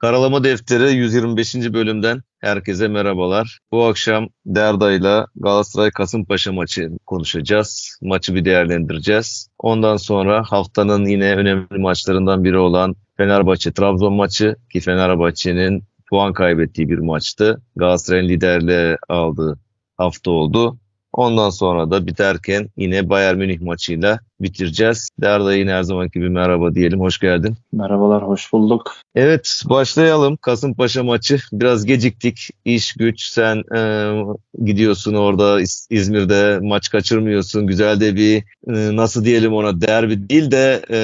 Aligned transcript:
Karalama 0.00 0.44
Defteri 0.44 0.92
125. 0.92 1.54
bölümden 1.54 2.22
herkese 2.38 2.88
merhabalar. 2.88 3.58
Bu 3.72 3.84
akşam 3.84 4.28
Derda 4.46 4.92
ile 4.92 5.24
Galatasaray 5.36 5.90
Kasımpaşa 5.90 6.52
maçı 6.52 6.90
konuşacağız. 7.06 7.98
Maçı 8.02 8.34
bir 8.34 8.44
değerlendireceğiz. 8.44 9.48
Ondan 9.58 9.96
sonra 9.96 10.44
haftanın 10.48 11.04
yine 11.04 11.36
önemli 11.36 11.78
maçlarından 11.78 12.44
biri 12.44 12.58
olan 12.58 12.96
Fenerbahçe 13.16 13.72
Trabzon 13.72 14.12
maçı 14.12 14.56
ki 14.72 14.80
Fenerbahçe'nin 14.80 15.84
puan 16.10 16.32
kaybettiği 16.32 16.88
bir 16.88 16.98
maçtı. 16.98 17.62
Galatasaray'ın 17.76 18.28
liderliğe 18.28 18.96
aldığı 19.08 19.58
hafta 19.96 20.30
oldu. 20.30 20.78
Ondan 21.12 21.50
sonra 21.50 21.90
da 21.90 22.06
biterken 22.06 22.68
yine 22.76 23.08
Bayern 23.08 23.36
Münih 23.36 23.60
maçıyla 23.60 24.20
bitireceğiz. 24.40 25.08
Derda 25.20 25.54
yine 25.54 25.72
her 25.72 25.82
zamanki 25.82 26.18
gibi 26.18 26.30
merhaba 26.30 26.74
diyelim. 26.74 27.00
Hoş 27.00 27.18
geldin. 27.18 27.56
Merhabalar, 27.72 28.22
hoş 28.22 28.52
bulduk. 28.52 28.92
Evet, 29.14 29.62
başlayalım. 29.68 30.36
Kasımpaşa 30.36 31.02
maçı. 31.02 31.38
Biraz 31.52 31.84
geciktik. 31.84 32.48
İş 32.64 32.92
güç. 32.92 33.22
Sen 33.22 33.62
e, 33.76 33.80
gidiyorsun 34.64 35.14
orada 35.14 35.60
İz- 35.60 35.86
İzmir'de 35.90 36.58
maç 36.62 36.90
kaçırmıyorsun. 36.90 37.66
Güzel 37.66 38.00
de 38.00 38.14
bir 38.16 38.36
e, 38.68 38.96
nasıl 38.96 39.24
diyelim 39.24 39.52
ona 39.52 39.80
derbi 39.80 40.28
değil 40.28 40.50
de 40.50 40.82
e, 40.90 40.98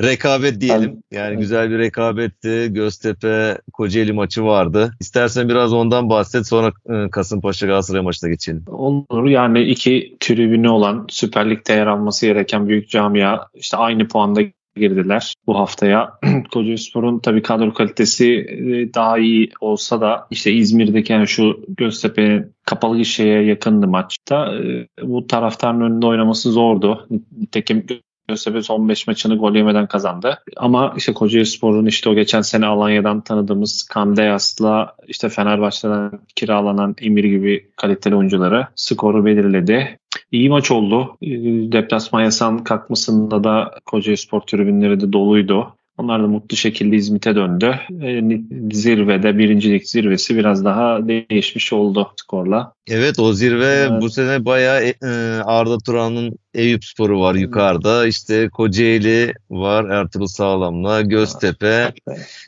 rekabet 0.02 0.60
diyelim. 0.60 1.02
Yani 1.10 1.36
güzel 1.36 1.70
bir 1.70 1.78
rekabetti. 1.78 2.68
Göztepe 2.70 3.58
Kocaeli 3.72 4.12
maçı 4.12 4.44
vardı. 4.44 4.92
İstersen 5.00 5.48
biraz 5.48 5.72
ondan 5.72 6.10
bahset. 6.10 6.46
Sonra 6.46 6.72
e, 6.90 7.10
Kasımpaşa 7.10 7.66
Galatasaray 7.66 8.02
maçına 8.02 8.30
geçelim. 8.30 8.64
Olur 8.68 9.28
yani 9.28 9.62
iki 9.62 10.16
tribünü 10.20 10.68
olan 10.68 11.06
Süper 11.08 11.50
Lig'de 11.50 11.72
yer 11.72 11.86
alması 11.86 12.19
gereken 12.26 12.68
büyük 12.68 12.88
camia 12.88 13.46
işte 13.54 13.76
aynı 13.76 14.08
puanda 14.08 14.40
girdiler 14.76 15.34
bu 15.46 15.58
haftaya. 15.58 16.18
Kocaelispor'un 16.52 17.18
tabii 17.18 17.42
kadro 17.42 17.74
kalitesi 17.74 18.26
e, 18.34 18.94
daha 18.94 19.18
iyi 19.18 19.50
olsa 19.60 20.00
da 20.00 20.26
işte 20.30 20.52
İzmir'deki 20.52 21.12
yani 21.12 21.28
şu 21.28 21.64
Göztepe 21.68 22.48
kapalı 22.66 22.96
gişeye 22.96 23.42
yakındı 23.42 23.88
maçta. 23.88 24.54
E, 24.54 24.86
Bu 25.02 25.26
taraftarın 25.26 25.80
önünde 25.80 26.06
oynaması 26.06 26.52
zordu. 26.52 27.06
Nitekim 27.38 27.86
Göztepe 28.30 28.62
son 28.62 28.88
5 28.88 29.06
maçını 29.06 29.36
gol 29.36 29.54
yemeden 29.54 29.86
kazandı. 29.86 30.38
Ama 30.56 30.94
işte 30.96 31.12
Kocaelispor'un 31.12 31.86
işte 31.86 32.10
o 32.10 32.14
geçen 32.14 32.40
sene 32.40 32.66
Alanya'dan 32.66 33.20
tanıdığımız 33.20 33.82
Kandeyas'la 33.82 34.94
işte 35.08 35.28
Fenerbahçe'den 35.28 36.10
kiralanan 36.36 36.94
Emir 37.00 37.24
gibi 37.24 37.70
kaliteli 37.76 38.14
oyuncuları 38.14 38.66
skoru 38.74 39.24
belirledi. 39.24 39.98
İyi 40.32 40.48
maç 40.48 40.70
oldu. 40.70 41.16
Ee, 41.22 41.28
Deplasman 41.72 42.22
yasağının 42.22 42.58
kalkmasında 42.64 43.44
da 43.44 43.70
Kocaelispor 43.84 44.40
tribünleri 44.40 45.00
de 45.00 45.12
doluydu. 45.12 45.76
Onlar 45.98 46.22
da 46.22 46.26
mutlu 46.26 46.56
şekilde 46.56 46.96
İzmit'e 46.96 47.34
döndü. 47.34 47.74
Ee, 48.02 48.22
Zirvede, 48.72 49.38
birincilik 49.38 49.88
zirvesi 49.88 50.36
biraz 50.36 50.64
daha 50.64 51.08
değişmiş 51.08 51.72
oldu 51.72 52.10
skorla. 52.16 52.72
Evet 52.88 53.18
o 53.18 53.32
zirve 53.32 53.66
Evet. 53.66 54.02
bu 54.02 54.10
sene 54.10 54.44
bayağı 54.44 54.80
e, 54.82 54.94
Arda 55.44 55.78
Turan'ın 55.78 56.36
Eyüp 56.54 56.84
Sporu 56.84 57.20
var 57.20 57.34
yukarıda. 57.34 58.06
İşte 58.06 58.48
Kocaeli 58.48 59.32
var 59.50 59.90
Ertuğrul 59.90 60.26
Sağlam'la 60.26 61.00
Göztepe. 61.02 61.92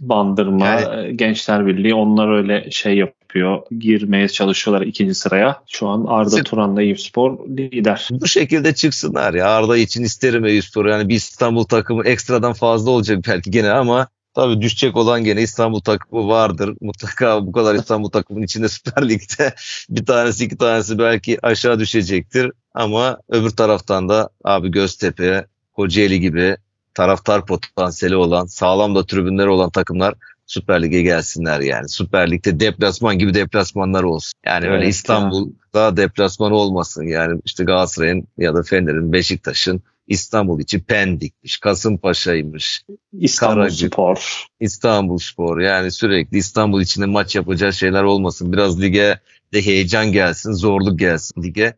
Bandırma, 0.00 0.66
Yani- 0.66 1.08
e, 1.08 1.12
Gençler 1.12 1.66
Birliği 1.66 1.94
onlar 1.94 2.36
öyle 2.36 2.70
şey 2.70 2.96
yapıyor. 3.32 3.62
Girmeye 3.78 4.28
çalışıyorlar 4.28 4.86
ikinci 4.86 5.14
sıraya. 5.14 5.62
Şu 5.66 5.88
an 5.88 6.04
Arda 6.08 6.42
Turan'la 6.42 6.82
Eyüpspor 6.82 7.48
lider. 7.48 8.08
Bu 8.10 8.26
şekilde 8.26 8.74
çıksınlar 8.74 9.34
ya. 9.34 9.48
Arda 9.48 9.76
için 9.76 10.02
isterim 10.02 10.44
Eyüp 10.44 10.64
Sporu. 10.64 10.90
Yani 10.90 11.08
bir 11.08 11.14
İstanbul 11.14 11.64
takımı 11.64 12.04
ekstradan 12.04 12.52
fazla 12.52 12.90
olacak 12.90 13.18
belki 13.28 13.50
gene 13.50 13.70
ama 13.70 14.08
tabii 14.34 14.60
düşecek 14.60 14.96
olan 14.96 15.24
gene 15.24 15.42
İstanbul 15.42 15.80
takımı 15.80 16.28
vardır. 16.28 16.76
Mutlaka 16.80 17.46
bu 17.46 17.52
kadar 17.52 17.74
İstanbul 17.74 18.10
takımının 18.10 18.44
içinde 18.44 18.68
Süper 18.68 19.08
Lig'de 19.08 19.54
bir 19.88 20.06
tanesi 20.06 20.44
iki 20.44 20.56
tanesi 20.56 20.98
belki 20.98 21.46
aşağı 21.46 21.78
düşecektir. 21.78 22.52
Ama 22.74 23.18
öbür 23.28 23.50
taraftan 23.50 24.08
da 24.08 24.28
abi 24.44 24.70
Göztepe, 24.70 25.46
Kocaeli 25.72 26.20
gibi 26.20 26.56
taraftar 26.94 27.46
potansiyeli 27.46 28.16
olan, 28.16 28.46
sağlam 28.46 28.94
da 28.94 29.06
tribünleri 29.06 29.48
olan 29.48 29.70
takımlar 29.70 30.14
Süper 30.52 30.82
Lig'e 30.82 31.02
gelsinler 31.02 31.60
yani. 31.60 31.88
Süper 31.88 32.30
Lig'de 32.30 32.60
deplasman 32.60 33.18
gibi 33.18 33.34
deplasmanlar 33.34 34.02
olsun. 34.02 34.32
Yani 34.46 34.66
öyle 34.66 34.82
Evet, 34.84 34.94
İstanbul'da 34.94 35.96
deplasman 35.96 36.52
olmasın. 36.52 37.02
Yani 37.02 37.40
işte 37.44 37.64
Galatasaray'ın 37.64 38.28
ya 38.38 38.54
da 38.54 38.62
Fener'in, 38.62 39.12
Beşiktaş'ın 39.12 39.82
İstanbul 40.06 40.60
için 40.60 40.80
Pendik'miş, 40.80 41.58
Kasımpaşa'ymış, 41.58 42.84
İstanbul 43.12 43.54
Karacık. 43.54 43.92
Spor. 43.92 44.46
İstanbul 44.60 45.18
Spor. 45.18 45.60
Yani 45.60 45.90
sürekli 45.90 46.38
İstanbul 46.38 46.80
içinde 46.80 47.06
maç 47.06 47.36
yapacağı 47.36 47.72
şeyler 47.72 48.02
olmasın. 48.02 48.52
Biraz 48.52 48.82
lige 48.82 49.20
de 49.52 49.66
heyecan 49.66 50.12
gelsin, 50.12 50.52
zorluk 50.52 50.98
gelsin 50.98 51.42
lige. 51.42 51.76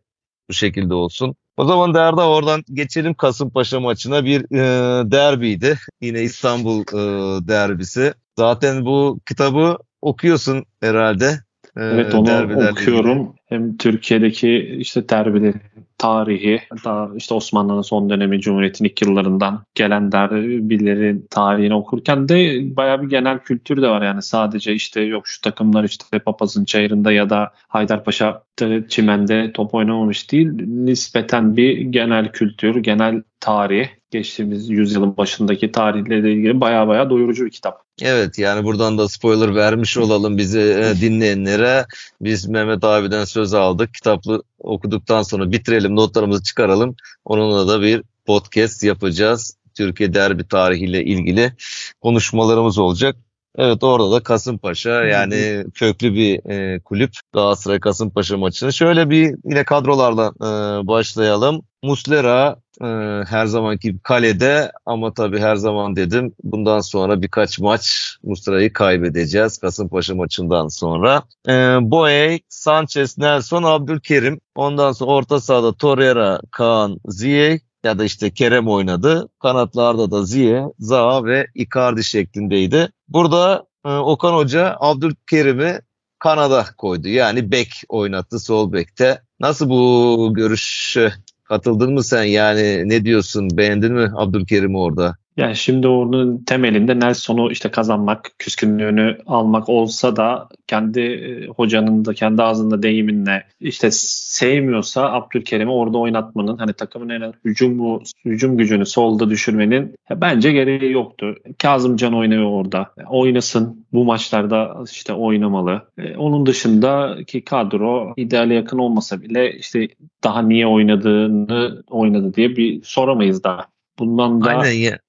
Bu 0.49 0.53
şekilde 0.53 0.93
olsun. 0.93 1.35
O 1.57 1.65
zaman 1.65 1.93
Derda 1.93 2.29
oradan 2.29 2.63
geçelim 2.73 3.13
Kasımpaşa 3.13 3.79
maçına 3.79 4.25
bir 4.25 4.41
e, 4.41 5.11
derbiydi. 5.11 5.79
Yine 6.01 6.21
İstanbul 6.21 6.81
e, 6.81 7.47
derbisi. 7.47 8.13
Zaten 8.37 8.85
bu 8.85 9.19
kitabı 9.25 9.77
okuyorsun 10.01 10.65
herhalde. 10.81 11.39
Evet 11.77 12.13
onu 12.13 12.69
okuyorum. 12.71 13.33
Hem 13.45 13.77
Türkiye'deki 13.77 14.57
işte 14.79 15.09
derbilerin 15.09 15.61
tarihi, 15.97 16.61
daha 16.85 17.09
işte 17.15 17.33
Osmanlı'nın 17.33 17.81
son 17.81 18.09
dönemi, 18.09 18.41
Cumhuriyet'in 18.41 18.85
ilk 18.85 19.01
yıllarından 19.01 19.63
gelen 19.75 20.11
derbilerin 20.11 21.27
tarihini 21.29 21.73
okurken 21.73 22.29
de 22.29 22.61
bayağı 22.75 23.01
bir 23.01 23.09
genel 23.09 23.39
kültür 23.39 23.81
de 23.81 23.89
var. 23.89 24.01
Yani 24.01 24.21
sadece 24.21 24.73
işte 24.73 25.01
yok 25.01 25.27
şu 25.27 25.41
takımlar 25.41 25.83
işte 25.83 26.19
Papaz'ın 26.19 26.65
çayırında 26.65 27.11
ya 27.11 27.29
da 27.29 27.51
Haydarpaşa 27.67 28.43
çimende 28.89 29.51
top 29.53 29.73
oynamamış 29.73 30.31
değil. 30.31 30.49
Nispeten 30.67 31.57
bir 31.57 31.77
genel 31.77 32.31
kültür, 32.31 32.75
genel 32.75 33.21
tarih, 33.39 33.87
geçtiğimiz 34.11 34.69
yüzyılın 34.69 35.17
başındaki 35.17 35.71
tarihleriyle 35.71 36.33
ilgili 36.33 36.61
bayağı 36.61 36.87
bayağı 36.87 37.09
doyurucu 37.09 37.45
bir 37.45 37.51
kitap. 37.51 37.84
Evet 38.01 38.37
yani 38.39 38.63
buradan 38.63 38.97
da 38.97 39.09
spoiler 39.09 39.55
vermiş 39.55 39.97
olalım 39.97 40.37
bizi 40.37 40.59
e, 40.59 40.93
dinleyenlere. 41.01 41.85
Biz 42.21 42.47
Mehmet 42.47 42.83
abiden 42.83 43.25
söz 43.25 43.53
aldık. 43.53 43.93
Kitaplı 43.93 44.43
okuduktan 44.59 45.23
sonra 45.23 45.51
bitirelim, 45.51 45.95
notlarımızı 45.95 46.43
çıkaralım. 46.43 46.95
Onunla 47.25 47.67
da 47.67 47.81
bir 47.81 48.03
podcast 48.25 48.83
yapacağız. 48.83 49.57
Türkiye 49.73 50.13
derbi 50.13 50.47
tarihiyle 50.47 51.03
ilgili 51.05 51.53
konuşmalarımız 52.01 52.77
olacak. 52.77 53.15
Evet 53.57 53.83
orada 53.83 54.11
da 54.11 54.23
Kasımpaşa 54.23 55.03
yani 55.03 55.65
köklü 55.73 56.13
bir 56.13 56.49
e, 56.49 56.79
kulüp 56.79 57.11
Galatasaray 57.33 57.79
Kasımpaşa 57.79 58.37
maçını. 58.37 58.73
Şöyle 58.73 59.09
bir 59.09 59.35
yine 59.45 59.63
kadrolarla 59.63 60.31
e, 60.41 60.47
başlayalım. 60.87 61.61
Muslera 61.83 62.55
e, 62.81 62.85
her 63.29 63.45
zamanki 63.45 63.95
kalede 64.03 64.71
ama 64.85 65.13
tabii 65.13 65.39
her 65.39 65.55
zaman 65.55 65.95
dedim 65.95 66.33
bundan 66.43 66.79
sonra 66.79 67.21
birkaç 67.21 67.59
maç 67.59 68.15
Muslera'yı 68.23 68.73
kaybedeceğiz 68.73 69.57
Kasımpaşa 69.57 70.15
maçından 70.15 70.67
sonra. 70.67 71.23
E, 71.47 71.51
Boey, 71.81 72.39
Sanchez, 72.49 73.17
Nelson, 73.17 73.63
Abdülkerim. 73.63 74.39
Ondan 74.55 74.91
sonra 74.91 75.11
orta 75.11 75.39
sahada 75.39 75.73
Torreira, 75.73 76.39
Kaan, 76.51 76.99
Ziyech 77.07 77.61
ya 77.85 77.99
da 77.99 78.03
işte 78.03 78.33
Kerem 78.33 78.67
oynadı. 78.67 79.29
Kanatlarda 79.41 80.11
da 80.11 80.25
Ziye, 80.25 80.63
Zaha 80.79 81.25
ve 81.25 81.47
Icardi 81.55 82.03
şeklindeydi. 82.03 82.89
Burada 83.07 83.65
e, 83.85 83.89
Okan 83.89 84.33
Hoca 84.33 84.77
Abdülkerim'i 84.79 85.79
kanada 86.19 86.65
koydu. 86.77 87.07
Yani 87.07 87.51
bek 87.51 87.69
oynattı 87.89 88.39
sol 88.39 88.73
bekte. 88.73 89.21
Nasıl 89.39 89.69
bu 89.69 90.31
görüşe 90.33 91.13
katıldın 91.43 91.93
mı 91.93 92.03
sen? 92.03 92.23
Yani 92.23 92.89
ne 92.89 93.05
diyorsun? 93.05 93.57
Beğendin 93.57 93.93
mi 93.93 94.11
Abdülkerim'i 94.15 94.77
orada? 94.77 95.15
Yani 95.37 95.55
şimdi 95.55 95.87
onun 95.87 96.43
temelinde 96.43 96.99
Nelson'u 96.99 97.51
işte 97.51 97.69
kazanmak, 97.69 98.31
küskünlüğünü 98.39 99.17
almak 99.25 99.69
olsa 99.69 100.15
da 100.15 100.49
kendi 100.67 100.99
e, 100.99 101.47
hocanın 101.47 102.05
da 102.05 102.13
kendi 102.13 102.43
ağzında 102.43 102.83
deyiminle 102.83 103.43
işte 103.59 103.89
sevmiyorsa 103.91 105.11
Abdülkerim'i 105.11 105.71
orada 105.71 105.97
oynatmanın 105.97 106.57
hani 106.57 106.73
takımın 106.73 107.09
en 107.09 107.33
hücum 107.45 107.99
hücum 108.25 108.57
gücünü 108.57 108.85
solda 108.85 109.29
düşürmenin 109.29 109.95
bence 110.11 110.51
gereği 110.51 110.91
yoktu. 110.91 111.35
Kazımcan 111.57 112.13
oynuyor 112.13 112.51
orada. 112.51 112.91
Oynasın. 113.09 113.85
Bu 113.93 114.05
maçlarda 114.05 114.83
işte 114.91 115.13
oynamalı. 115.13 115.81
E, 115.97 116.17
onun 116.17 116.45
dışındaki 116.45 117.43
kadro 117.43 118.13
ideale 118.17 118.53
yakın 118.53 118.77
olmasa 118.77 119.21
bile 119.21 119.53
işte 119.53 119.87
daha 120.23 120.41
niye 120.41 120.67
oynadığını 120.67 121.83
oynadı 121.89 122.33
diye 122.33 122.55
bir 122.55 122.83
soramayız 122.83 123.43
daha. 123.43 123.65
Bundan 123.99 124.41
da 124.41 124.49
Aynen 124.49 124.71
ya. 124.71 124.99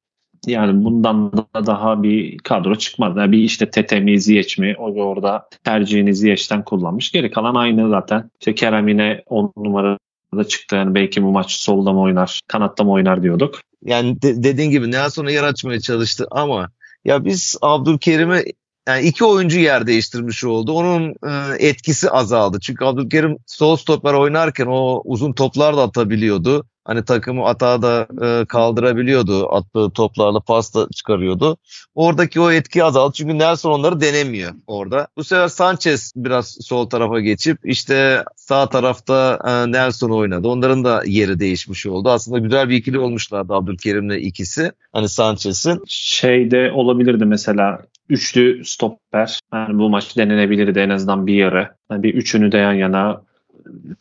Yani 0.47 0.85
bundan 0.85 1.33
da 1.33 1.67
daha 1.67 2.03
bir 2.03 2.39
kadro 2.39 2.75
çıkmaz. 2.75 3.17
Yani 3.17 3.33
bir 3.33 3.39
işte 3.39 3.71
Tete 3.71 4.01
mi 4.01 4.21
Ziyech 4.21 4.59
mi 4.59 4.75
o 4.79 4.85
orada 4.85 5.49
tercihini 5.65 6.15
Ziyech'ten 6.15 6.65
kullanmış. 6.65 7.13
Geri 7.13 7.31
kalan 7.31 7.55
aynı 7.55 7.89
zaten. 7.89 8.31
İşte 8.41 8.55
Kerem 8.55 8.89
yine 8.89 9.23
10 9.27 9.53
numarada 9.57 10.45
çıktı. 10.49 10.77
Yani 10.77 10.95
belki 10.95 11.23
bu 11.23 11.31
maç 11.33 11.53
solda 11.53 11.93
mı 11.93 12.01
oynar, 12.01 12.41
kanatta 12.47 12.85
mı 12.85 12.93
oynar 12.93 13.23
diyorduk. 13.23 13.61
Yani 13.85 14.23
de- 14.23 14.43
dediğin 14.43 14.71
gibi 14.71 14.91
Nelson'a 14.91 15.31
yer 15.31 15.45
açmaya 15.45 15.81
çalıştı 15.81 16.27
ama 16.31 16.71
ya 17.05 17.25
biz 17.25 17.59
Abdülkerim'e 17.63 18.45
yani 18.89 19.07
iki 19.07 19.25
oyuncu 19.25 19.59
yer 19.59 19.87
değiştirmiş 19.87 20.45
oldu. 20.45 20.73
Onun 20.73 21.11
e, 21.11 21.67
etkisi 21.69 22.11
azaldı. 22.11 22.59
Çünkü 22.61 22.85
Abdülkerim 22.85 23.37
sol 23.47 23.77
stoper 23.77 24.15
oynarken 24.15 24.67
o 24.67 25.03
uzun 25.05 25.33
toplar 25.33 25.77
da 25.77 25.83
atabiliyordu. 25.83 26.67
Hani 26.87 27.05
takımı 27.05 27.45
atağa 27.45 27.83
da 27.83 28.07
e, 28.23 28.45
kaldırabiliyordu. 28.45 29.55
Attığı 29.55 29.91
toplarla 29.91 30.41
pas 30.41 30.75
da 30.75 30.89
çıkarıyordu. 30.95 31.57
Oradaki 31.95 32.41
o 32.41 32.51
etki 32.51 32.85
azaldı. 32.85 33.13
Çünkü 33.17 33.39
Nelson 33.39 33.71
onları 33.71 34.01
denemiyor 34.01 34.53
orada. 34.67 35.09
Bu 35.17 35.25
sefer 35.25 35.49
Sanchez 35.49 36.13
biraz 36.17 36.59
sol 36.61 36.89
tarafa 36.89 37.21
geçip 37.21 37.59
işte 37.65 38.25
sağ 38.37 38.69
tarafta 38.69 39.39
e, 39.45 39.73
Nelson 39.73 40.11
oynadı. 40.11 40.49
Onların 40.49 40.85
da 40.85 41.03
yeri 41.07 41.41
değişmiş 41.41 41.87
oldu. 41.87 42.11
Aslında 42.11 42.39
güzel 42.39 42.69
bir 42.69 42.77
ikili 42.77 42.99
olmuşlardı 42.99 43.55
Abdülkerim'le 43.55 44.17
ikisi. 44.21 44.73
Hani 44.93 45.09
Sanchez'in. 45.09 45.83
Şeyde 45.87 46.73
olabilirdi 46.73 47.25
mesela 47.25 47.79
üçlü 48.09 48.65
stopper. 48.65 49.41
Yani 49.55 49.79
bu 49.79 49.91
maç 49.91 50.17
denenebilirdi 50.17 50.79
en 50.79 50.91
azından 50.91 51.27
bir 51.27 51.35
yarı. 51.35 51.69
Yani 51.91 52.03
bir 52.03 52.15
üçünü 52.15 52.53
de 52.53 52.59
yan 52.59 52.73
yana 52.73 53.23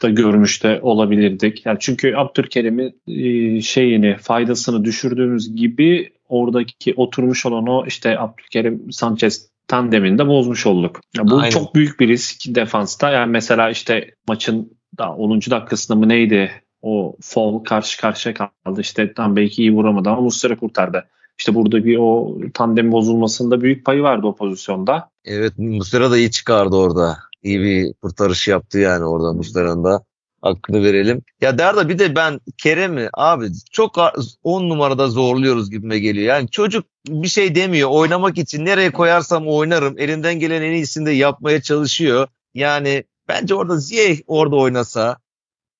da 0.01 0.09
görmüş 0.09 0.63
de 0.63 0.79
olabilirdik. 0.81 1.65
Yani 1.65 1.77
çünkü 1.79 2.15
Abdülkerim'in 2.15 3.01
e, 3.07 3.61
şeyini 3.61 4.17
faydasını 4.17 4.85
düşürdüğümüz 4.85 5.55
gibi 5.55 6.11
oradaki 6.29 6.93
oturmuş 6.97 7.45
olan 7.45 7.67
o 7.67 7.85
işte 7.85 8.19
Abdülkerim 8.19 8.91
Sanchez 8.91 9.49
tandemini 9.67 10.17
de 10.17 10.27
bozmuş 10.27 10.65
olduk. 10.65 11.01
Ya 11.17 11.27
bu 11.27 11.37
Aynen. 11.37 11.49
çok 11.49 11.75
büyük 11.75 11.99
bir 11.99 12.07
risk 12.07 12.35
defansta. 12.47 13.09
Yani 13.09 13.31
mesela 13.31 13.69
işte 13.69 14.11
maçın 14.27 14.77
daha 14.97 15.15
10. 15.15 15.39
dakikasında 15.39 15.97
mı 15.97 16.09
neydi? 16.09 16.51
O 16.81 17.15
fall 17.21 17.59
karşı 17.59 18.01
karşıya 18.01 18.33
kaldı. 18.33 18.81
İşte 18.81 19.13
tam 19.13 19.35
belki 19.35 19.61
iyi 19.61 19.73
vuramadı 19.73 20.09
ama 20.09 20.21
Muslera 20.21 20.57
kurtardı. 20.57 21.05
İşte 21.39 21.55
burada 21.55 21.85
bir 21.85 21.97
o 21.97 22.37
tandem 22.53 22.91
bozulmasında 22.91 23.61
büyük 23.61 23.85
payı 23.85 24.01
vardı 24.01 24.27
o 24.27 24.35
pozisyonda. 24.35 25.09
Evet 25.25 25.53
Muslera 25.57 26.11
da 26.11 26.17
iyi 26.17 26.31
çıkardı 26.31 26.75
orada. 26.75 27.17
İyi 27.45 27.61
bir 27.61 27.93
kurtarış 27.93 28.47
yaptı 28.47 28.79
yani 28.79 29.05
orada 29.05 29.33
Muslera'nın 29.33 29.83
da. 29.83 30.03
Hakkını 30.41 30.83
verelim. 30.83 31.21
Ya 31.41 31.57
Derda 31.57 31.89
bir 31.89 31.99
de 31.99 32.15
ben 32.15 32.39
Kerem'i 32.57 33.09
abi 33.13 33.47
çok 33.71 33.97
10 34.43 34.69
numarada 34.69 35.07
zorluyoruz 35.07 35.71
gibime 35.71 35.99
geliyor. 35.99 36.25
Yani 36.27 36.49
çocuk 36.49 36.85
bir 37.07 37.27
şey 37.27 37.55
demiyor. 37.55 37.89
Oynamak 37.91 38.37
için 38.37 38.65
nereye 38.65 38.91
koyarsam 38.91 39.47
oynarım. 39.47 39.99
Elinden 39.99 40.39
gelen 40.39 40.61
en 40.61 40.71
iyisini 40.71 41.05
de 41.05 41.11
yapmaya 41.11 41.61
çalışıyor. 41.61 42.27
Yani 42.53 43.03
bence 43.27 43.55
orada 43.55 43.77
Ziyech 43.77 44.21
orada 44.27 44.55
oynasa 44.55 45.17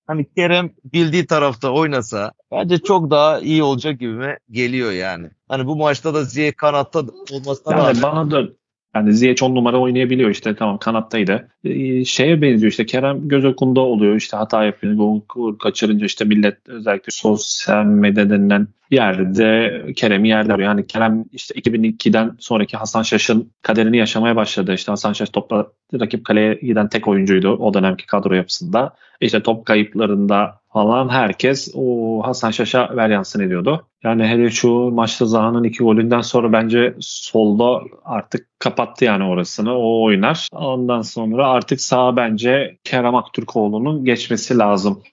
hani 0.07 0.33
Kerem 0.33 0.71
bildiği 0.94 1.25
tarafta 1.25 1.71
oynasa 1.71 2.31
bence 2.51 2.77
çok 2.77 3.12
daha 3.12 3.39
iyi 3.39 3.63
olacak 3.63 4.00
gibime 4.00 4.39
geliyor 4.51 4.91
yani. 4.91 5.29
Hani 5.47 5.65
bu 5.65 5.75
maçta 5.75 6.13
da 6.13 6.23
Ziyech 6.23 6.56
kanatta 6.56 7.03
olmasına 7.31 7.77
Yani 7.77 7.81
rağmen 7.81 8.01
bana 8.01 8.31
da 8.31 8.50
yani 8.95 9.13
Ziyech 9.13 9.44
10 9.44 9.56
numara 9.56 9.80
oynayabiliyor 9.80 10.30
işte 10.30 10.56
tamam 10.56 10.77
kanattaydı. 10.77 11.47
Ee, 11.63 12.06
şeye 12.06 12.42
benziyor 12.42 12.71
işte 12.71 12.86
Kerem 12.86 13.27
göz 13.27 13.45
okunda 13.45 13.80
oluyor 13.81 14.15
işte 14.15 14.38
hata 14.38 14.63
yapıyor. 14.63 14.94
Gol 14.94 15.21
kaçırınca 15.59 16.06
işte 16.06 16.25
millet 16.25 16.69
özellikle 16.69 17.12
sosyal 17.12 17.86
medya 17.86 18.30
denilen 18.30 18.68
yerde 18.91 19.85
Kerem'i 19.95 20.29
yerde 20.29 20.53
arıyor. 20.53 20.69
Yani 20.69 20.87
Kerem 20.87 21.25
işte 21.31 21.55
2002'den 21.59 22.35
sonraki 22.39 22.77
Hasan 22.77 23.03
Şaş'ın 23.03 23.51
kaderini 23.61 23.97
yaşamaya 23.97 24.35
başladı. 24.35 24.73
İşte 24.73 24.91
Hasan 24.91 25.13
Şaş 25.13 25.29
topla 25.29 25.67
rakip 25.93 26.25
kaleye 26.25 26.53
giden 26.53 26.89
tek 26.89 27.07
oyuncuydu 27.07 27.49
o 27.49 27.73
dönemki 27.73 28.05
kadro 28.05 28.33
yapısında. 28.33 28.95
İşte 29.21 29.43
top 29.43 29.65
kayıplarında 29.65 30.59
falan 30.73 31.09
herkes 31.09 31.71
o 31.75 32.21
Hasan 32.23 32.51
Şaş'a 32.51 32.95
veryansın 32.95 33.39
ediyordu. 33.39 33.87
Yani 34.03 34.27
hele 34.27 34.49
şu 34.49 34.69
maçta 34.69 35.25
Zaha'nın 35.25 35.63
iki 35.63 35.83
golünden 35.83 36.21
sonra 36.21 36.51
bence 36.51 36.95
solda 36.99 37.81
artık 38.05 38.47
kapattı 38.59 39.05
yani 39.05 39.23
orasını. 39.23 39.77
O 39.77 40.03
oynar. 40.03 40.49
Ondan 40.51 41.01
sonra 41.01 41.47
artık 41.47 41.81
sağa 41.81 42.15
bence 42.15 42.77
Kerem 42.83 43.15
Aktürkoğlu'nun 43.15 44.05
geçmesi 44.05 44.57
lazım. 44.57 45.03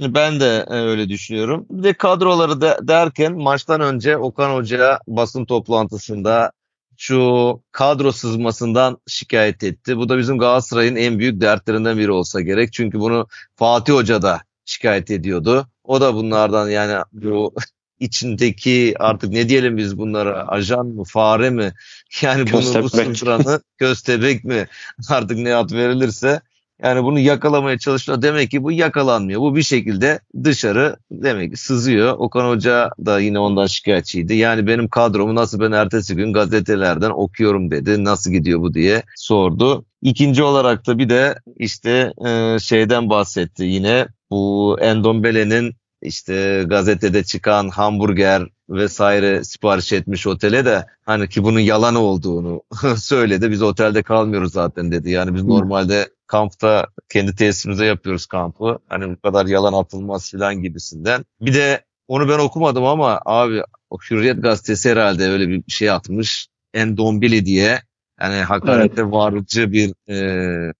Ben 0.00 0.40
de 0.40 0.66
e, 0.70 0.74
öyle 0.74 1.08
düşünüyorum. 1.08 1.66
Bir 1.70 1.82
de 1.82 1.92
kadroları 1.92 2.60
da 2.60 2.78
derken 2.82 3.32
maçtan 3.32 3.80
önce 3.80 4.16
Okan 4.16 4.54
Hoca 4.54 4.98
basın 5.06 5.44
toplantısında 5.44 6.52
şu 6.96 7.60
kadro 7.72 8.12
sızmasından 8.12 8.98
şikayet 9.06 9.64
etti. 9.64 9.96
Bu 9.96 10.08
da 10.08 10.18
bizim 10.18 10.38
Galatasaray'ın 10.38 10.96
en 10.96 11.18
büyük 11.18 11.40
dertlerinden 11.40 11.98
biri 11.98 12.10
olsa 12.10 12.40
gerek. 12.40 12.72
Çünkü 12.72 13.00
bunu 13.00 13.26
Fatih 13.56 13.92
Hoca 13.92 14.22
da 14.22 14.40
şikayet 14.64 15.10
ediyordu. 15.10 15.66
O 15.84 16.00
da 16.00 16.14
bunlardan 16.14 16.68
yani 16.68 17.02
bu 17.12 17.54
içindeki 18.00 18.94
artık 18.98 19.30
ne 19.32 19.48
diyelim 19.48 19.76
biz 19.76 19.98
bunlara 19.98 20.48
ajan 20.48 20.86
mı 20.86 21.04
fare 21.04 21.50
mi 21.50 21.72
yani 22.22 22.52
bunu 22.52 22.82
bu 22.82 22.88
sıfıranı 22.88 23.60
köstebek 23.78 24.44
mi 24.44 24.66
artık 25.10 25.38
ne 25.38 25.54
ad 25.54 25.72
verilirse 25.72 26.40
yani 26.82 27.04
bunu 27.04 27.18
yakalamaya 27.18 27.78
çalışıyor. 27.78 28.22
Demek 28.22 28.50
ki 28.50 28.62
bu 28.62 28.72
yakalanmıyor. 28.72 29.40
Bu 29.40 29.56
bir 29.56 29.62
şekilde 29.62 30.20
dışarı 30.44 30.96
demek 31.10 31.50
ki 31.50 31.56
sızıyor. 31.56 32.14
Okan 32.18 32.48
Hoca 32.48 32.90
da 33.06 33.20
yine 33.20 33.38
ondan 33.38 33.66
şikayetçiydi. 33.66 34.34
Yani 34.34 34.66
benim 34.66 34.88
kadromu 34.88 35.34
nasıl 35.34 35.60
ben 35.60 35.72
ertesi 35.72 36.16
gün 36.16 36.32
gazetelerden 36.32 37.10
okuyorum 37.10 37.70
dedi. 37.70 38.04
Nasıl 38.04 38.30
gidiyor 38.30 38.60
bu 38.60 38.74
diye 38.74 39.02
sordu. 39.16 39.84
İkinci 40.02 40.42
olarak 40.42 40.86
da 40.86 40.98
bir 40.98 41.08
de 41.08 41.34
işte 41.56 42.12
e, 42.26 42.58
şeyden 42.58 43.10
bahsetti 43.10 43.64
yine. 43.64 44.08
Bu 44.30 44.76
Endombele'nin 44.80 45.74
işte 46.02 46.64
gazetede 46.66 47.24
çıkan 47.24 47.68
hamburger 47.68 48.42
vesaire 48.68 49.44
sipariş 49.44 49.92
etmiş 49.92 50.26
otele 50.26 50.64
de 50.64 50.86
hani 51.04 51.28
ki 51.28 51.42
bunun 51.44 51.60
yalan 51.60 51.94
olduğunu 51.94 52.62
söyledi. 52.96 53.50
Biz 53.50 53.62
otelde 53.62 54.02
kalmıyoruz 54.02 54.52
zaten 54.52 54.92
dedi. 54.92 55.10
Yani 55.10 55.34
biz 55.34 55.44
normalde 55.44 56.08
kampta 56.26 56.86
kendi 57.08 57.36
tesisimize 57.36 57.86
yapıyoruz 57.86 58.26
kampı. 58.26 58.78
Hani 58.88 59.10
bu 59.10 59.20
kadar 59.20 59.46
yalan 59.46 59.72
atılmaz 59.72 60.30
filan 60.30 60.62
gibisinden. 60.62 61.24
Bir 61.40 61.54
de 61.54 61.84
onu 62.08 62.28
ben 62.28 62.38
okumadım 62.38 62.84
ama 62.84 63.20
abi 63.26 63.62
o 63.90 63.98
Hürriyet 64.10 64.42
gazetesi 64.42 64.90
herhalde 64.90 65.24
öyle 65.24 65.48
bir 65.48 65.62
şey 65.68 65.90
atmış. 65.90 66.48
Endombili 66.74 67.46
diye. 67.46 67.80
Yani 68.20 68.36
hakarete 68.36 69.10
varıcı 69.10 69.72
bir 69.72 70.12
e, 70.12 70.72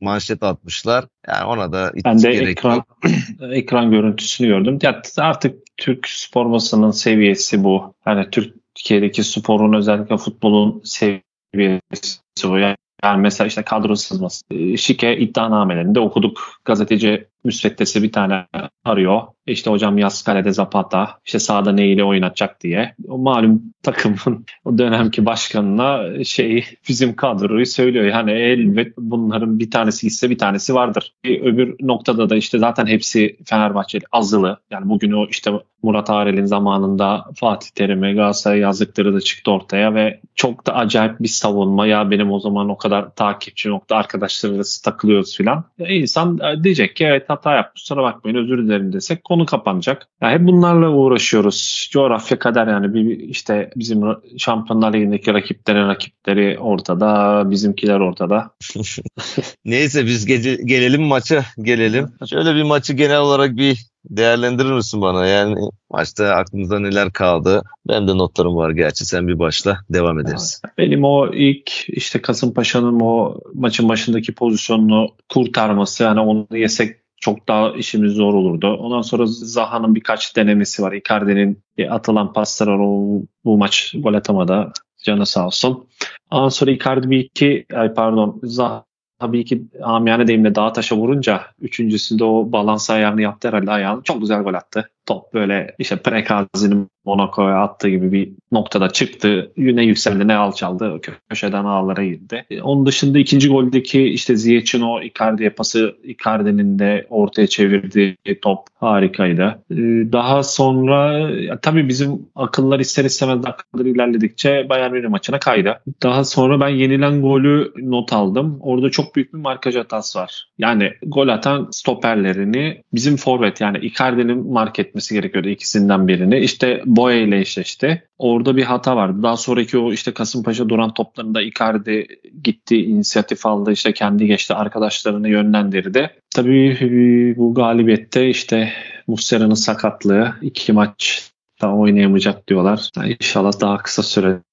manşet 0.00 0.42
atmışlar. 0.42 1.04
Yani 1.26 1.44
ona 1.44 1.72
da 1.72 1.92
Ben 2.04 2.22
de 2.22 2.32
gerek 2.32 2.48
ekran 2.48 2.74
yok. 2.74 2.98
ekran 3.52 3.90
görüntüsünü 3.90 4.48
gördüm. 4.48 4.78
Ya 4.82 5.02
artık 5.16 5.62
Türk 5.76 6.08
spor 6.08 6.52
basının 6.52 6.90
seviyesi 6.90 7.64
bu. 7.64 7.94
Yani 8.06 8.30
Türkiye'deki 8.30 9.24
sporun 9.24 9.72
özellikle 9.72 10.16
futbolun 10.16 10.82
seviyesi 10.84 12.20
bu. 12.44 12.58
Yani 12.58 12.76
mesela 13.18 13.48
işte 13.48 13.62
kadro 13.62 13.96
sızması. 13.96 14.44
Ee, 14.50 14.76
Şike 14.76 15.18
iddianamelerinde 15.18 16.00
okuduk. 16.00 16.60
Gazeteci 16.64 17.28
müsveddesi 17.44 18.02
bir 18.02 18.12
tane 18.12 18.46
arıyor. 18.84 19.22
İşte 19.46 19.70
hocam 19.70 19.98
yaz 19.98 20.22
kalede 20.22 20.52
Zapata. 20.52 21.18
işte 21.26 21.38
sahada 21.38 21.72
neyle 21.72 22.04
oynatacak 22.04 22.62
diye. 22.62 22.94
O 23.08 23.18
malum 23.18 23.62
takımın 23.82 24.46
o 24.64 24.78
dönemki 24.78 25.26
başkanına 25.26 26.24
şey 26.24 26.64
bizim 26.88 27.16
kadroyu 27.16 27.66
söylüyor. 27.66 28.04
Yani 28.04 28.30
elbet 28.30 28.98
bunların 28.98 29.58
bir 29.58 29.70
tanesi 29.70 30.06
ise 30.06 30.30
bir 30.30 30.38
tanesi 30.38 30.74
vardır. 30.74 31.14
Bir 31.24 31.40
öbür 31.40 31.76
noktada 31.80 32.30
da 32.30 32.36
işte 32.36 32.58
zaten 32.58 32.86
hepsi 32.86 33.36
Fenerbahçeli 33.44 34.04
azılı. 34.12 34.60
Yani 34.70 34.88
bugün 34.88 35.12
o 35.12 35.26
işte 35.26 35.50
Murat 35.82 36.10
Arel'in 36.10 36.44
zamanında 36.44 37.24
Fatih 37.36 37.70
Terim'e 37.70 38.14
Galatasaray 38.14 38.58
yazdıkları 38.58 39.14
da 39.14 39.20
çıktı 39.20 39.50
ortaya 39.50 39.94
ve 39.94 40.20
çok 40.34 40.66
da 40.66 40.74
acayip 40.74 41.20
bir 41.20 41.28
savunma. 41.28 41.86
Ya 41.86 42.10
benim 42.10 42.32
o 42.32 42.40
zaman 42.40 42.68
o 42.68 42.76
kadar 42.76 43.14
takipçi 43.14 43.68
nokta 43.68 43.96
arkadaşlarıyla 43.96 44.64
takılıyoruz 44.84 45.36
filan. 45.36 45.64
İnsan 45.78 46.38
e, 46.38 46.64
diyecek 46.64 46.96
ki 46.96 47.04
evet 47.04 47.27
hata 47.28 47.54
yapmış 47.54 47.82
sonra 47.82 48.02
bakmayın 48.02 48.36
özür 48.36 48.58
dilerim 48.58 48.92
desek 48.92 49.24
konu 49.24 49.46
kapanacak. 49.46 50.08
Ya 50.22 50.30
hep 50.30 50.40
bunlarla 50.40 50.90
uğraşıyoruz. 50.90 51.88
Coğrafya 51.92 52.38
kadar 52.38 52.68
yani 52.68 52.94
bir 52.94 53.18
işte 53.18 53.70
bizim 53.76 54.02
Şampiyonlar 54.38 54.92
Ligi'ndeki 54.92 55.34
rakiplerin 55.34 55.88
rakipleri 55.88 56.58
ortada, 56.58 57.42
bizimkiler 57.50 58.00
ortada. 58.00 58.50
Neyse 59.64 60.06
biz 60.06 60.26
gece, 60.26 60.54
gelelim 60.54 61.02
maça 61.02 61.44
gelelim. 61.62 62.08
Şöyle 62.30 62.54
bir 62.54 62.62
maçı 62.62 62.92
genel 62.92 63.20
olarak 63.20 63.56
bir 63.56 63.78
değerlendirir 64.04 64.72
misin 64.72 65.00
bana? 65.00 65.26
Yani 65.26 65.56
maçta 65.90 66.34
aklınızda 66.34 66.78
neler 66.78 67.12
kaldı? 67.12 67.62
Benim 67.88 68.08
de 68.08 68.18
notlarım 68.18 68.56
var 68.56 68.70
gerçi. 68.70 69.04
Sen 69.04 69.28
bir 69.28 69.38
başla 69.38 69.78
devam 69.90 70.20
ederiz. 70.20 70.62
Benim 70.78 71.04
o 71.04 71.34
ilk 71.34 71.88
işte 71.88 72.22
Kasımpaşa'nın 72.22 73.00
o 73.00 73.40
maçın 73.54 73.88
başındaki 73.88 74.34
pozisyonunu 74.34 75.08
kurtarması 75.28 76.02
yani 76.02 76.20
onu 76.20 76.46
yesek 76.52 76.96
çok 77.20 77.48
daha 77.48 77.70
işimiz 77.70 78.12
zor 78.12 78.34
olurdu. 78.34 78.76
Ondan 78.76 79.02
sonra 79.02 79.22
Zaha'nın 79.26 79.94
birkaç 79.94 80.36
denemesi 80.36 80.82
var. 80.82 80.92
Icardi'nin 80.92 81.62
atılan 81.90 82.32
paslar 82.32 82.66
o 82.66 83.20
bu 83.44 83.58
maç 83.58 83.94
gol 83.98 84.14
atamadı. 84.14 84.72
Canı 85.04 85.26
sağ 85.26 85.46
olsun. 85.46 85.86
Ondan 86.30 86.48
sonra 86.48 86.70
Icardi 86.70 87.10
bir 87.10 87.18
iki 87.18 87.66
ay 87.74 87.94
pardon 87.94 88.40
Zaha 88.42 88.84
tabii 89.18 89.44
ki 89.44 89.62
amiyane 89.82 90.26
deyimle 90.26 90.54
dağa 90.54 90.72
taşa 90.72 90.96
vurunca 90.96 91.46
üçüncüsünde 91.60 92.24
o 92.24 92.52
balans 92.52 92.90
ayağını 92.90 93.22
yaptı 93.22 93.48
herhalde 93.48 93.70
ayağını. 93.70 94.02
Çok 94.02 94.20
güzel 94.20 94.42
gol 94.42 94.54
attı. 94.54 94.90
Top 95.08 95.34
böyle 95.34 95.74
işte 95.78 95.96
Prekazi'nin 95.96 96.88
Monaco'ya 97.08 97.62
attığı 97.62 97.88
gibi 97.88 98.12
bir 98.12 98.32
noktada 98.52 98.88
çıktı. 98.88 99.52
Ne 99.56 99.84
yükseldi 99.84 100.28
ne 100.28 100.34
alçaldı. 100.34 101.00
Köşeden 101.28 101.64
ağlara 101.64 102.04
girdi. 102.04 102.44
E, 102.50 102.62
onun 102.62 102.86
dışında 102.86 103.18
ikinci 103.18 103.48
goldeki 103.48 104.02
işte 104.02 104.36
Ziyech'in 104.36 104.80
o 104.80 105.02
Icardi'ye 105.02 105.50
pası 105.50 105.96
Icardi'nin 106.04 106.78
de 106.78 107.06
ortaya 107.10 107.46
çevirdiği 107.46 108.16
top 108.42 108.58
harikaydı. 108.74 109.62
E, 109.70 109.76
daha 110.12 110.42
sonra 110.42 111.30
tabii 111.62 111.88
bizim 111.88 112.26
akıllar 112.34 112.80
ister 112.80 113.04
istemez 113.04 113.40
akıllar 113.44 113.84
ilerledikçe 113.84 114.66
Bayern 114.68 114.92
Münih 114.92 115.08
maçına 115.08 115.38
kaydı. 115.38 115.80
Daha 116.02 116.24
sonra 116.24 116.60
ben 116.60 116.68
yenilen 116.68 117.22
golü 117.22 117.72
not 117.76 118.12
aldım. 118.12 118.58
Orada 118.60 118.90
çok 118.90 119.16
büyük 119.16 119.34
bir 119.34 119.38
markaj 119.38 119.76
hatası 119.76 120.18
var. 120.18 120.48
Yani 120.58 120.92
gol 121.06 121.28
atan 121.28 121.68
stoperlerini 121.70 122.82
bizim 122.94 123.16
forvet 123.16 123.60
yani 123.60 123.78
Icardi'nin 123.78 124.52
mark 124.52 124.78
gerekiyordu 125.14 125.48
ikisinden 125.48 126.08
birini. 126.08 126.38
İşte 126.38 126.82
Boya 126.86 127.16
ile 127.16 127.40
eşleşti. 127.40 128.02
Orada 128.18 128.56
bir 128.56 128.62
hata 128.62 128.96
vardı. 128.96 129.22
Daha 129.22 129.36
sonraki 129.36 129.78
o 129.78 129.92
işte 129.92 130.12
Kasımpaşa 130.12 130.68
duran 130.68 130.94
toplarında 130.94 131.42
Icardi 131.42 132.06
gitti, 132.42 132.76
inisiyatif 132.76 133.46
aldı, 133.46 133.72
işte 133.72 133.92
kendi 133.92 134.26
geçti, 134.26 134.54
arkadaşlarını 134.54 135.28
yönlendirdi. 135.28 136.10
Tabii 136.34 137.34
bu 137.36 137.54
galibiyette 137.54 138.28
işte 138.28 138.72
Muslera'nın 139.06 139.54
sakatlığı, 139.54 140.34
iki 140.42 140.72
maç 140.72 141.30
da 141.62 141.74
oynayamayacak 141.74 142.48
diyorlar. 142.48 142.90
İnşallah 143.20 143.60
daha 143.60 143.78
kısa 143.78 144.02
sürede 144.02 144.34
e, 144.34 144.47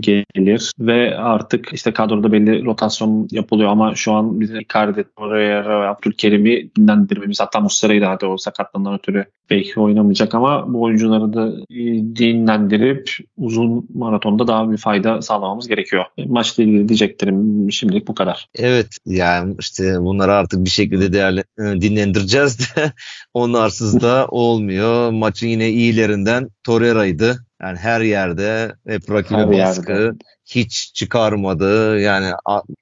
gelir 0.00 0.72
ve 0.78 1.16
artık 1.18 1.72
işte 1.72 1.92
kadroda 1.92 2.32
belli 2.32 2.64
rotasyon 2.64 3.28
yapılıyor 3.30 3.70
ama 3.70 3.94
şu 3.94 4.12
an 4.12 4.40
bizim 4.40 4.60
Icardi, 4.60 5.04
Torreira, 5.16 5.90
Abdülkerim'i 5.90 6.70
dinlendirmemiz 6.76 7.40
hatta 7.40 7.60
Muslera'yı 7.60 8.00
da 8.00 8.10
hadi 8.10 8.26
o 8.26 8.36
sakatlığından 8.36 8.94
ötürü 8.94 9.24
belki 9.50 9.80
oynamayacak 9.80 10.34
ama 10.34 10.72
bu 10.72 10.82
oyuncuları 10.82 11.32
da 11.32 11.48
e, 11.70 11.76
dinlendirip 12.16 13.10
uzun 13.36 13.88
maratonda 13.94 14.46
daha 14.46 14.72
bir 14.72 14.76
fayda 14.76 15.22
sağlamamız 15.22 15.68
gerekiyor. 15.68 16.04
Maçla 16.26 16.62
ilgili 16.62 16.88
diyeceklerim 16.88 17.72
şimdilik 17.72 18.08
bu 18.08 18.14
kadar. 18.14 18.48
Evet 18.54 18.86
yani 19.06 19.54
işte 19.60 19.96
bunları 20.00 20.32
artık 20.32 20.64
bir 20.64 20.70
şekilde 20.70 21.12
değerli, 21.12 21.40
e, 21.40 21.80
dinlendireceğiz 21.80 22.58
de 22.58 22.92
onlarsız 23.34 24.00
da 24.00 24.26
olmuyor. 24.28 25.10
Maçın 25.10 25.46
yine 25.46 25.68
iyilerinden 25.68 26.48
Torreira'ydı. 26.64 27.49
Yani 27.62 27.78
her 27.78 28.00
yerde 28.00 28.74
hep 28.86 29.10
rakibe 29.10 29.38
her 29.38 29.48
baskı. 29.48 29.92
Yerde. 29.92 30.18
Hiç 30.46 30.94
çıkarmadı. 30.94 32.00
Yani 32.00 32.32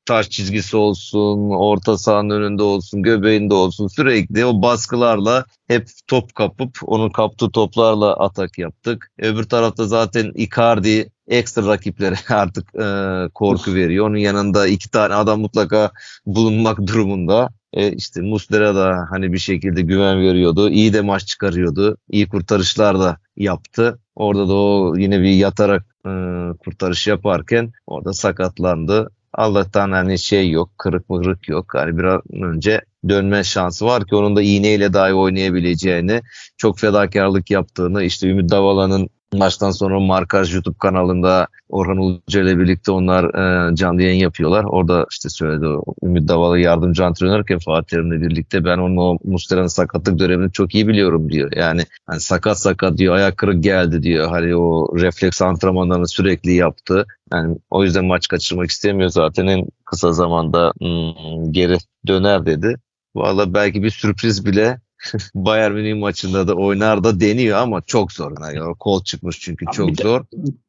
taş 0.06 0.30
çizgisi 0.30 0.76
olsun, 0.76 1.50
orta 1.50 1.98
sahanın 1.98 2.30
önünde 2.30 2.62
olsun, 2.62 3.02
göbeğinde 3.02 3.54
olsun 3.54 3.88
sürekli 3.88 4.44
o 4.44 4.62
baskılarla 4.62 5.44
hep 5.68 5.88
top 6.06 6.34
kapıp 6.34 6.78
onun 6.82 7.10
kaptığı 7.10 7.50
toplarla 7.50 8.16
atak 8.16 8.58
yaptık. 8.58 9.10
Öbür 9.18 9.44
tarafta 9.44 9.86
zaten 9.86 10.32
Icardi 10.34 11.10
ekstra 11.28 11.66
rakiplere 11.66 12.14
artık 12.34 12.74
e, 12.74 13.28
korku 13.34 13.74
veriyor. 13.74 14.08
Onun 14.08 14.16
yanında 14.16 14.66
iki 14.66 14.90
tane 14.90 15.14
adam 15.14 15.40
mutlaka 15.40 15.90
bulunmak 16.26 16.86
durumunda. 16.86 17.48
E, 17.72 17.92
işte 17.92 18.20
Muslera 18.20 18.74
da 18.74 19.06
hani 19.10 19.32
bir 19.32 19.38
şekilde 19.38 19.82
güven 19.82 20.20
veriyordu. 20.20 20.70
İyi 20.70 20.92
de 20.92 21.00
maç 21.00 21.26
çıkarıyordu. 21.26 21.96
İyi 22.10 22.28
kurtarışlar 22.28 23.00
da 23.00 23.18
yaptı. 23.36 23.98
Orada 24.14 24.48
da 24.48 24.54
o 24.54 24.96
yine 24.96 25.20
bir 25.20 25.30
yatarak 25.30 25.82
e, 26.06 26.10
kurtarış 26.58 27.06
yaparken 27.06 27.72
orada 27.86 28.12
sakatlandı. 28.12 29.10
Allah'tan 29.32 29.92
hani 29.92 30.18
şey 30.18 30.50
yok, 30.50 30.70
kırık 30.78 31.10
mırık 31.10 31.48
yok. 31.48 31.74
Hani 31.74 31.98
bir 31.98 32.04
an 32.04 32.22
önce 32.32 32.80
dönme 33.08 33.44
şansı 33.44 33.86
var 33.86 34.06
ki 34.06 34.16
onun 34.16 34.36
da 34.36 34.42
iğneyle 34.42 34.92
dahi 34.92 35.14
oynayabileceğini, 35.14 36.22
çok 36.56 36.78
fedakarlık 36.78 37.50
yaptığını, 37.50 38.02
işte 38.02 38.28
Ümit 38.28 38.50
Davala'nın 38.50 39.08
Maçtan 39.34 39.70
sonra 39.70 40.00
Markaj 40.00 40.54
YouTube 40.54 40.78
kanalında 40.78 41.48
Orhan 41.68 41.96
Uluca 41.98 42.42
ile 42.42 42.58
birlikte 42.58 42.92
onlar 42.92 43.24
e, 43.24 43.74
canlı 43.76 44.02
yayın 44.02 44.18
yapıyorlar. 44.20 44.64
Orada 44.64 45.06
işte 45.10 45.28
söyledi 45.28 45.66
Ümit 46.02 46.28
Davalı 46.28 46.58
yardımcı 46.58 47.04
antrenörken 47.04 47.58
Fatih 47.58 47.86
Terim'le 47.86 48.22
birlikte 48.22 48.64
ben 48.64 48.78
onun 48.78 48.96
o 48.96 49.18
Mustera'nın 49.24 49.66
sakatlık 49.66 50.18
dönemini 50.18 50.52
çok 50.52 50.74
iyi 50.74 50.88
biliyorum 50.88 51.30
diyor. 51.30 51.52
Yani 51.56 51.82
hani 52.06 52.20
sakat 52.20 52.58
sakat 52.58 52.98
diyor 52.98 53.14
ayak 53.14 53.36
kırık 53.36 53.62
geldi 53.62 54.02
diyor. 54.02 54.28
Hani 54.28 54.56
o 54.56 54.98
refleks 54.98 55.42
antrenmanlarını 55.42 56.08
sürekli 56.08 56.52
yaptı. 56.52 57.06
Yani 57.32 57.56
o 57.70 57.84
yüzden 57.84 58.04
maç 58.04 58.28
kaçırmak 58.28 58.70
istemiyor 58.70 59.10
zaten 59.10 59.46
en 59.46 59.66
kısa 59.84 60.12
zamanda 60.12 60.72
hmm, 60.80 61.52
geri 61.52 61.76
döner 62.06 62.46
dedi. 62.46 62.74
Valla 63.14 63.54
belki 63.54 63.82
bir 63.82 63.90
sürpriz 63.90 64.46
bile 64.46 64.80
Bayern 65.34 65.72
Münih 65.72 65.94
maçında 65.94 66.48
da 66.48 66.54
oynar 66.54 67.04
da 67.04 67.20
deniyor 67.20 67.58
ama 67.58 67.80
çok 67.86 68.12
zor. 68.12 68.32
Yani 68.40 68.74
kol 68.78 69.02
çıkmış 69.04 69.40
çünkü 69.40 69.66
Abi 69.66 69.74
çok 69.74 69.96
zor. 69.96 70.24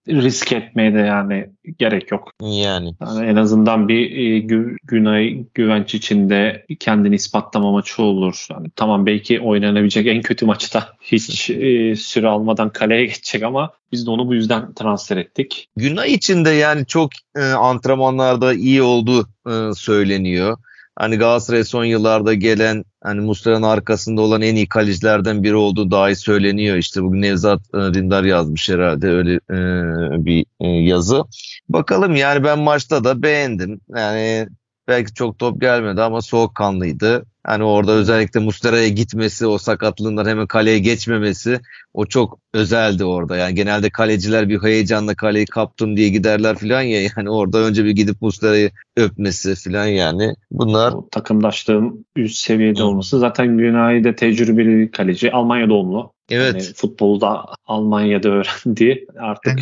Risk 0.08 0.52
etmeye 0.52 0.94
de 0.94 1.00
yani 1.00 1.50
gerek 1.78 2.12
yok. 2.12 2.32
Yani. 2.42 2.94
yani 3.02 3.26
en 3.26 3.36
azından 3.36 3.88
bir 3.88 4.12
e, 4.12 4.40
gü, 4.40 4.76
Günay 4.84 5.46
güvenç 5.54 5.96
içinde 5.96 6.66
kendini 6.80 7.16
ispatlama 7.16 7.72
maçı 7.72 8.04
olur. 8.04 8.48
Yani 8.52 8.68
tamam 8.76 9.06
belki 9.06 9.40
oynanabilecek 9.40 10.08
en 10.08 10.22
kötü 10.22 10.46
maçta 10.46 10.94
hiç 11.02 11.50
e, 11.50 11.96
süre 11.96 12.28
almadan 12.28 12.70
kaleye 12.70 13.06
geçecek 13.06 13.44
ama 13.44 13.74
biz 13.92 14.06
de 14.06 14.12
onu 14.12 14.28
bu 14.28 14.34
yüzden 14.34 14.74
transfer 14.74 15.18
ettik. 15.18 15.70
Günay 15.76 16.14
içinde 16.14 16.50
yani 16.50 16.86
çok 16.86 17.10
e, 17.36 17.42
antrenmanlarda 17.42 18.54
iyi 18.54 18.82
olduğu 18.82 19.28
e, 19.48 19.74
söyleniyor. 19.76 20.58
Hani 20.96 21.18
Galatasaray 21.18 21.64
son 21.64 21.86
yıllarda 21.86 22.34
gelen 22.34 22.84
hani 23.04 23.22
Muslera'nın 23.22 23.64
arkasında 23.64 24.22
olan 24.22 24.42
en 24.42 24.56
iyi 24.56 24.70
kalecilerden 24.70 25.44
biri 25.44 25.56
olduğu 25.56 25.92
dahi 25.92 26.16
söyleniyor. 26.16 26.78
İşte 26.78 27.04
bugün 27.04 27.22
Nevzat 27.22 27.62
e, 27.74 27.94
Dindar 27.94 28.24
yazmış 28.24 28.70
herhalde 28.70 29.08
öyle 29.08 29.34
e, 29.34 30.26
bir 30.26 30.46
e, 30.60 30.68
yazı. 30.68 31.24
Bakalım 31.70 32.16
yani 32.16 32.44
ben 32.44 32.60
maçta 32.60 33.04
da 33.04 33.24
beğendim. 33.24 33.82
Yani 33.96 34.48
belki 34.88 35.14
çok 35.14 35.40
top 35.40 35.62
gelmedi 35.62 36.02
ama 36.02 36.22
soğukkanlıydı. 36.22 37.26
Hani 37.44 37.64
orada 37.64 37.92
özellikle 37.92 38.40
Muslera'ya 38.40 38.88
gitmesi, 38.88 39.48
o 39.48 39.58
sakatlığından 39.58 40.26
hemen 40.26 40.48
kaleye 40.48 40.80
geçmemesi 40.80 41.60
o 41.94 42.06
çok 42.06 42.40
özeldi 42.54 43.06
orada. 43.06 43.38
Yani 43.38 43.56
genelde 43.56 43.90
kaleciler 43.90 44.50
bir 44.50 44.64
heyecanla 44.64 45.16
kaleyi 45.16 45.46
kaptım 45.46 45.98
diye 45.98 46.10
giderler 46.10 46.56
falan 46.56 46.82
ya. 46.82 47.02
Yani 47.02 47.30
orada 47.30 47.58
önce 47.58 47.86
bir 47.86 47.92
gidip 47.92 48.22
Muslera'yı 48.22 48.72
öpmesi 48.98 49.56
falan 49.56 49.86
yani. 49.86 50.34
Bunlar 50.52 50.92
o 50.92 51.10
takımdaşlığın 51.12 52.06
üst 52.16 52.38
seviyede 52.38 52.84
olması. 52.84 53.20
Zaten 53.20 53.58
Günay'da 53.58 54.16
tecrübeli 54.16 54.92
kaleci. 54.92 55.32
Almanya 55.32 55.70
doğumlu. 55.70 56.14
Evet. 56.32 56.54
Yani 56.54 56.74
futbolda 56.76 57.46
Almanya'da 57.68 58.30
öğrendi. 58.30 59.06
Artık 59.20 59.60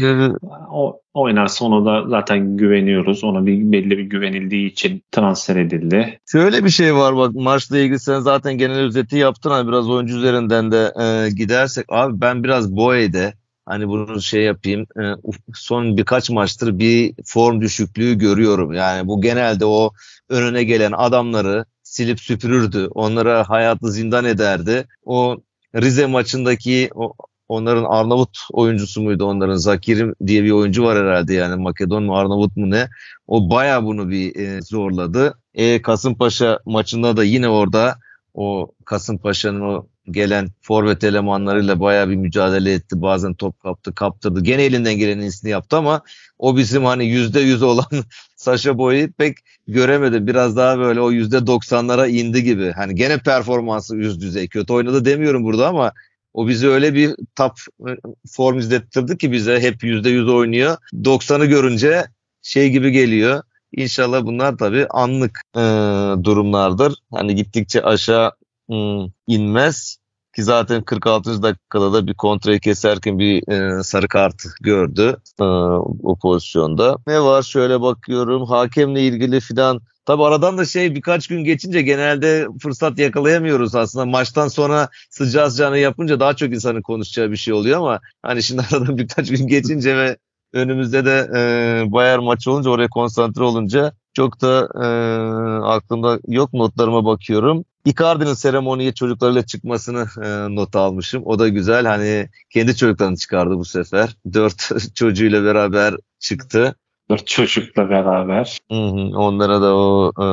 o 0.71 1.01
oynarsa 1.13 1.65
ona 1.65 1.85
da 1.85 2.09
zaten 2.09 2.57
güveniyoruz. 2.57 3.23
Ona 3.23 3.45
bir 3.45 3.71
belli 3.71 3.97
bir 3.97 4.03
güvenildiği 4.03 4.71
için 4.71 5.03
transfer 5.11 5.55
edildi. 5.55 6.19
Şöyle 6.31 6.65
bir 6.65 6.69
şey 6.69 6.95
var 6.95 7.17
bak 7.17 7.35
maçla 7.35 7.77
ilgili 7.77 7.99
sen 7.99 8.19
zaten 8.19 8.57
genel 8.57 8.79
özeti 8.79 9.17
yaptın 9.17 9.49
hani 9.49 9.67
biraz 9.67 9.89
oyuncu 9.89 10.17
üzerinden 10.17 10.71
de 10.71 10.93
e, 11.01 11.29
gidersek 11.29 11.85
abi 11.89 12.21
ben 12.21 12.43
biraz 12.43 12.75
Boye'de 12.75 13.33
hani 13.65 13.87
bunu 13.87 14.21
şey 14.21 14.43
yapayım 14.43 14.81
e, 14.81 15.03
son 15.53 15.97
birkaç 15.97 16.29
maçtır 16.29 16.79
bir 16.79 17.13
form 17.25 17.61
düşüklüğü 17.61 18.17
görüyorum. 18.17 18.73
Yani 18.73 19.07
bu 19.07 19.21
genelde 19.21 19.65
o 19.65 19.91
önüne 20.29 20.63
gelen 20.63 20.91
adamları 20.91 21.65
silip 21.83 22.19
süpürürdü. 22.19 22.87
Onlara 22.91 23.49
hayatı 23.49 23.91
zindan 23.91 24.25
ederdi. 24.25 24.87
O 25.05 25.37
Rize 25.75 26.05
maçındaki 26.05 26.89
o 26.95 27.13
onların 27.49 27.83
Arnavut 27.83 28.37
oyuncusu 28.51 29.01
muydu 29.01 29.25
onların 29.25 29.55
Zakirim 29.55 30.15
diye 30.27 30.43
bir 30.43 30.51
oyuncu 30.51 30.83
var 30.83 30.97
herhalde 30.97 31.33
yani 31.33 31.61
Makedon 31.61 32.03
mu 32.03 32.17
Arnavut 32.17 32.57
mu 32.57 32.71
ne 32.71 32.89
o 33.27 33.49
baya 33.49 33.83
bunu 33.83 34.09
bir 34.09 34.35
e, 34.35 34.61
zorladı. 34.61 35.39
E, 35.53 35.81
Kasımpaşa 35.81 36.59
maçında 36.65 37.17
da 37.17 37.23
yine 37.23 37.49
orada 37.49 37.99
o 38.33 38.71
Kasımpaşa'nın 38.85 39.61
o 39.61 39.87
gelen 40.11 40.49
forvet 40.61 41.03
elemanlarıyla 41.03 41.79
baya 41.79 42.09
bir 42.09 42.15
mücadele 42.15 42.73
etti. 42.73 43.01
Bazen 43.01 43.33
top 43.33 43.59
kaptı, 43.59 43.95
kaptırdı. 43.95 44.43
Gene 44.43 44.63
elinden 44.63 44.97
gelenin 44.97 45.21
iyisini 45.21 45.51
yaptı 45.51 45.77
ama 45.77 46.01
o 46.39 46.57
bizim 46.57 46.85
hani 46.85 47.05
yüzde 47.05 47.39
yüz 47.39 47.63
olan 47.63 47.85
Sasha 48.47 48.77
Boy'u 48.77 49.11
pek 49.11 49.37
göremedim. 49.67 50.27
Biraz 50.27 50.57
daha 50.57 50.79
böyle 50.79 51.01
o 51.01 51.11
yüzde 51.11 51.47
doksanlara 51.47 52.07
indi 52.07 52.43
gibi. 52.43 52.71
Hani 52.71 52.95
gene 52.95 53.17
performansı 53.17 53.95
yüz 53.95 54.21
düzey. 54.21 54.47
Kötü 54.47 54.73
oynadı 54.73 55.05
demiyorum 55.05 55.43
burada 55.43 55.67
ama 55.67 55.93
o 56.33 56.47
bizi 56.47 56.67
öyle 56.67 56.93
bir 56.93 57.15
top 57.35 57.51
form 58.31 58.57
izlettirdi 58.57 59.17
ki 59.17 59.31
bize 59.31 59.59
hep 59.59 59.83
yüzde 59.83 60.09
yüz 60.09 60.29
oynuyor. 60.29 60.77
90'ı 60.93 61.45
görünce 61.45 62.05
şey 62.41 62.69
gibi 62.69 62.91
geliyor. 62.91 63.43
İnşallah 63.71 64.25
bunlar 64.25 64.57
tabii 64.57 64.87
anlık 64.89 65.41
e, 65.55 65.59
durumlardır. 66.23 66.93
Hani 67.11 67.35
gittikçe 67.35 67.81
aşağı 67.81 68.31
e, 68.71 68.75
inmez. 69.27 69.97
Ki 70.37 70.43
zaten 70.43 70.83
46. 70.83 71.43
dakikada 71.43 71.93
da 71.93 72.07
bir 72.07 72.13
kontrayı 72.13 72.59
keserken 72.59 73.19
bir 73.19 73.51
e, 73.51 73.83
sarı 73.83 74.07
kart 74.07 74.43
gördü 74.61 75.17
e, 75.39 75.43
o 76.03 76.17
pozisyonda. 76.21 76.97
Ne 77.07 77.21
var 77.21 77.43
şöyle 77.43 77.81
bakıyorum 77.81 78.45
hakemle 78.45 79.01
ilgili 79.01 79.39
filan 79.39 79.81
Tabi 80.05 80.23
aradan 80.23 80.57
da 80.57 80.65
şey 80.65 80.95
birkaç 80.95 81.27
gün 81.27 81.43
geçince 81.43 81.81
genelde 81.81 82.47
fırsat 82.61 82.99
yakalayamıyoruz 82.99 83.75
aslında. 83.75 84.05
Maçtan 84.05 84.47
sonra 84.47 84.89
sıcağı 85.09 85.51
sıcağına 85.51 85.77
yapınca 85.77 86.19
daha 86.19 86.35
çok 86.35 86.53
insanın 86.53 86.81
konuşacağı 86.81 87.31
bir 87.31 87.37
şey 87.37 87.53
oluyor 87.53 87.79
ama 87.79 87.99
hani 88.21 88.43
şimdi 88.43 88.61
aradan 88.71 88.97
birkaç 88.97 89.29
gün 89.29 89.47
geçince 89.47 89.97
ve 89.97 90.17
önümüzde 90.53 91.05
de 91.05 91.29
e, 91.35 91.91
Bayern 91.91 92.23
maçı 92.23 92.51
olunca 92.51 92.69
oraya 92.69 92.89
konsantre 92.89 93.43
olunca 93.43 93.93
çok 94.17 94.41
da 94.41 94.69
e, 94.75 94.87
aklımda 95.65 96.19
yok 96.27 96.53
notlarıma 96.53 97.05
bakıyorum. 97.05 97.65
Icardi'nin 97.85 98.33
seremoniye 98.33 98.93
çocuklarıyla 98.93 99.45
çıkmasını 99.45 100.05
e, 100.23 100.55
not 100.55 100.75
almışım. 100.75 101.23
O 101.25 101.39
da 101.39 101.47
güzel. 101.47 101.85
Hani 101.85 102.29
kendi 102.49 102.75
çocuklarını 102.75 103.17
çıkardı 103.17 103.57
bu 103.57 103.65
sefer. 103.65 104.15
Dört 104.33 104.69
çocuğuyla 104.95 105.43
beraber 105.43 105.95
çıktı. 106.19 106.75
Dört 107.09 107.27
çocukla 107.27 107.89
beraber. 107.89 108.57
Hı 108.71 108.75
hı, 108.75 109.17
onlara 109.17 109.61
da 109.61 109.75
o 109.75 110.11
e, 110.19 110.27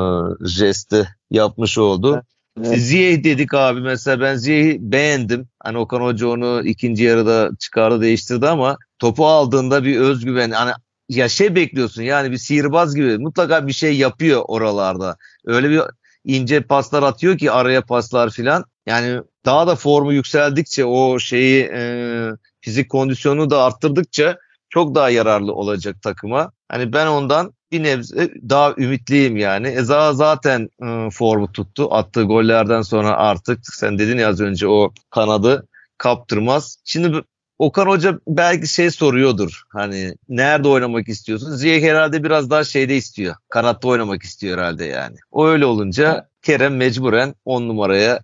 jesti 0.49 1.09
yapmış 1.31 1.79
oldu. 1.79 2.23
Evet. 2.65 2.79
Ziyeh 2.79 3.25
dedik 3.25 3.55
abi 3.55 3.81
mesela 3.81 4.21
ben 4.21 4.37
Ziyeh'i 4.37 4.79
beğendim. 4.81 5.49
Hani 5.63 5.79
Okan 5.79 6.01
Hoca 6.01 6.29
onu 6.29 6.63
ikinci 6.65 7.05
yarıda 7.05 7.51
çıkardı 7.59 8.01
değiştirdi 8.01 8.49
ama 8.49 8.77
topu 8.99 9.27
aldığında 9.27 9.85
bir 9.85 10.01
özgüven 10.01 10.51
hani 10.51 10.73
ya 11.09 11.29
şey 11.29 11.55
bekliyorsun 11.55 12.03
yani 12.03 12.33
bir 12.33 12.37
sihirbaz 12.37 12.95
gibi 12.95 13.19
mutlaka 13.19 13.67
bir 13.67 13.73
şey 13.73 13.97
yapıyor 13.97 14.43
oralarda. 14.49 15.17
Öyle 15.45 15.71
bir 15.71 15.83
ince 16.25 16.61
paslar 16.63 17.03
atıyor 17.03 17.39
ki 17.39 17.51
araya 17.51 17.83
paslar 17.83 18.31
filan. 18.31 18.65
Yani 18.87 19.21
daha 19.45 19.67
da 19.67 19.77
formu 19.77 20.13
yükseldikçe 20.13 20.85
o 20.85 21.19
şeyi 21.19 21.71
e, 21.75 22.31
fizik 22.61 22.91
kondisyonu 22.91 23.51
da 23.51 23.63
arttırdıkça 23.63 24.39
çok 24.69 24.95
daha 24.95 25.11
yararlı 25.11 25.55
olacak 25.55 26.03
takıma. 26.03 26.53
Hani 26.69 26.93
ben 26.93 27.07
ondan 27.07 27.55
bir 27.73 27.83
nebze 27.83 28.31
daha 28.49 28.75
ümitliyim 28.77 29.37
yani. 29.37 29.69
Eza 29.69 30.13
zaten 30.13 30.69
e, 30.83 31.11
formu 31.11 31.53
tuttu. 31.53 31.95
Attığı 31.95 32.23
gollerden 32.23 32.83
sonra 32.83 33.17
artık 33.17 33.59
sen 33.63 33.99
dedin 33.99 34.19
ya 34.19 34.29
az 34.29 34.41
önce 34.41 34.69
o 34.69 34.93
kanadı 35.11 35.69
kaptırmaz. 35.99 36.79
Şimdi 36.85 37.23
Okan 37.59 37.87
Hoca 37.87 38.19
belki 38.29 38.69
şey 38.69 38.91
soruyordur. 38.91 39.63
Hani 39.69 40.15
nerede 40.29 40.69
oynamak 40.69 41.09
istiyorsun? 41.09 41.51
Ziyech 41.51 41.85
herhalde 41.85 42.25
biraz 42.25 42.51
daha 42.51 42.65
şeyde 42.65 42.97
istiyor. 42.97 43.35
Kanatta 43.49 43.89
oynamak 43.89 44.23
istiyor 44.23 44.59
herhalde 44.59 44.85
yani. 44.85 45.17
O 45.31 45.47
öyle 45.47 45.67
olunca 45.67 46.29
Kerem 46.43 46.77
mecburen 46.77 47.35
10 47.45 47.69
numaraya 47.69 48.21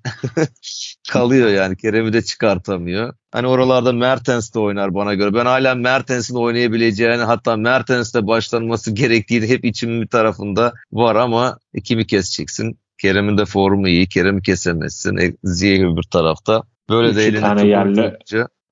kalıyor 1.11 1.49
yani. 1.49 1.77
Kerem'i 1.77 2.13
de 2.13 2.23
çıkartamıyor. 2.23 3.15
Hani 3.33 3.47
oralarda 3.47 3.93
Mertens 3.93 4.55
de 4.55 4.59
oynar 4.59 4.95
bana 4.95 5.15
göre. 5.15 5.35
Ben 5.35 5.47
hala 5.47 5.75
Mertens'in 5.75 6.35
oynayabileceğini 6.35 7.23
hatta 7.23 7.57
Mertens'te 7.57 8.27
başlanması 8.27 8.95
gerektiğini 8.95 9.49
hep 9.49 9.65
içimin 9.65 10.03
bir 10.03 10.09
tarafında 10.09 10.73
var 10.93 11.17
ama 11.17 11.59
kimi 11.85 12.07
keseceksin? 12.07 12.79
Kerem'in 12.99 13.39
de 13.39 13.45
formu 13.45 13.89
iyi. 13.89 14.09
Kerem'i 14.09 14.43
kesemezsin. 14.43 15.17
E, 15.17 15.33
Ziyech 15.45 15.83
öbür 15.83 16.03
tarafta. 16.03 16.63
Böyle 16.91 17.09
İki 17.09 17.17
de 17.17 17.25
elini 17.25 17.41
tane 17.41 17.67
yerli. 17.67 18.17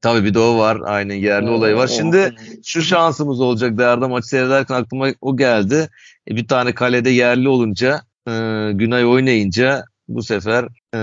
Tabii 0.00 0.25
bir 0.25 0.35
de 0.35 0.38
o 0.38 0.59
var. 0.59 0.78
Aynen 0.85 1.14
yerli 1.14 1.50
olayı 1.50 1.76
var. 1.76 1.87
Şimdi 1.87 2.35
şu 2.64 2.83
şansımız 2.83 3.41
olacak. 3.41 3.78
Değerde 3.78 4.06
maçı 4.06 4.28
seyrederken 4.28 4.75
aklıma 4.75 5.08
o 5.21 5.37
geldi. 5.37 5.89
E, 6.30 6.37
bir 6.37 6.49
tane 6.49 6.75
kalede 6.75 7.11
yerli 7.11 7.49
olunca 7.49 8.00
e, 8.28 8.32
Günay 8.73 9.06
oynayınca 9.06 9.84
bu 10.08 10.23
sefer 10.23 10.69
e, 10.95 10.99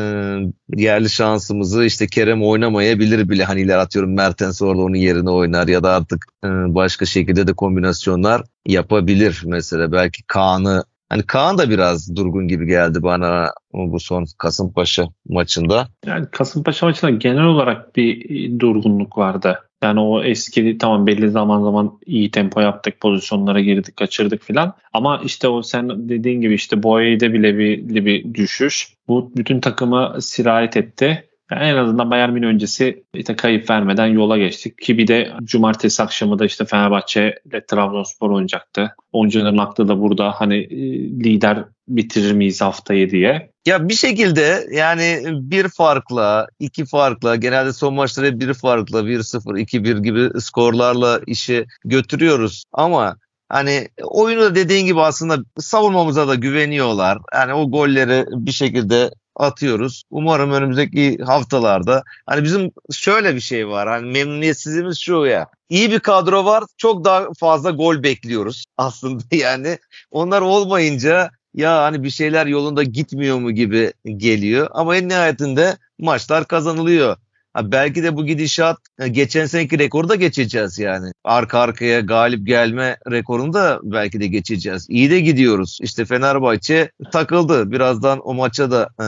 yerli 0.75 1.09
şansımızı 1.09 1.85
işte 1.85 2.07
Kerem 2.07 2.43
oynamayabilir 2.43 3.29
bile. 3.29 3.43
Hani 3.43 3.61
ileri 3.61 3.77
atıyorum 3.77 4.13
Mertens 4.13 4.61
orada 4.61 4.81
onun 4.81 4.95
yerine 4.95 5.29
oynar 5.29 5.67
ya 5.67 5.83
da 5.83 5.91
artık 5.91 6.25
e, 6.43 6.47
başka 6.47 7.05
şekilde 7.05 7.47
de 7.47 7.53
kombinasyonlar 7.53 8.43
yapabilir 8.65 9.41
mesela. 9.45 9.91
Belki 9.91 10.23
Kaan'ı 10.23 10.83
Hani 11.09 11.23
Kaan 11.23 11.57
da 11.57 11.69
biraz 11.69 12.15
durgun 12.15 12.47
gibi 12.47 12.65
geldi 12.65 13.03
bana 13.03 13.51
bu 13.73 13.99
son 13.99 14.25
Kasımpaşa 14.37 15.07
maçında. 15.29 15.87
Yani 16.05 16.25
Kasımpaşa 16.31 16.85
maçında 16.85 17.11
genel 17.11 17.43
olarak 17.43 17.95
bir 17.95 18.59
durgunluk 18.59 19.17
vardı. 19.17 19.59
Yani 19.83 19.99
o 19.99 20.23
eski 20.23 20.77
tamam 20.77 21.07
belli 21.07 21.29
zaman 21.29 21.63
zaman 21.63 21.99
iyi 22.05 22.31
tempo 22.31 22.61
yaptık, 22.61 23.01
pozisyonlara 23.01 23.59
girdik, 23.59 23.97
kaçırdık 23.97 24.43
filan. 24.43 24.73
Ama 24.93 25.21
işte 25.25 25.47
o 25.47 25.61
sen 25.61 26.09
dediğin 26.09 26.41
gibi 26.41 26.53
işte 26.53 26.83
Boye'de 26.83 27.33
bile 27.33 27.57
bir, 27.57 28.05
bir 28.05 28.33
düşüş. 28.33 28.93
Bu 29.07 29.31
bütün 29.37 29.59
takıma 29.59 30.21
sirayet 30.21 30.77
etti. 30.77 31.29
Yani 31.51 31.63
en 31.63 31.75
azından 31.75 32.11
Bayern 32.11 32.33
Münih 32.33 32.47
öncesi 32.47 33.03
işte 33.13 33.35
kayıp 33.35 33.69
vermeden 33.69 34.05
yola 34.05 34.37
geçtik. 34.37 34.77
Ki 34.77 34.97
bir 34.97 35.07
de 35.07 35.33
cumartesi 35.43 36.03
akşamı 36.03 36.39
da 36.39 36.45
işte 36.45 36.65
Fenerbahçe 36.65 37.39
ile 37.45 37.65
Trabzonspor 37.65 38.29
oynayacaktı. 38.29 38.95
Oyuncuların 39.11 39.57
aklı 39.57 39.87
da 39.87 40.01
burada 40.01 40.31
hani 40.31 40.57
e, 40.57 40.77
lider 41.23 41.65
bitirir 41.87 42.31
miyiz 42.31 42.61
haftayı 42.61 43.09
diye. 43.09 43.51
Ya 43.65 43.89
bir 43.89 43.93
şekilde 43.93 44.67
yani 44.71 45.21
bir 45.25 45.69
farkla, 45.69 46.47
iki 46.59 46.85
farkla, 46.85 47.35
genelde 47.35 47.73
son 47.73 47.93
maçları 47.93 48.39
bir 48.39 48.53
farkla, 48.53 49.01
1-0, 49.01 49.59
2-1 49.59 50.03
gibi 50.03 50.41
skorlarla 50.41 51.21
işi 51.27 51.65
götürüyoruz. 51.83 52.63
Ama 52.73 53.15
Hani 53.49 53.87
oyunu 54.03 54.41
da 54.41 54.55
dediğin 54.55 54.85
gibi 54.85 55.01
aslında 55.01 55.37
savunmamıza 55.57 56.27
da 56.27 56.35
güveniyorlar. 56.35 57.17
Yani 57.33 57.53
o 57.53 57.71
golleri 57.71 58.25
bir 58.31 58.51
şekilde 58.51 59.11
atıyoruz. 59.35 60.03
Umarım 60.09 60.51
önümüzdeki 60.51 61.17
haftalarda 61.25 62.03
hani 62.25 62.43
bizim 62.43 62.71
şöyle 62.91 63.35
bir 63.35 63.39
şey 63.39 63.67
var. 63.67 63.89
Hani 63.89 64.11
memnuniyetsizliğimiz 64.11 64.99
şu 64.99 65.25
ya. 65.25 65.47
İyi 65.69 65.91
bir 65.91 65.99
kadro 65.99 66.45
var. 66.45 66.63
Çok 66.77 67.05
daha 67.05 67.27
fazla 67.39 67.71
gol 67.71 68.03
bekliyoruz 68.03 68.65
aslında 68.77 69.23
yani. 69.31 69.77
Onlar 70.11 70.41
olmayınca 70.41 71.31
ya 71.53 71.83
hani 71.83 72.03
bir 72.03 72.09
şeyler 72.09 72.45
yolunda 72.45 72.83
gitmiyor 72.83 73.39
mu 73.39 73.51
gibi 73.51 73.93
geliyor. 74.17 74.67
Ama 74.71 74.95
en 74.95 75.09
nihayetinde 75.09 75.77
maçlar 75.99 76.47
kazanılıyor. 76.47 77.17
Belki 77.63 78.03
de 78.03 78.15
bu 78.15 78.25
gidişat 78.25 78.77
e, 78.99 79.07
geçen 79.07 79.45
seneki 79.45 79.79
rekoru 79.79 80.09
da 80.09 80.15
geçeceğiz 80.15 80.79
yani. 80.79 81.11
Arka 81.23 81.59
arkaya 81.59 81.99
galip 81.99 82.47
gelme 82.47 82.97
rekorunu 83.11 83.53
da 83.53 83.79
belki 83.83 84.19
de 84.19 84.27
geçeceğiz. 84.27 84.85
İyi 84.89 85.11
de 85.11 85.19
gidiyoruz. 85.19 85.79
İşte 85.81 86.05
Fenerbahçe 86.05 86.91
takıldı. 87.11 87.71
Birazdan 87.71 88.19
o 88.23 88.33
maça 88.33 88.71
da 88.71 88.89
e, 88.99 89.03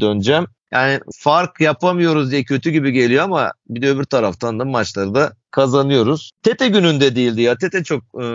döneceğim. 0.00 0.46
Yani 0.72 1.00
fark 1.18 1.60
yapamıyoruz 1.60 2.30
diye 2.30 2.44
kötü 2.44 2.70
gibi 2.70 2.92
geliyor 2.92 3.24
ama 3.24 3.52
bir 3.68 3.82
de 3.82 3.90
öbür 3.90 4.04
taraftan 4.04 4.58
da 4.58 4.64
maçları 4.64 5.14
da 5.14 5.32
kazanıyoruz. 5.56 6.30
Tete 6.42 6.68
gününde 6.68 7.16
değildi 7.16 7.42
ya. 7.42 7.56
Tete 7.56 7.84
çok 7.84 8.02
e, 8.02 8.26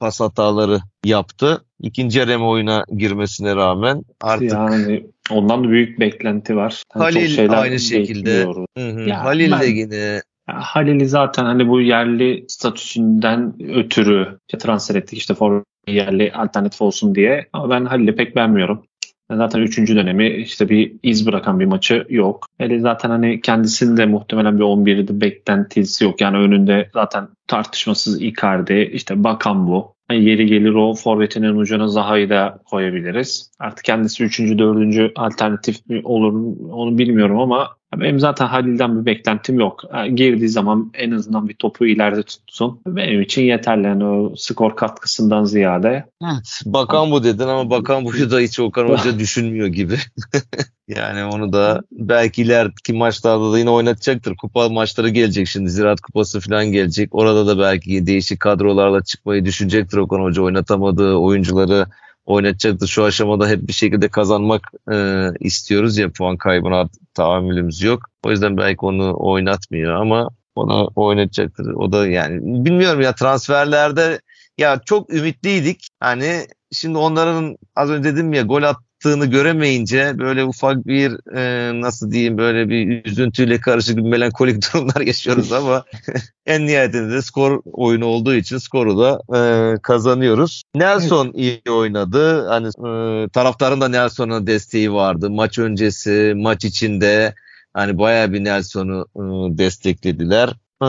pas 0.00 0.20
hataları 0.20 0.78
yaptı. 1.04 1.64
İkinci 1.80 2.18
yarı 2.18 2.38
oyuna 2.38 2.84
girmesine 2.96 3.56
rağmen 3.56 4.02
artık 4.20 4.52
yani 4.52 5.06
ondan 5.30 5.64
da 5.64 5.68
büyük 5.68 6.00
beklenti 6.00 6.56
var. 6.56 6.82
Yani 6.96 7.04
Halil 7.04 7.60
aynı 7.60 7.78
şekilde. 7.78 8.44
Hı 8.78 8.90
hı. 8.90 9.00
Ya 9.00 9.24
Halil 9.24 9.52
ben, 9.52 9.60
de 9.60 9.66
yine 9.66 10.22
Halil'i 10.46 11.08
zaten 11.08 11.44
hani 11.44 11.68
bu 11.68 11.80
yerli 11.80 12.44
statüsünden 12.48 13.54
ötürü 13.74 14.38
transfer 14.58 14.94
ettik 14.94 15.18
işte 15.18 15.34
forvet 15.34 15.64
yerli 15.86 16.32
alternatif 16.32 16.82
olsun 16.82 17.14
diye. 17.14 17.46
Ama 17.52 17.70
ben 17.70 17.84
Halil'i 17.84 18.16
pek 18.16 18.36
beğenmiyorum. 18.36 18.84
Zaten 19.30 19.60
üçüncü 19.60 19.96
dönemi 19.96 20.28
işte 20.28 20.68
bir 20.68 20.92
iz 21.02 21.26
bırakan 21.26 21.60
bir 21.60 21.66
maçı 21.66 22.06
yok. 22.08 22.46
Hele 22.58 22.80
zaten 22.80 23.10
hani 23.10 23.40
kendisinde 23.40 24.06
muhtemelen 24.06 24.58
bir 24.58 24.64
11'de 24.64 25.20
beklentisi 25.20 26.04
yok. 26.04 26.20
Yani 26.20 26.36
önünde 26.36 26.90
zaten 26.92 27.28
tartışmasız 27.46 28.22
Icardi, 28.22 28.90
işte 28.92 29.24
Bakan 29.24 29.66
bu. 29.66 29.94
Hani 30.08 30.24
yeri 30.24 30.46
gelir 30.46 30.74
o 30.74 30.94
forvetinin 30.94 31.56
ucuna 31.56 31.88
Zaha'yı 31.88 32.30
da 32.30 32.58
koyabiliriz. 32.64 33.50
Artık 33.58 33.84
kendisi 33.84 34.24
üçüncü, 34.24 34.58
dördüncü 34.58 35.12
alternatif 35.16 35.76
olur 36.04 36.56
onu 36.70 36.98
bilmiyorum 36.98 37.38
ama 37.38 37.77
Benim 37.96 38.20
zaten 38.20 38.46
Halil'den 38.46 39.00
bir 39.00 39.06
beklentim 39.06 39.60
yok. 39.60 39.82
girdiği 40.14 40.48
zaman 40.48 40.90
en 40.94 41.10
azından 41.10 41.48
bir 41.48 41.54
topu 41.54 41.86
ileride 41.86 42.22
tutsun. 42.22 42.80
Benim 42.86 43.20
için 43.20 43.42
yeterli. 43.42 43.86
Yani 43.86 44.04
o 44.04 44.36
skor 44.36 44.76
katkısından 44.76 45.44
ziyade. 45.44 46.04
Evet. 46.22 46.60
Bakan 46.64 47.10
bu 47.10 47.24
dedin 47.24 47.48
ama 47.48 47.70
bakan 47.70 48.04
buyu 48.04 48.30
da 48.30 48.38
hiç 48.38 48.60
Okan 48.60 48.84
Hoca 48.88 49.18
düşünmüyor 49.18 49.66
gibi. 49.66 49.96
yani 50.88 51.24
onu 51.24 51.52
da 51.52 51.82
belki 51.92 52.42
ileriki 52.42 52.92
maçlarda 52.92 53.52
da 53.52 53.58
yine 53.58 53.70
oynatacaktır. 53.70 54.36
Kupa 54.36 54.68
maçları 54.68 55.08
gelecek 55.08 55.48
şimdi. 55.48 55.70
Ziraat 55.70 56.00
Kupası 56.00 56.40
falan 56.40 56.72
gelecek. 56.72 57.14
Orada 57.14 57.46
da 57.46 57.58
belki 57.58 58.06
değişik 58.06 58.40
kadrolarla 58.40 59.04
çıkmayı 59.04 59.44
düşünecektir 59.44 59.96
Okan 59.96 60.20
Hoca. 60.20 60.42
Oynatamadığı 60.42 61.14
oyuncuları 61.14 61.86
oynatacaktır. 62.28 62.86
Şu 62.86 63.04
aşamada 63.04 63.48
hep 63.48 63.68
bir 63.68 63.72
şekilde 63.72 64.08
kazanmak 64.08 64.72
e, 64.92 65.26
istiyoruz 65.40 65.98
ya 65.98 66.10
puan 66.12 66.36
kaybına 66.36 66.88
tahammülümüz 67.14 67.82
yok. 67.82 68.02
O 68.24 68.30
yüzden 68.30 68.56
belki 68.56 68.86
onu 68.86 69.14
oynatmıyor 69.18 69.94
ama 69.94 70.30
onu 70.54 70.90
oynatacaktır. 70.94 71.66
O 71.74 71.92
da 71.92 72.08
yani 72.08 72.64
bilmiyorum 72.64 73.00
ya 73.00 73.14
transferlerde 73.14 74.20
ya 74.58 74.80
çok 74.84 75.14
ümitliydik. 75.14 75.88
Hani 76.00 76.46
şimdi 76.72 76.98
onların 76.98 77.56
az 77.76 77.90
önce 77.90 78.14
dedim 78.14 78.32
ya 78.32 78.42
gol 78.42 78.62
at 78.62 78.76
attığını 78.98 79.26
göremeyince 79.26 80.18
böyle 80.18 80.44
ufak 80.44 80.86
bir 80.86 81.36
e, 81.36 81.72
nasıl 81.80 82.10
diyeyim 82.10 82.38
böyle 82.38 82.68
bir 82.68 83.04
üzüntüyle 83.04 83.60
karışık 83.60 83.96
bir 83.96 84.02
melankolik 84.02 84.62
durumlar 84.74 85.00
yaşıyoruz 85.00 85.52
ama 85.52 85.84
en 86.46 86.66
nihayetinde 86.66 87.12
de 87.12 87.22
skor 87.22 87.60
oyunu 87.64 88.06
olduğu 88.06 88.34
için 88.34 88.58
skoru 88.58 88.98
da 88.98 89.20
e, 89.38 89.40
kazanıyoruz. 89.82 90.62
Nelson 90.74 91.32
iyi 91.34 91.62
oynadı. 91.70 92.48
Hani 92.48 92.66
e, 92.66 93.28
taraftarın 93.28 93.80
da 93.80 93.88
Nelson'a 93.88 94.46
desteği 94.46 94.92
vardı. 94.92 95.30
Maç 95.30 95.58
öncesi, 95.58 96.32
maç 96.36 96.64
içinde 96.64 97.34
hani 97.74 97.98
bayağı 97.98 98.32
bir 98.32 98.44
Nelson'u 98.44 99.06
e, 99.16 99.58
desteklediler. 99.58 100.54
Ee, 100.82 100.84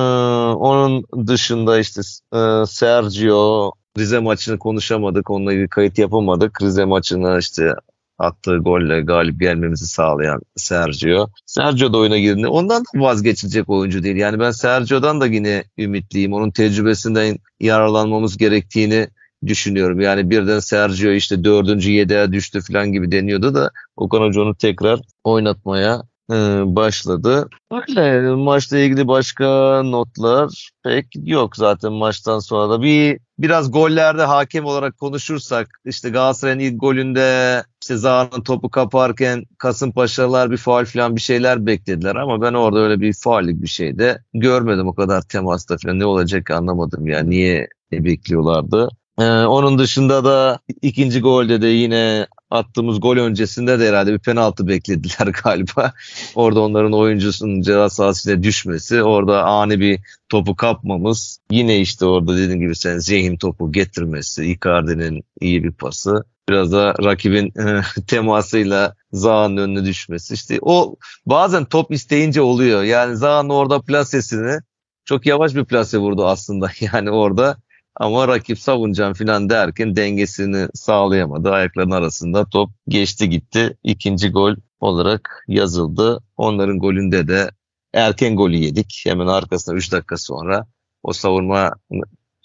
onun 0.56 1.06
dışında 1.28 1.80
işte 1.80 2.02
e, 2.34 2.66
Sergio 2.66 3.72
Rize 3.98 4.20
maçını 4.20 4.60
konuşamadık. 4.60 5.30
Onunla 5.30 5.54
ilgili 5.54 5.68
kayıt 5.68 5.98
yapamadık. 5.98 6.62
Rize 6.62 6.86
maçına 6.86 7.38
işte 7.38 7.74
attığı 8.20 8.58
golle 8.58 9.02
galip 9.02 9.40
gelmemizi 9.40 9.88
sağlayan 9.88 10.42
Sergio. 10.56 11.28
Sergio 11.46 11.94
da 11.94 11.98
oyuna 11.98 12.18
girdi. 12.18 12.48
Ondan 12.48 12.82
da 12.82 13.02
vazgeçilecek 13.02 13.70
oyuncu 13.70 14.04
değil. 14.04 14.16
Yani 14.16 14.40
ben 14.40 14.52
Sergio'dan 14.52 15.22
da 15.22 15.26
yine 15.26 15.64
ümitliyim. 15.78 16.34
Onun 16.34 16.52
tecrübesinden 16.52 17.38
yararlanmamız 17.60 18.38
gerektiğini 18.38 19.08
düşünüyorum. 19.46 20.00
Yani 20.00 20.30
birden 20.30 20.60
Sergio 20.60 21.12
işte 21.12 21.44
dördüncü 21.44 21.92
yedeğe 21.92 22.32
düştü 22.32 22.62
falan 22.62 22.92
gibi 22.92 23.12
deniyordu 23.12 23.56
da 23.56 23.72
Okan 23.96 24.22
Hoca 24.22 24.42
onu 24.42 24.56
tekrar 24.56 25.00
oynatmaya 25.24 26.02
e, 26.32 26.36
başladı. 26.76 27.50
Öyle 27.72 28.22
maçla 28.36 28.78
ilgili 28.78 29.08
başka 29.08 29.46
notlar 29.84 30.70
pek 30.84 31.06
yok 31.24 31.56
zaten 31.56 31.94
maçtan 31.94 32.40
sonra 32.40 32.70
da. 32.70 32.82
Bir 32.82 33.20
biraz 33.40 33.72
gollerde 33.72 34.24
hakem 34.24 34.66
olarak 34.66 34.98
konuşursak 34.98 35.68
işte 35.86 36.10
Galatasaray'ın 36.10 36.60
ilk 36.60 36.82
golünde 36.82 37.64
işte 37.82 37.98
Zaha'nın 37.98 38.44
topu 38.44 38.70
kaparken 38.70 39.46
Kasımpaşalılar 39.58 40.52
bir 40.52 40.58
faal 40.58 40.86
falan 40.86 41.16
bir 41.16 41.22
şeyler 41.22 41.66
beklediler 41.66 42.16
ama 42.16 42.42
ben 42.42 42.54
orada 42.54 42.80
öyle 42.80 43.00
bir 43.02 43.14
faallik 43.14 43.62
bir 43.62 43.68
şey 43.68 44.00
de 44.00 44.24
görmedim 44.34 44.88
o 44.88 44.96
kadar 44.96 45.22
temasta 45.22 45.78
falan 45.78 46.00
ne 46.00 46.06
olacak 46.06 46.52
anlamadım 46.52 47.08
ya 47.08 47.24
niye 47.24 47.68
bekliyorlardı. 47.92 48.90
Ee, 49.20 49.24
onun 49.24 49.80
dışında 49.80 50.26
da 50.26 50.60
ikinci 50.82 51.22
golde 51.22 51.62
de 51.62 51.68
yine 51.68 52.28
attığımız 52.50 53.02
gol 53.02 53.18
öncesinde 53.18 53.80
de 53.80 53.90
herhalde 53.90 54.14
bir 54.14 54.20
penaltı 54.20 54.68
beklediler 54.68 55.28
galiba. 55.44 55.94
Orada 56.36 56.60
onların 56.60 56.94
oyuncusunun 56.94 57.62
ceza 57.62 57.90
sahasına 57.90 58.44
düşmesi, 58.44 59.04
orada 59.04 59.44
ani 59.44 59.80
bir 59.80 60.00
topu 60.30 60.56
kapmamız. 60.56 61.40
Yine 61.52 61.80
işte 61.80 62.06
orada 62.06 62.38
dediğim 62.38 62.60
gibi 62.60 62.76
sen 62.76 62.98
zihin 62.98 63.38
topu 63.38 63.72
getirmesi, 63.72 64.46
Icardi'nin 64.46 65.24
iyi 65.42 65.64
bir 65.64 65.72
pası. 65.72 66.24
Biraz 66.50 66.72
da 66.72 66.94
rakibin 67.04 67.54
temasıyla 68.08 68.96
Zaha'nın 69.12 69.58
önüne 69.58 69.86
düşmesi. 69.86 70.34
İşte 70.34 70.60
o 70.62 70.96
bazen 71.26 71.66
top 71.66 71.92
isteyince 71.92 72.42
oluyor. 72.42 72.84
Yani 72.84 73.18
Zaha'nın 73.18 73.50
orada 73.50 73.82
plasesini 73.82 74.60
çok 75.06 75.26
yavaş 75.26 75.56
bir 75.56 75.66
plase 75.66 75.98
vurdu 75.98 76.28
aslında. 76.28 76.72
Yani 76.94 77.12
orada 77.12 77.58
ama 77.96 78.28
rakip 78.28 78.60
savunacağım 78.60 79.14
falan 79.14 79.50
derken 79.50 79.96
dengesini 79.96 80.68
sağlayamadı. 80.74 81.52
Ayaklarının 81.52 81.96
arasında 81.96 82.46
top 82.46 82.70
geçti 82.88 83.30
gitti. 83.30 83.78
İkinci 83.84 84.32
gol 84.32 84.56
olarak 84.80 85.46
yazıldı. 85.48 86.20
Onların 86.38 86.80
golünde 86.80 87.28
de 87.28 87.52
erken 87.94 88.36
golü 88.36 88.56
yedik. 88.56 89.04
Hemen 89.06 89.28
arkasında 89.28 89.76
3 89.76 89.92
dakika 89.92 90.18
sonra 90.18 90.66
o 91.04 91.14
savunma 91.14 91.74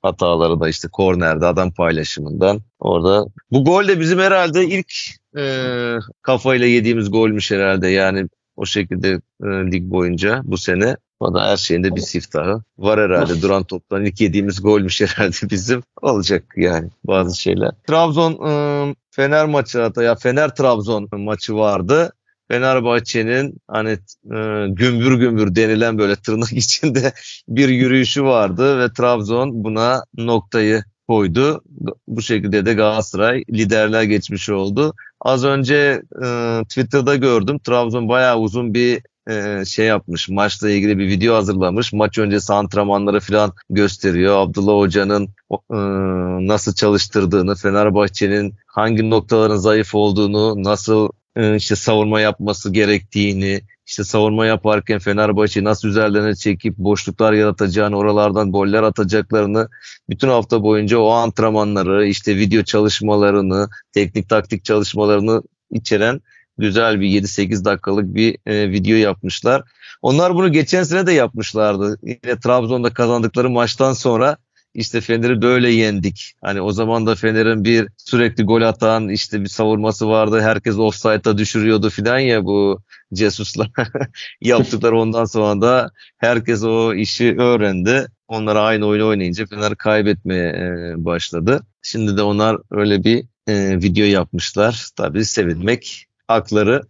hataları 0.03 0.61
da 0.61 0.69
işte 0.69 0.89
kornerde 0.93 1.47
adam 1.47 1.73
paylaşımından 1.73 2.61
orada. 2.79 3.27
Bu 3.51 3.65
gol 3.65 3.89
de 3.89 4.01
bizim 4.01 4.19
herhalde 4.19 4.67
ilk 4.67 4.93
e, 5.39 5.45
kafayla 6.23 6.67
yediğimiz 6.67 7.11
golmüş 7.11 7.51
herhalde. 7.51 7.89
Yani 7.89 8.29
o 8.57 8.67
şekilde 8.67 9.09
e, 9.43 9.47
lig 9.47 9.83
boyunca 9.83 10.41
bu 10.45 10.59
sene. 10.59 10.97
Da 11.23 11.47
her 11.47 11.57
şeyinde 11.57 11.97
bir 11.97 12.01
siftahı 12.01 12.63
var 12.79 13.01
herhalde. 13.01 13.43
Duran 13.43 13.65
toptan 13.65 14.05
ilk 14.05 14.21
yediğimiz 14.21 14.63
golmüş 14.63 15.01
herhalde 15.01 15.37
bizim. 15.51 15.83
Olacak 16.03 16.45
yani 16.57 16.91
bazı 17.05 17.41
şeyler. 17.41 17.71
Trabzon 17.89 18.33
ıı, 18.33 18.95
Fener 19.11 19.47
maçı 19.47 19.81
hatta 19.81 20.03
ya 20.03 20.15
Fener 20.15 20.55
Trabzon 20.55 21.09
maçı 21.13 21.55
vardı. 21.55 22.13
Fenerbahçe'nin 22.49 23.57
hani 23.69 23.91
e, 24.25 24.67
gümbür 24.69 25.19
gümbür 25.19 25.55
denilen 25.55 25.99
böyle 25.99 26.17
tırnak 26.17 26.53
içinde 26.53 27.13
bir 27.49 27.69
yürüyüşü 27.69 28.25
vardı 28.25 28.79
ve 28.79 28.93
Trabzon 28.93 29.65
buna 29.65 30.05
noktayı 30.17 30.85
koydu. 31.09 31.63
Bu 32.09 32.23
şekilde 32.23 32.67
de 32.67 32.75
Galatasaray 32.75 33.45
liderler 33.51 34.03
geçmiş 34.03 34.51
oldu. 34.51 34.95
Az 35.21 35.45
önce 35.45 36.03
e, 36.25 36.61
Twitter'da 36.69 37.17
gördüm. 37.17 37.59
Trabzon 37.59 38.09
bayağı 38.09 38.39
uzun 38.39 38.75
bir 38.75 39.03
e, 39.31 39.65
şey 39.65 39.87
yapmış. 39.87 40.29
Maçla 40.29 40.71
ilgili 40.71 40.99
bir 40.99 41.09
video 41.09 41.35
hazırlamış. 41.35 41.93
Maç 41.93 42.19
öncesi 42.19 42.53
antrenmanları 42.53 43.21
falan 43.21 43.53
gösteriyor. 43.71 44.37
Abdullah 44.37 44.79
Hoca'nın 44.79 45.29
e, 45.53 45.77
nasıl 46.49 46.75
çalıştırdığını, 46.75 47.55
Fenerbahçe'nin 47.55 48.55
hangi 48.67 49.11
noktaların 49.11 49.57
zayıf 49.57 49.95
olduğunu, 49.95 50.65
nasıl 50.65 51.09
e, 51.37 51.57
işte 51.57 51.77
savunma 51.77 52.21
yapması 52.21 52.73
gerektiğini, 52.73 53.61
işte 53.87 54.05
savunma 54.05 54.47
yaparken 54.47 54.99
Fenerbahçe 54.99 55.65
nasıl 55.65 55.89
üzerlerine 55.89 56.35
çekip 56.35 56.79
boşluklar 56.79 57.33
yaratacağını, 57.33 57.97
oralardan 57.97 58.53
goller 58.53 58.83
atacaklarını 58.83 59.69
bütün 60.09 60.29
hafta 60.29 60.63
boyunca 60.63 60.99
o 60.99 61.09
antrenmanları, 61.11 62.07
işte 62.07 62.37
video 62.37 62.63
çalışmalarını, 62.63 63.69
teknik 63.93 64.29
taktik 64.29 64.65
çalışmalarını 64.65 65.43
içeren 65.71 66.21
güzel 66.59 67.01
bir 67.01 67.23
7-8 67.23 67.65
dakikalık 67.65 68.15
bir 68.15 68.39
e, 68.47 68.71
video 68.71 68.97
yapmışlar. 68.97 69.63
Onlar 70.03 70.35
bunu 70.35 70.53
geçen 70.53 70.83
sene 70.83 71.07
de 71.07 71.13
yapmışlardı. 71.13 71.99
Yine 72.03 72.39
Trabzon'da 72.45 72.95
kazandıkları 72.95 73.51
maçtan 73.51 73.93
sonra 73.93 74.37
işte 74.75 75.01
Fener'i 75.01 75.43
böyle 75.43 75.71
yendik. 75.71 76.35
Hani 76.43 76.61
o 76.61 76.73
zaman 76.73 77.07
da 77.07 77.15
Fener'in 77.15 77.65
bir 77.65 77.89
sürekli 77.97 78.45
gol 78.45 78.63
atan 78.63 79.09
işte 79.09 79.41
bir 79.41 79.49
savurması 79.49 80.09
vardı. 80.09 80.41
Herkes 80.41 80.79
offside'a 80.79 81.39
düşürüyordu 81.39 81.91
filan 81.91 82.19
ya 82.19 82.45
bu 82.45 82.83
Cesus'la 83.15 83.67
yaptıkları 84.41 84.99
ondan 84.99 85.25
sonra 85.25 85.61
da 85.61 85.91
herkes 86.19 86.63
o 86.65 86.95
işi 86.95 87.37
öğrendi. 87.39 88.07
Onlar 88.29 88.57
aynı 88.57 88.87
oyunu 88.87 89.09
oynayınca 89.09 89.47
Fener 89.47 89.77
kaybetmeye 89.77 90.49
e, 90.49 90.95
başladı. 91.05 91.67
Şimdi 91.83 92.17
de 92.17 92.23
onlar 92.23 92.59
öyle 92.71 93.05
bir 93.05 93.25
e, 93.49 93.83
video 93.83 94.05
yapmışlar. 94.05 94.89
Tabii 94.97 95.25
sevinmek 95.25 96.07
hakları. 96.29 96.83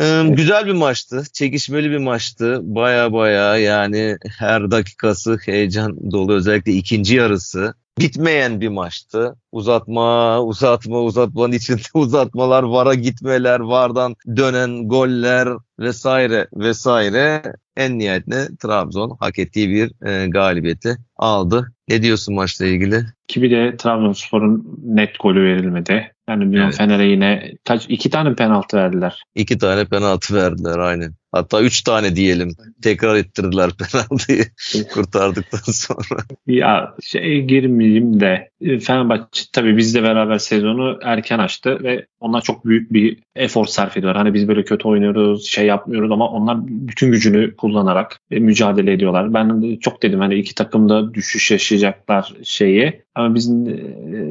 Ee, 0.00 0.22
güzel 0.28 0.66
bir 0.66 0.72
maçtı. 0.72 1.22
Çekişmeli 1.32 1.90
bir 1.90 1.98
maçtı. 1.98 2.60
Baya 2.62 3.12
baya 3.12 3.56
yani 3.56 4.16
her 4.38 4.70
dakikası 4.70 5.38
heyecan 5.44 6.12
dolu. 6.12 6.32
Özellikle 6.32 6.72
ikinci 6.72 7.16
yarısı. 7.16 7.74
Bitmeyen 7.98 8.60
bir 8.60 8.68
maçtı. 8.68 9.36
Uzatma, 9.52 10.40
uzatma, 10.42 11.00
uzatmanın 11.00 11.52
içinde 11.52 11.82
uzatmalar, 11.94 12.62
vara 12.62 12.94
gitmeler, 12.94 13.60
vardan 13.60 14.16
dönen 14.36 14.88
goller 14.88 15.48
vesaire 15.78 16.48
vesaire. 16.54 17.42
En 17.76 17.98
nihayetinde 17.98 18.48
Trabzon 18.56 19.16
hak 19.20 19.38
ettiği 19.38 19.70
bir 19.70 20.06
e, 20.06 20.26
galibiyeti 20.26 20.96
aldı. 21.16 21.72
Ne 21.88 22.02
diyorsun 22.02 22.34
maçla 22.34 22.66
ilgili? 22.66 23.06
Ki 23.28 23.42
bir 23.42 23.50
de 23.50 23.76
Trabzonspor'un 23.76 24.78
net 24.84 25.18
golü 25.20 25.44
verilmedi. 25.44 26.14
Yani 26.28 26.40
bilmiyorum 26.40 26.68
Evet. 26.68 26.78
Fener'e 26.78 27.06
yine 27.06 27.52
kaç 27.64 27.86
iki 27.88 28.10
tane 28.10 28.34
penaltı 28.34 28.76
verdiler. 28.76 29.22
İki 29.34 29.58
tane 29.58 29.84
penaltı 29.84 30.34
verdiler 30.34 30.78
aynı. 30.78 31.10
Hatta 31.32 31.62
üç 31.62 31.82
tane 31.82 32.16
diyelim. 32.16 32.50
Tekrar 32.82 33.14
ettirdiler 33.16 33.70
penaltıyı 33.78 34.44
kurtardıktan 34.92 35.72
sonra. 35.72 36.20
Ya 36.46 36.94
şey 37.02 37.42
girmeyeyim 37.42 38.20
de 38.20 38.50
e, 38.60 38.78
Fenerbahçe 38.78 39.42
tabii 39.52 39.76
bizle 39.76 40.02
beraber 40.02 40.38
sezonu 40.38 40.98
erken 41.02 41.38
açtı 41.38 41.78
ve 41.82 42.06
onlar 42.20 42.42
çok 42.42 42.64
büyük 42.66 42.92
bir 42.92 43.18
efor 43.36 43.66
sarf 43.66 43.96
ediyorlar. 43.96 44.22
Hani 44.22 44.34
biz 44.34 44.48
böyle 44.48 44.64
kötü 44.64 44.88
oynuyoruz, 44.88 45.46
şey 45.46 45.66
yapmıyoruz 45.66 46.12
ama 46.12 46.28
onlar 46.28 46.58
bütün 46.66 47.12
gücünü 47.12 47.56
kullanarak 47.56 48.20
e, 48.30 48.38
mücadele 48.38 48.92
ediyorlar. 48.92 49.34
Ben 49.34 49.62
de 49.62 49.78
çok 49.78 50.02
dedim 50.02 50.20
hani 50.20 50.34
iki 50.34 50.54
takım 50.54 50.88
da 50.88 51.14
düşüş 51.14 51.50
yaşayacaklar 51.50 52.34
şeyi. 52.44 53.03
Ama 53.14 53.34
biz 53.34 53.50
e, 53.50 53.54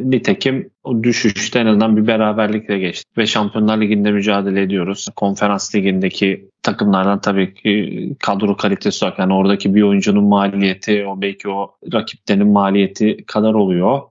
nitekim 0.03 0.69
o 0.83 1.03
düşüşte 1.03 1.59
en 1.59 1.65
azından 1.65 1.97
bir 1.97 2.07
beraberlikle 2.07 2.79
geçtik. 2.79 3.17
Ve 3.17 3.27
Şampiyonlar 3.27 3.81
Ligi'nde 3.81 4.11
mücadele 4.11 4.61
ediyoruz. 4.61 5.07
Konferans 5.15 5.75
Ligi'ndeki 5.75 6.49
takımlardan 6.61 7.21
tabii 7.21 7.53
ki 7.53 8.15
kadro 8.19 8.57
kalitesi 8.57 9.05
olarak 9.05 9.19
yani 9.19 9.33
oradaki 9.33 9.75
bir 9.75 9.81
oyuncunun 9.81 10.23
maliyeti 10.23 11.05
o 11.05 11.21
belki 11.21 11.49
o 11.49 11.75
rakiplerinin 11.93 12.47
maliyeti 12.47 13.17
kadar 13.27 13.53
oluyor. 13.53 14.01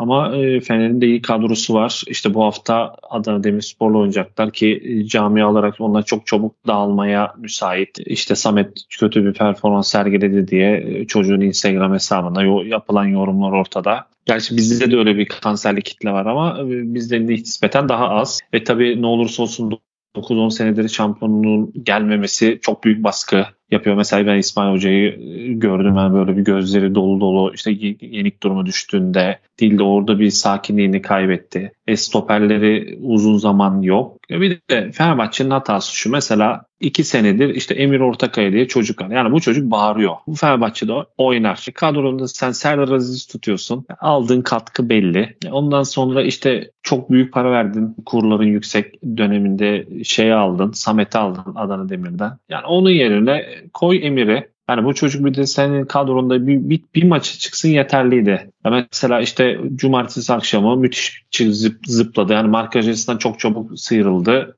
Ama 0.00 0.36
e, 0.36 0.60
Fener'in 0.60 1.00
de 1.00 1.06
iyi 1.06 1.22
kadrosu 1.22 1.74
var. 1.74 2.02
İşte 2.06 2.34
bu 2.34 2.44
hafta 2.44 2.96
Adana 3.10 3.44
Demirspor'la 3.44 3.98
oynayacaklar 3.98 4.52
ki 4.52 4.82
e, 4.84 5.04
cami 5.04 5.44
olarak 5.44 5.74
onlar 5.78 6.02
çok 6.02 6.26
çabuk 6.26 6.54
dağılmaya 6.66 7.34
müsait. 7.38 7.98
İşte 8.06 8.34
Samet 8.34 8.84
kötü 8.98 9.24
bir 9.24 9.32
performans 9.32 9.88
sergiledi 9.90 10.48
diye 10.48 10.84
e, 10.86 11.06
çocuğun 11.06 11.40
Instagram 11.40 11.94
hesabında 11.94 12.42
yo- 12.42 12.64
yapılan 12.64 13.04
yorumlar 13.04 13.52
ortada. 13.52 14.06
Gerçi 14.26 14.56
bizde 14.56 14.90
de 14.90 14.96
öyle 14.96 15.16
bir 15.16 15.26
kanserli 15.26 15.82
kitle 15.82 16.12
var 16.12 16.26
ama 16.26 16.58
e, 16.60 16.94
bizde 16.94 17.26
nispeten 17.26 17.88
daha 17.88 18.08
az. 18.08 18.40
Ve 18.54 18.64
tabii 18.64 19.02
ne 19.02 19.06
olursa 19.06 19.42
olsun 19.42 19.80
9-10 20.16 20.50
senedir 20.50 20.88
şampiyonluğun 20.88 21.72
gelmemesi 21.82 22.58
çok 22.62 22.84
büyük 22.84 23.04
baskı 23.04 23.46
yapıyor. 23.70 23.96
Mesela 23.96 24.26
ben 24.26 24.38
İsmail 24.38 24.72
Hoca'yı 24.72 25.08
e, 25.10 25.52
gördüm. 25.52 25.96
Yani 25.96 26.14
böyle 26.14 26.36
bir 26.36 26.42
gözleri 26.42 26.94
dolu 26.94 27.20
dolu 27.20 27.52
işte 27.54 27.70
yenik 28.00 28.42
durumu 28.42 28.66
düştüğünde 28.66 29.38
değil 29.60 29.78
de 29.78 29.82
orada 29.82 30.18
bir 30.18 30.30
sakinliğini 30.30 31.02
kaybetti. 31.02 31.72
E, 31.86 31.96
stoperleri 31.96 32.98
uzun 33.02 33.36
zaman 33.36 33.82
yok. 33.82 34.16
E, 34.30 34.40
bir 34.40 34.58
de 34.70 34.90
Fenerbahçe'nin 34.92 35.50
hatası 35.50 35.96
şu. 35.96 36.10
Mesela 36.10 36.62
iki 36.80 37.04
senedir 37.04 37.54
işte 37.54 37.74
Emir 37.74 38.00
Ortakaya 38.00 38.52
diye 38.52 38.68
çocuk 38.68 39.02
var. 39.02 39.10
Yani 39.10 39.32
bu 39.32 39.40
çocuk 39.40 39.70
bağırıyor. 39.70 40.14
Bu 40.26 40.34
Fenerbahçe'de 40.34 40.92
oynar. 41.18 41.66
Kadronda 41.74 42.28
sen 42.28 42.50
Serdar 42.52 42.88
Aziz 42.88 43.26
tutuyorsun. 43.26 43.86
Aldığın 44.00 44.42
katkı 44.42 44.88
belli. 44.88 45.36
E, 45.46 45.50
Ondan 45.50 45.82
sonra 45.82 46.22
işte 46.22 46.70
çok 46.82 47.10
büyük 47.10 47.32
para 47.32 47.50
verdin. 47.50 47.96
Kurların 48.06 48.46
yüksek 48.46 49.02
döneminde 49.16 49.86
şey 50.04 50.32
aldın. 50.32 50.72
Samet'i 50.72 51.18
aldın 51.18 51.54
Adana 51.54 51.88
Demir'den. 51.88 52.32
Yani 52.48 52.66
onun 52.66 52.90
yerine 52.90 53.44
koy 53.72 54.06
Emir'i. 54.06 54.48
Yani 54.70 54.84
bu 54.84 54.94
çocuk 54.94 55.24
bir 55.24 55.34
de 55.34 55.46
senin 55.46 55.84
kadronda 55.84 56.46
bir, 56.46 56.70
bir, 56.70 56.80
bir 56.94 57.02
maçı 57.02 57.38
çıksın 57.38 57.68
yeterliydi. 57.68 58.50
Ya 58.64 58.70
mesela 58.92 59.20
işte 59.20 59.60
cumartesi 59.74 60.32
akşamı 60.32 60.76
müthiş 60.76 61.24
zıp, 61.50 61.86
zıpladı. 61.86 62.32
Yani 62.32 62.48
markaj 62.48 62.88
açısından 62.88 63.18
çok 63.18 63.40
çabuk 63.40 63.80
sıyrıldı. 63.80 64.56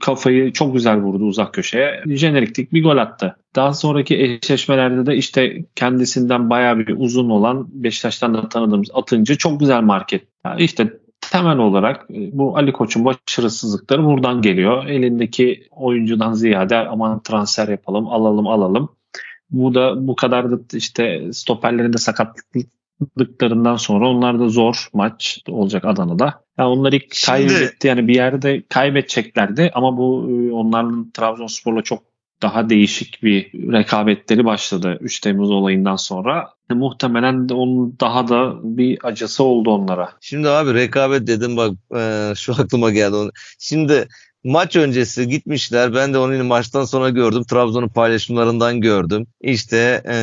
Kafayı 0.00 0.52
çok 0.52 0.74
güzel 0.74 0.96
vurdu 0.96 1.24
uzak 1.24 1.54
köşeye. 1.54 2.02
Jeneriklik 2.06 2.72
bir 2.72 2.82
gol 2.82 2.96
attı. 2.96 3.36
Daha 3.56 3.74
sonraki 3.74 4.20
eşleşmelerde 4.22 5.06
de 5.06 5.16
işte 5.16 5.64
kendisinden 5.74 6.50
bayağı 6.50 6.78
bir 6.78 6.94
uzun 6.98 7.30
olan 7.30 7.66
Beşiktaş'tan 7.72 8.34
da 8.34 8.48
tanıdığımız 8.48 8.88
Atıncı 8.94 9.38
çok 9.38 9.60
güzel 9.60 9.82
market. 9.82 10.22
Yani 10.44 10.62
işte 10.62 10.92
temel 11.32 11.58
olarak 11.58 12.06
e, 12.10 12.38
bu 12.38 12.56
Ali 12.56 12.72
Koç'un 12.72 13.04
başarısızlıkları 13.04 14.04
buradan 14.04 14.42
geliyor. 14.42 14.86
Elindeki 14.86 15.68
oyuncudan 15.70 16.32
ziyade 16.32 16.76
aman 16.76 17.22
transfer 17.22 17.68
yapalım, 17.68 18.08
alalım, 18.08 18.46
alalım. 18.46 18.88
Bu 19.54 19.74
da 19.74 20.06
bu 20.08 20.16
kadar 20.16 20.50
da 20.50 20.56
işte 20.72 21.32
stoperlerin 21.32 21.92
de 21.92 21.98
sakatlıklarından 21.98 23.76
sonra 23.76 24.08
onlar 24.08 24.40
da 24.40 24.48
zor 24.48 24.88
maç 24.92 25.38
olacak 25.48 25.84
Adana'da. 25.84 26.44
Yani 26.58 26.68
onları 26.68 27.00
Şimdi- 27.00 27.26
kaybetti 27.26 27.86
yani 27.86 28.08
bir 28.08 28.14
yerde 28.14 28.62
kaybedeceklerdi 28.68 29.70
ama 29.74 29.96
bu 29.96 30.30
e, 30.30 30.52
onların 30.52 31.10
Trabzonspor'la 31.10 31.82
çok 31.82 32.02
daha 32.42 32.70
değişik 32.70 33.22
bir 33.22 33.52
rekabetleri 33.72 34.44
başladı 34.44 34.98
3 35.00 35.20
Temmuz 35.20 35.50
olayından 35.50 35.96
sonra. 35.96 36.48
E, 36.70 36.74
muhtemelen 36.74 37.48
de 37.48 37.54
onun 37.54 37.96
daha 38.00 38.28
da 38.28 38.54
bir 38.62 38.98
acısı 39.02 39.44
oldu 39.44 39.70
onlara. 39.70 40.10
Şimdi 40.20 40.48
abi 40.48 40.74
rekabet 40.74 41.26
dedim 41.26 41.56
bak 41.56 41.72
e, 41.96 42.32
şu 42.36 42.52
aklıma 42.52 42.90
geldi. 42.90 43.16
Şimdi 43.58 44.08
maç 44.44 44.76
öncesi 44.76 45.28
gitmişler. 45.28 45.94
Ben 45.94 46.14
de 46.14 46.18
onu 46.18 46.44
maçtan 46.44 46.84
sonra 46.84 47.10
gördüm. 47.10 47.44
Trabzon'un 47.44 47.88
paylaşımlarından 47.88 48.80
gördüm. 48.80 49.26
İşte 49.40 50.02
e, 50.08 50.16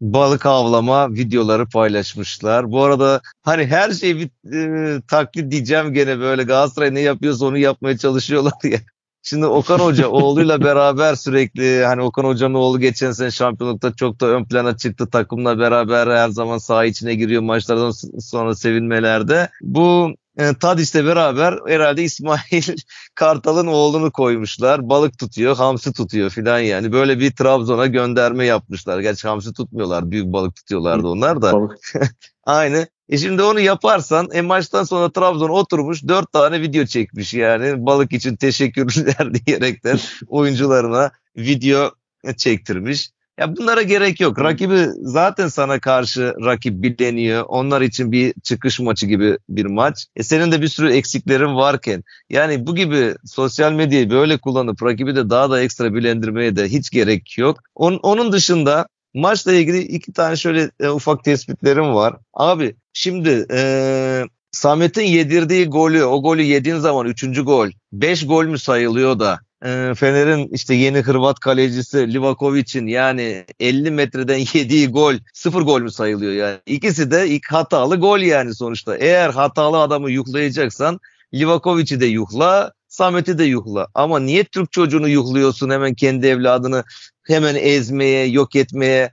balık 0.00 0.46
avlama 0.46 1.12
videoları 1.12 1.68
paylaşmışlar. 1.68 2.70
Bu 2.70 2.82
arada 2.82 3.20
hani 3.42 3.66
her 3.66 3.90
şey 3.90 4.16
bir 4.16 4.30
e, 4.54 5.00
taklit 5.00 5.50
diyeceğim 5.50 5.94
gene 5.94 6.18
böyle 6.20 6.42
Galatasaray 6.42 6.94
ne 6.94 7.00
yapıyorsa 7.00 7.46
onu 7.46 7.58
yapmaya 7.58 7.98
çalışıyorlar 7.98 8.52
ya. 8.64 8.78
Şimdi 9.22 9.46
Okan 9.46 9.78
Hoca 9.78 10.08
oğluyla 10.08 10.60
beraber 10.60 11.14
sürekli 11.14 11.84
hani 11.84 12.02
Okan 12.02 12.24
Hoca'nın 12.24 12.54
oğlu 12.54 12.80
geçen 12.80 13.12
sene 13.12 13.30
şampiyonlukta 13.30 13.92
çok 13.94 14.20
da 14.20 14.26
ön 14.26 14.44
plana 14.44 14.76
çıktı. 14.76 15.10
Takımla 15.10 15.58
beraber 15.58 16.06
her 16.06 16.28
zaman 16.28 16.58
saha 16.58 16.84
içine 16.84 17.14
giriyor 17.14 17.42
maçlardan 17.42 17.90
sonra 18.20 18.54
sevinmelerde. 18.54 19.48
Bu 19.60 20.14
e, 20.38 20.54
Tadis'le 20.54 20.94
beraber 20.94 21.58
herhalde 21.66 22.02
İsmail 22.02 22.76
Kartal'ın 23.14 23.66
oğlunu 23.66 24.12
koymuşlar. 24.12 24.88
Balık 24.88 25.18
tutuyor, 25.18 25.56
hamsi 25.56 25.92
tutuyor 25.92 26.30
filan 26.30 26.58
yani. 26.58 26.92
Böyle 26.92 27.20
bir 27.20 27.30
Trabzon'a 27.30 27.86
gönderme 27.86 28.46
yapmışlar. 28.46 29.00
Gerçi 29.00 29.28
hamsi 29.28 29.52
tutmuyorlar. 29.52 30.10
Büyük 30.10 30.26
balık 30.26 30.56
tutuyorlardı 30.56 31.06
onlar 31.06 31.42
da. 31.42 31.68
Aynı. 32.44 32.86
E 33.08 33.18
şimdi 33.18 33.42
onu 33.42 33.60
yaparsan 33.60 34.28
e 34.32 34.40
maçtan 34.40 34.84
sonra 34.84 35.12
Trabzon 35.12 35.48
oturmuş 35.48 36.08
dört 36.08 36.32
tane 36.32 36.60
video 36.60 36.84
çekmiş 36.84 37.34
yani 37.34 37.86
balık 37.86 38.12
için 38.12 38.36
teşekkürler 38.36 39.34
diyerekten 39.46 39.98
oyuncularına 40.28 41.10
video 41.36 41.90
çektirmiş. 42.36 43.10
Ya 43.38 43.56
bunlara 43.56 43.82
gerek 43.82 44.20
yok. 44.20 44.40
Rakibi 44.40 44.86
zaten 45.02 45.48
sana 45.48 45.80
karşı 45.80 46.34
rakip 46.44 46.82
bileniyor. 46.82 47.44
Onlar 47.48 47.80
için 47.80 48.12
bir 48.12 48.34
çıkış 48.42 48.80
maçı 48.80 49.06
gibi 49.06 49.38
bir 49.48 49.64
maç. 49.64 50.06
E 50.16 50.22
senin 50.22 50.52
de 50.52 50.62
bir 50.62 50.68
sürü 50.68 50.92
eksiklerin 50.92 51.54
varken 51.54 52.04
yani 52.30 52.66
bu 52.66 52.76
gibi 52.76 53.14
sosyal 53.24 53.72
medyayı 53.72 54.10
böyle 54.10 54.38
kullanıp 54.38 54.82
rakibi 54.82 55.16
de 55.16 55.30
daha 55.30 55.50
da 55.50 55.60
ekstra 55.60 55.94
bilendirmeye 55.94 56.56
de 56.56 56.68
hiç 56.68 56.90
gerek 56.90 57.38
yok. 57.38 57.60
Onun, 57.74 57.98
onun 58.02 58.32
dışında 58.32 58.86
Maçla 59.14 59.52
ilgili 59.52 59.82
iki 59.82 60.12
tane 60.12 60.36
şöyle 60.36 60.70
e, 60.80 60.88
ufak 60.88 61.24
tespitlerim 61.24 61.94
var. 61.94 62.16
Abi 62.34 62.76
şimdi 62.92 63.46
e, 63.52 64.22
Samet'in 64.52 65.02
yedirdiği 65.02 65.66
golü, 65.66 66.04
o 66.04 66.22
golü 66.22 66.42
yediğin 66.42 66.76
zaman 66.76 67.06
üçüncü 67.06 67.44
gol, 67.44 67.68
beş 67.92 68.26
gol 68.26 68.44
mü 68.44 68.58
sayılıyor 68.58 69.18
da 69.18 69.40
e, 69.64 69.94
Fener'in 69.94 70.48
işte 70.52 70.74
yeni 70.74 71.00
Hırvat 71.00 71.40
kalecisi 71.40 72.12
Livakovic'in 72.14 72.86
yani 72.86 73.44
50 73.60 73.90
metreden 73.90 74.38
yediği 74.54 74.88
gol 74.88 75.14
sıfır 75.34 75.62
gol 75.62 75.80
mü 75.80 75.90
sayılıyor 75.90 76.32
yani? 76.32 76.58
İkisi 76.66 77.10
de 77.10 77.28
ilk 77.28 77.52
hatalı 77.52 77.96
gol 77.96 78.20
yani 78.20 78.54
sonuçta. 78.54 78.96
Eğer 78.96 79.30
hatalı 79.30 79.78
adamı 79.78 80.10
yuhlayacaksan 80.10 81.00
Livakovic'i 81.34 82.00
de 82.00 82.06
yuhla, 82.06 82.72
Samet'i 82.88 83.38
de 83.38 83.44
yuhla. 83.44 83.88
Ama 83.94 84.20
niye 84.20 84.44
Türk 84.44 84.72
çocuğunu 84.72 85.08
yuhluyorsun 85.08 85.70
hemen 85.70 85.94
kendi 85.94 86.26
evladını 86.26 86.84
hemen 87.22 87.54
ezmeye, 87.54 88.26
yok 88.26 88.56
etmeye 88.56 89.10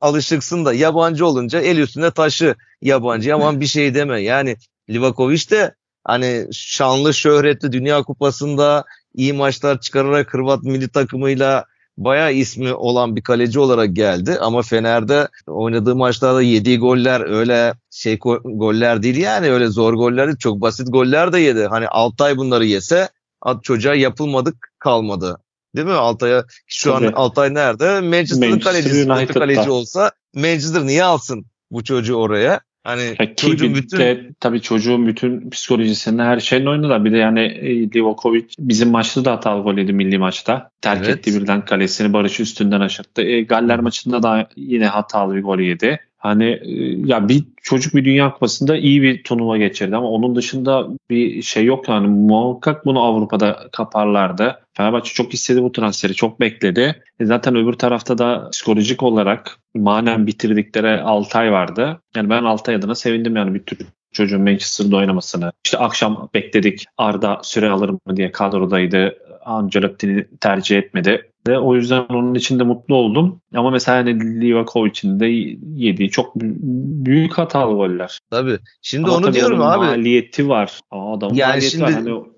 alışıksın 0.00 0.64
da 0.64 0.74
yabancı 0.74 1.26
olunca 1.26 1.60
el 1.60 1.78
üstüne 1.78 2.10
taşı 2.10 2.54
yabancı 2.82 3.34
aman 3.34 3.60
bir 3.60 3.66
şey 3.66 3.94
deme. 3.94 4.22
Yani 4.22 4.56
Livakovic 4.90 5.50
de 5.50 5.74
hani 6.04 6.46
şanlı 6.52 7.14
şöhretli 7.14 7.72
Dünya 7.72 8.02
Kupası'nda 8.02 8.84
iyi 9.16 9.32
maçlar 9.32 9.80
çıkararak 9.80 10.34
Hırvat 10.34 10.62
milli 10.62 10.88
takımıyla 10.88 11.64
bayağı 11.98 12.32
ismi 12.32 12.74
olan 12.74 13.16
bir 13.16 13.22
kaleci 13.22 13.60
olarak 13.60 13.96
geldi 13.96 14.38
ama 14.40 14.62
Fener'de 14.62 15.28
oynadığı 15.46 15.96
maçlarda 15.96 16.42
yediği 16.42 16.78
goller 16.78 17.20
öyle 17.20 17.74
şey 17.90 18.14
go- 18.14 18.58
goller 18.58 19.02
değil 19.02 19.16
yani 19.16 19.50
öyle 19.50 19.66
zor 19.66 19.94
goller 19.94 20.26
değil 20.26 20.38
çok 20.38 20.60
basit 20.60 20.92
goller 20.92 21.32
de 21.32 21.40
yedi. 21.40 21.66
Hani 21.66 21.88
Altay 21.88 22.36
bunları 22.36 22.64
yese 22.64 23.08
at 23.42 23.64
çocuğa 23.64 23.94
yapılmadık 23.94 24.72
kalmadı. 24.78 25.38
Değil 25.76 25.86
mi 25.86 25.92
Altay'a? 25.92 26.44
Şu 26.66 26.92
Tabii. 26.92 27.06
an 27.06 27.12
Altay 27.12 27.54
nerede? 27.54 28.00
Manchester'ın 28.00 28.50
Manchester 28.50 28.72
kalecisi. 28.72 29.12
United'da. 29.12 29.38
kaleci 29.38 29.70
olsa 29.70 30.10
Manchester 30.34 30.86
niye 30.86 31.04
alsın 31.04 31.46
bu 31.70 31.84
çocuğu 31.84 32.14
oraya? 32.14 32.60
Hani 32.86 33.02
Ya 33.02 33.34
ki 33.34 33.34
çocuğun 33.36 33.74
bütün 33.74 33.98
de 33.98 34.30
tabii 34.40 34.60
çocuğun 34.60 35.06
bütün 35.06 35.50
psikolojisini 35.50 36.22
her 36.22 36.40
şeyini 36.40 36.68
oynadılar. 36.68 37.04
Bir 37.04 37.12
de 37.12 37.16
yani 37.16 37.40
e, 37.40 37.90
Livakovic 37.90 38.44
bizim 38.58 38.90
maçta 38.90 39.24
da 39.24 39.32
hatalı 39.32 39.62
gol 39.62 39.78
yedi 39.78 39.92
milli 39.92 40.18
maçta. 40.18 40.70
Terk 40.80 41.04
Evet. 41.06 41.16
etti 41.16 41.40
birden 41.40 41.64
kalesini 41.64 42.12
Barış'ı 42.12 42.42
üstünden 42.42 42.80
aşırttı. 42.80 43.22
E, 43.22 43.42
Galler 43.42 43.80
maçında 43.80 44.22
da 44.22 44.48
yine 44.56 44.86
hatalı 44.86 45.34
bir 45.34 45.42
gol 45.42 45.58
yedi. 45.58 46.00
Hani 46.26 46.44
e, 46.44 46.72
ya 47.06 47.28
bir 47.28 47.44
çocuk 47.62 47.94
bir 47.94 48.04
Dünya 48.04 48.32
Kupası'nda 48.32 48.76
iyi 48.76 49.02
bir 49.02 49.24
turnuva 49.24 49.58
geçirdi 49.58 49.96
ama 49.96 50.08
onun 50.08 50.36
dışında 50.36 50.86
bir 51.10 51.42
şey 51.42 51.64
yok 51.64 51.88
yani 51.88 52.08
muhakkak 52.08 52.86
bunu 52.86 53.00
Avrupa'da 53.00 53.68
kaparlardı. 53.72 54.60
Fenerbahçe 54.76 55.14
çok 55.14 55.34
istedi 55.34 55.62
bu 55.62 55.72
transferi, 55.72 56.14
çok 56.14 56.40
bekledi. 56.40 57.02
E 57.20 57.24
zaten 57.24 57.56
öbür 57.56 57.72
tarafta 57.72 58.18
da 58.18 58.48
psikolojik 58.52 59.02
olarak 59.02 59.58
manen 59.74 60.26
bitirdikleri 60.26 61.00
Altay 61.00 61.52
vardı. 61.52 62.00
Yani 62.16 62.30
ben 62.30 62.44
Altay 62.44 62.74
adına 62.74 62.94
sevindim 62.94 63.36
yani 63.36 63.54
bir 63.54 63.62
tür 63.62 63.78
çocuğun 64.12 64.42
Manchester'da 64.42 64.96
oynamasını. 64.96 65.52
İşte 65.64 65.78
akşam 65.78 66.28
bekledik 66.34 66.84
Arda 66.98 67.40
süre 67.42 67.70
alır 67.70 67.88
mı 67.88 68.16
diye 68.16 68.32
kadrodaydı. 68.32 69.16
Ancelotti'ni 69.44 70.26
tercih 70.40 70.78
etmedi. 70.78 71.30
Ve 71.46 71.58
o 71.58 71.74
yüzden 71.74 72.04
onun 72.10 72.34
için 72.34 72.58
de 72.58 72.62
mutlu 72.64 72.94
oldum. 72.94 73.40
Ama 73.54 73.70
mesela 73.70 73.98
hani 73.98 74.40
Livakovic'in 74.40 75.20
de 75.20 75.26
yediği 75.84 76.10
çok 76.10 76.36
büyük 76.36 77.38
hatalı 77.38 77.74
goller. 77.74 78.18
Tabii. 78.30 78.58
Şimdi 78.82 79.06
Ama 79.08 79.16
onu 79.16 79.32
diyorum 79.32 79.60
abi. 79.60 79.84
Maliyeti 79.86 80.48
var. 80.48 80.80
Aa, 80.90 81.12
adamın 81.14 81.34
Yani 81.34 81.48
maliyeti 81.48 81.70
şimdi- 81.70 81.84
var. 81.84 81.92
Hani 81.92 82.35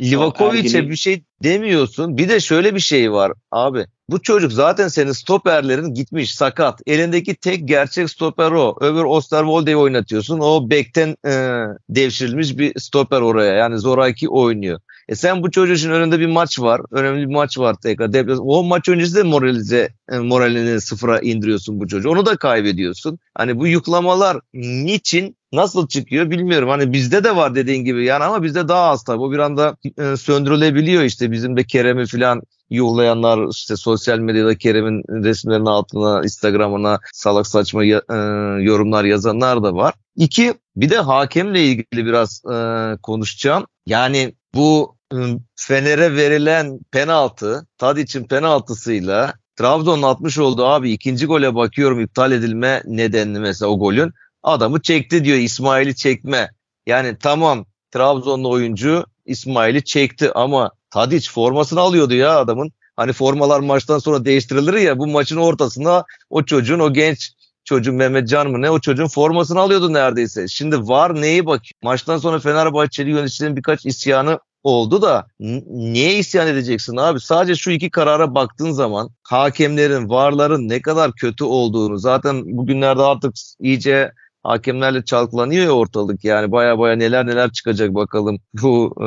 Livakovic'e 0.00 0.78
bir 0.90 0.96
şey 0.96 1.22
demiyorsun. 1.42 2.18
Bir 2.18 2.28
de 2.28 2.40
şöyle 2.40 2.74
bir 2.74 2.80
şey 2.80 3.12
var 3.12 3.32
abi. 3.50 3.86
Bu 4.08 4.22
çocuk 4.22 4.52
zaten 4.52 4.88
senin 4.88 5.12
stoperlerin 5.12 5.94
gitmiş 5.94 6.34
sakat. 6.34 6.80
Elindeki 6.86 7.34
tek 7.34 7.68
gerçek 7.68 8.10
stoper 8.10 8.50
o. 8.50 8.76
Öbür 8.80 9.04
Osterwolde'yi 9.04 9.76
oynatıyorsun. 9.76 10.38
O 10.40 10.70
bekten 10.70 11.16
e, 11.26 11.62
devşirilmiş 11.88 12.58
bir 12.58 12.80
stoper 12.80 13.20
oraya. 13.20 13.52
Yani 13.54 13.78
Zoraki 13.78 14.28
oynuyor. 14.28 14.80
E 15.08 15.14
sen 15.14 15.42
bu 15.42 15.50
çocuğun 15.50 15.90
önünde 15.90 16.20
bir 16.20 16.26
maç 16.26 16.60
var. 16.60 16.80
Önemli 16.90 17.28
bir 17.28 17.34
maç 17.34 17.58
var 17.58 17.76
tekrar. 17.82 18.06
Deplas- 18.12 18.40
O 18.42 18.62
maç 18.64 18.88
öncesi 18.88 19.14
de 19.16 19.22
moralize, 19.22 19.88
e, 20.12 20.18
moralini 20.18 20.80
sıfıra 20.80 21.18
indiriyorsun 21.18 21.80
bu 21.80 21.88
çocuğu. 21.88 22.10
Onu 22.10 22.26
da 22.26 22.36
kaybediyorsun. 22.36 23.18
Hani 23.34 23.58
bu 23.58 23.66
yüklamalar 23.66 24.36
niçin 24.54 25.35
nasıl 25.52 25.88
çıkıyor 25.88 26.30
bilmiyorum. 26.30 26.68
Hani 26.68 26.92
bizde 26.92 27.24
de 27.24 27.36
var 27.36 27.54
dediğin 27.54 27.84
gibi 27.84 28.04
yani 28.04 28.24
ama 28.24 28.42
bizde 28.42 28.68
daha 28.68 28.90
az 28.90 29.04
tabii. 29.04 29.18
Bu 29.18 29.32
bir 29.32 29.38
anda 29.38 29.76
e, 29.98 30.16
söndürülebiliyor 30.16 31.02
işte. 31.02 31.30
Bizim 31.32 31.56
de 31.56 31.64
Kerem'i 31.64 32.06
falan 32.06 32.42
yuhlayanlar 32.70 33.48
işte 33.50 33.76
sosyal 33.76 34.18
medyada 34.18 34.58
Kerem'in 34.58 35.24
resimlerinin 35.24 35.66
altına, 35.66 36.22
Instagram'ına 36.22 36.98
salak 37.12 37.46
saçma 37.46 37.84
ya- 37.84 38.02
e, 38.10 38.14
yorumlar 38.62 39.04
yazanlar 39.04 39.62
da 39.62 39.74
var. 39.74 39.94
İki, 40.16 40.54
bir 40.76 40.90
de 40.90 40.96
hakemle 40.98 41.64
ilgili 41.64 42.06
biraz 42.06 42.42
e, 42.52 42.56
konuşacağım. 43.02 43.66
Yani 43.86 44.34
bu 44.54 44.96
e, 45.12 45.16
Fener'e 45.56 46.16
verilen 46.16 46.78
penaltı, 46.92 47.66
Tadic'in 47.78 48.24
penaltısıyla 48.24 49.32
Trabzon'un 49.56 50.02
atmış 50.02 50.38
olduğu 50.38 50.64
abi 50.66 50.90
ikinci 50.90 51.26
gole 51.26 51.54
bakıyorum 51.54 52.00
iptal 52.00 52.32
edilme 52.32 52.82
nedenli 52.86 53.38
mesela 53.38 53.70
o 53.70 53.78
golün. 53.78 54.12
Adamı 54.46 54.82
çekti 54.82 55.24
diyor 55.24 55.38
İsmail'i 55.38 55.96
çekme. 55.96 56.50
Yani 56.86 57.16
tamam 57.20 57.64
Trabzonlu 57.90 58.50
oyuncu 58.50 59.04
İsmail'i 59.24 59.84
çekti 59.84 60.32
ama 60.32 60.70
Tadic 60.90 61.30
formasını 61.30 61.80
alıyordu 61.80 62.14
ya 62.14 62.38
adamın. 62.38 62.72
Hani 62.96 63.12
formalar 63.12 63.60
maçtan 63.60 63.98
sonra 63.98 64.24
değiştirilir 64.24 64.74
ya 64.74 64.98
bu 64.98 65.06
maçın 65.06 65.36
ortasında 65.36 66.04
o 66.30 66.42
çocuğun 66.44 66.78
o 66.78 66.92
genç 66.92 67.32
çocuğun 67.64 67.94
Mehmet 67.94 68.28
Can 68.28 68.50
mı 68.50 68.62
ne 68.62 68.70
o 68.70 68.80
çocuğun 68.80 69.06
formasını 69.06 69.60
alıyordu 69.60 69.92
neredeyse. 69.92 70.48
Şimdi 70.48 70.78
var 70.78 71.20
neyi 71.20 71.46
bak 71.46 71.62
maçtan 71.82 72.18
sonra 72.18 72.38
Fenerbahçeli 72.38 73.10
yöneticilerin 73.10 73.56
birkaç 73.56 73.86
isyanı 73.86 74.38
oldu 74.62 75.02
da 75.02 75.26
niye 75.70 76.18
isyan 76.18 76.48
edeceksin 76.48 76.96
abi? 76.96 77.20
Sadece 77.20 77.54
şu 77.54 77.70
iki 77.70 77.90
karara 77.90 78.34
baktığın 78.34 78.70
zaman 78.70 79.10
hakemlerin, 79.22 80.08
varların 80.08 80.68
ne 80.68 80.82
kadar 80.82 81.12
kötü 81.12 81.44
olduğunu 81.44 81.98
zaten 81.98 82.56
bugünlerde 82.56 83.02
artık 83.02 83.34
iyice 83.60 84.12
hakemlerle 84.46 85.04
çalkalanıyor 85.04 85.64
ya 85.64 85.70
ortalık 85.70 86.24
yani 86.24 86.52
baya 86.52 86.78
baya 86.78 86.96
neler 86.96 87.26
neler 87.26 87.52
çıkacak 87.52 87.94
bakalım. 87.94 88.38
Bu 88.62 88.94
e, 89.00 89.06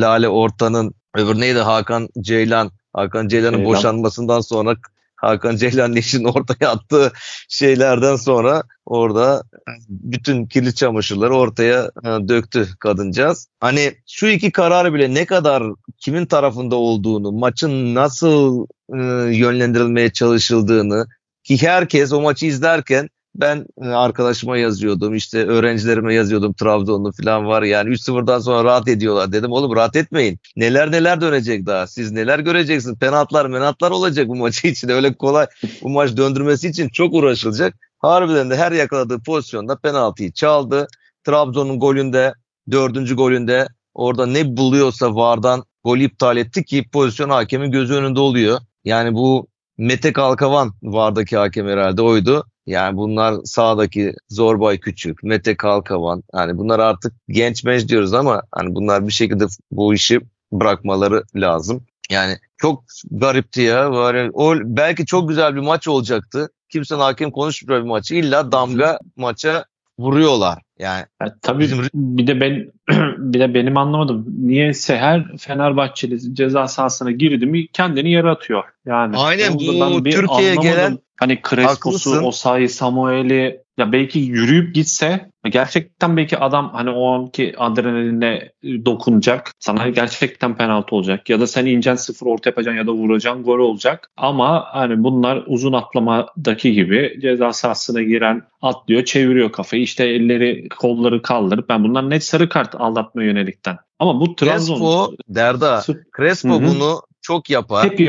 Lale 0.00 0.28
Orta'nın 0.28 0.94
öbür 1.14 1.40
neydi 1.40 1.58
Hakan 1.58 2.08
Ceylan 2.20 2.70
Hakan 2.92 3.28
Ceylan'ın 3.28 3.56
Ceylan. 3.56 3.72
boşanmasından 3.72 4.40
sonra 4.40 4.76
Hakan 5.16 5.56
Ceylan'ın 5.56 5.96
eşinin 5.96 6.24
ortaya 6.34 6.70
attığı 6.70 7.12
şeylerden 7.48 8.16
sonra 8.16 8.62
orada 8.86 9.42
bütün 9.88 10.46
kirli 10.46 10.74
çamaşırları 10.74 11.36
ortaya 11.36 11.84
e, 11.84 12.28
döktü 12.28 12.68
kadıncağız. 12.78 13.48
Hani 13.60 13.94
şu 14.06 14.26
iki 14.26 14.50
kararı 14.50 14.94
bile 14.94 15.14
ne 15.14 15.24
kadar 15.24 15.62
kimin 15.98 16.26
tarafında 16.26 16.76
olduğunu, 16.76 17.32
maçın 17.32 17.94
nasıl 17.94 18.66
e, 18.94 18.96
yönlendirilmeye 19.36 20.12
çalışıldığını 20.12 21.06
ki 21.44 21.62
herkes 21.62 22.12
o 22.12 22.20
maçı 22.20 22.46
izlerken 22.46 23.08
ben 23.34 23.66
e, 23.82 23.88
arkadaşıma 23.88 24.58
yazıyordum 24.58 25.14
işte 25.14 25.46
öğrencilerime 25.46 26.14
yazıyordum 26.14 26.52
Trabzonlu 26.52 27.12
falan 27.12 27.46
var 27.46 27.62
yani 27.62 27.90
3-0'dan 27.90 28.38
sonra 28.38 28.64
rahat 28.64 28.88
ediyorlar 28.88 29.32
dedim 29.32 29.52
oğlum 29.52 29.76
rahat 29.76 29.96
etmeyin. 29.96 30.38
Neler 30.56 30.92
neler 30.92 31.20
dönecek 31.20 31.66
daha 31.66 31.86
siz 31.86 32.12
neler 32.12 32.38
göreceksiniz 32.38 32.98
penaltılar 32.98 33.46
menatlar 33.46 33.90
olacak 33.90 34.28
bu 34.28 34.36
maçı 34.36 34.66
için 34.66 34.88
öyle 34.88 35.14
kolay 35.14 35.46
bu 35.82 35.88
maç 35.88 36.16
döndürmesi 36.16 36.68
için 36.68 36.88
çok 36.88 37.14
uğraşılacak. 37.14 37.74
Harbiden 37.98 38.50
de 38.50 38.56
her 38.56 38.72
yakaladığı 38.72 39.22
pozisyonda 39.22 39.76
penaltıyı 39.76 40.32
çaldı. 40.32 40.88
Trabzon'un 41.24 41.80
golünde 41.80 42.34
dördüncü 42.70 43.16
golünde 43.16 43.68
orada 43.94 44.26
ne 44.26 44.56
buluyorsa 44.56 45.14
VAR'dan 45.14 45.64
gol 45.84 45.98
iptal 45.98 46.36
etti 46.36 46.64
ki 46.64 46.84
pozisyon 46.92 47.30
hakemin 47.30 47.70
gözü 47.70 47.94
önünde 47.94 48.20
oluyor. 48.20 48.60
Yani 48.84 49.14
bu 49.14 49.48
Mete 49.78 50.12
Kalkavan 50.12 50.74
VAR'daki 50.82 51.36
hakem 51.36 51.66
herhalde 51.66 52.02
oydu. 52.02 52.49
Yani 52.66 52.96
bunlar 52.96 53.34
sağdaki 53.44 54.14
Zorbay 54.28 54.80
Küçük, 54.80 55.22
Mete 55.22 55.56
Kalkavan. 55.56 56.22
Yani 56.34 56.58
bunlar 56.58 56.78
artık 56.78 57.12
genç 57.28 57.64
menç 57.64 57.88
diyoruz 57.88 58.14
ama 58.14 58.42
hani 58.52 58.74
bunlar 58.74 59.06
bir 59.06 59.12
şekilde 59.12 59.46
bu 59.70 59.94
işi 59.94 60.20
bırakmaları 60.52 61.24
lazım. 61.34 61.86
Yani 62.10 62.38
çok 62.58 62.84
garipti 63.10 63.60
ya. 63.60 63.92
Böyle, 63.92 64.30
o 64.32 64.54
belki 64.64 65.06
çok 65.06 65.28
güzel 65.28 65.54
bir 65.54 65.60
maç 65.60 65.88
olacaktı. 65.88 66.50
Kimsenin 66.68 67.00
hakem 67.00 67.30
konuşmuyor 67.30 67.82
bir 67.82 67.88
maçı. 67.88 68.14
İlla 68.14 68.52
damga 68.52 68.98
maça 69.16 69.64
vuruyorlar. 69.98 70.62
Yani 70.80 71.04
Ya 71.22 71.34
tabii 71.42 71.62
Bizim- 71.62 71.88
bir 71.94 72.26
de 72.26 72.40
ben 72.40 72.70
bir 73.32 73.40
de 73.40 73.54
benim 73.54 73.76
anlamadım. 73.76 74.26
Niyeyse 74.38 74.96
her 74.98 75.36
Fenerbahçeli 75.38 76.34
ceza 76.34 76.68
sahasına 76.68 77.10
girdi 77.10 77.46
mi 77.46 77.66
kendini 77.72 78.10
yere 78.12 78.28
atıyor. 78.30 78.64
Yani 78.86 79.16
Aynen, 79.16 79.54
bu 79.54 79.58
Türkiye'ye 79.58 80.50
anlamadım. 80.50 80.62
gelen- 80.62 80.98
hani 81.16 81.40
Crespo'su. 81.50 82.20
Osayi, 82.20 82.68
Samuel'i 82.68 83.60
ya 83.78 83.92
belki 83.92 84.18
yürüyüp 84.18 84.74
gitse 84.74 85.29
gerçekten 85.48 86.16
belki 86.16 86.38
adam 86.38 86.70
hani 86.72 86.90
o 86.90 87.10
anki 87.12 87.54
adrenaline 87.58 88.52
dokunacak. 88.64 89.52
Sana 89.58 89.88
gerçekten 89.88 90.56
penaltı 90.56 90.96
olacak. 90.96 91.30
Ya 91.30 91.40
da 91.40 91.46
sen 91.46 91.66
incen 91.66 91.94
sıfır 91.94 92.26
orta 92.26 92.50
yapacaksın 92.50 92.78
ya 92.78 92.86
da 92.86 92.92
vuracaksın 92.92 93.42
gol 93.42 93.58
olacak. 93.58 94.10
Ama 94.16 94.66
hani 94.72 95.04
bunlar 95.04 95.44
uzun 95.46 95.72
atlamadaki 95.72 96.72
gibi 96.72 97.18
ceza 97.22 97.52
sahasına 97.52 98.02
giren 98.02 98.42
atlıyor, 98.62 99.04
çeviriyor 99.04 99.52
kafayı. 99.52 99.82
İşte 99.82 100.04
elleri, 100.04 100.68
kolları 100.68 101.22
kaldırıp 101.22 101.68
ben 101.68 101.84
bunlar 101.84 102.10
net 102.10 102.24
sarı 102.24 102.48
kart 102.48 102.74
aldatma 102.74 103.22
yönelikten. 103.22 103.76
Ama 103.98 104.20
bu 104.20 104.36
Trabzon 104.36 104.74
Crespo, 104.74 105.12
Derda, 105.28 105.82
Crespo 106.16 106.48
Hı 106.48 106.54
hı. 106.54 106.62
bunu 106.62 107.00
çok 107.22 107.50
yapar. 107.50 107.84
Hep, 107.84 108.00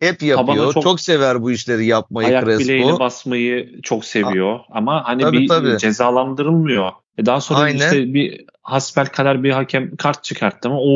hep 0.00 0.22
yapıyor. 0.22 0.72
Çok, 0.72 0.82
çok- 0.82 1.00
sever 1.00 1.42
bu 1.42 1.50
işleri 1.50 1.86
yapmayı 1.86 2.28
Ayak 2.28 2.44
Crespo. 2.44 2.60
bileğini 2.60 2.98
basmayı 2.98 3.80
çok 3.82 4.04
seviyor. 4.04 4.60
Ama 4.70 5.04
hani 5.04 5.22
Tabii, 5.22 5.40
bir 5.40 5.48
tabii. 5.48 5.78
cezalandırılmıyor. 5.78 6.90
E 7.18 7.26
daha 7.26 7.40
sonra 7.40 7.60
Aynen. 7.60 7.78
işte 7.78 8.14
bir 8.14 8.44
hasbel 8.62 9.06
kadar 9.06 9.42
bir 9.42 9.50
hakem 9.50 9.96
kart 9.96 10.24
çıkarttı 10.24 10.68
ama 10.68 10.78
o 10.80 10.88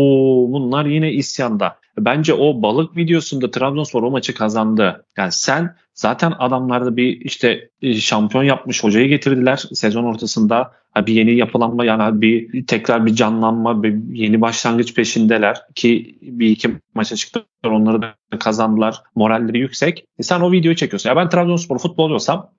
bunlar 0.53 0.85
yine 0.87 1.13
isyanda. 1.13 1.77
Bence 1.99 2.35
o 2.35 2.63
balık 2.63 2.97
videosunda 2.97 3.51
Trabzonspor 3.51 4.03
o 4.03 4.11
maçı 4.11 4.35
kazandı. 4.35 5.05
Yani 5.17 5.33
sen 5.33 5.77
zaten 6.01 6.33
adamlarda 6.39 6.97
bir 6.97 7.21
işte 7.21 7.71
e, 7.83 7.95
şampiyon 7.95 8.45
yapmış 8.45 8.85
hocayı 8.85 9.09
getirdiler 9.09 9.57
sezon 9.73 10.05
ortasında. 10.05 10.73
Bir 11.07 11.13
yeni 11.13 11.37
yapılanma 11.37 11.85
yani 11.85 12.21
bir 12.21 12.67
tekrar 12.67 13.07
bir 13.07 13.15
canlanma, 13.15 13.83
bir 13.83 14.15
yeni 14.15 14.41
başlangıç 14.41 14.95
peşindeler 14.95 15.61
ki 15.75 16.19
bir 16.23 16.49
iki 16.49 16.71
maça 16.95 17.17
çıktılar 17.17 17.45
onları 17.65 18.03
da 18.03 18.15
kazandılar. 18.39 19.03
Moralleri 19.15 19.59
yüksek. 19.59 20.05
E 20.19 20.23
sen 20.23 20.41
o 20.41 20.53
videoyu 20.53 20.77
çekiyorsun. 20.77 21.11
Ya 21.11 21.17
ben 21.17 21.29
Trabzonspor 21.29 21.79
futbolcu 21.79 22.15
olsam 22.15 22.51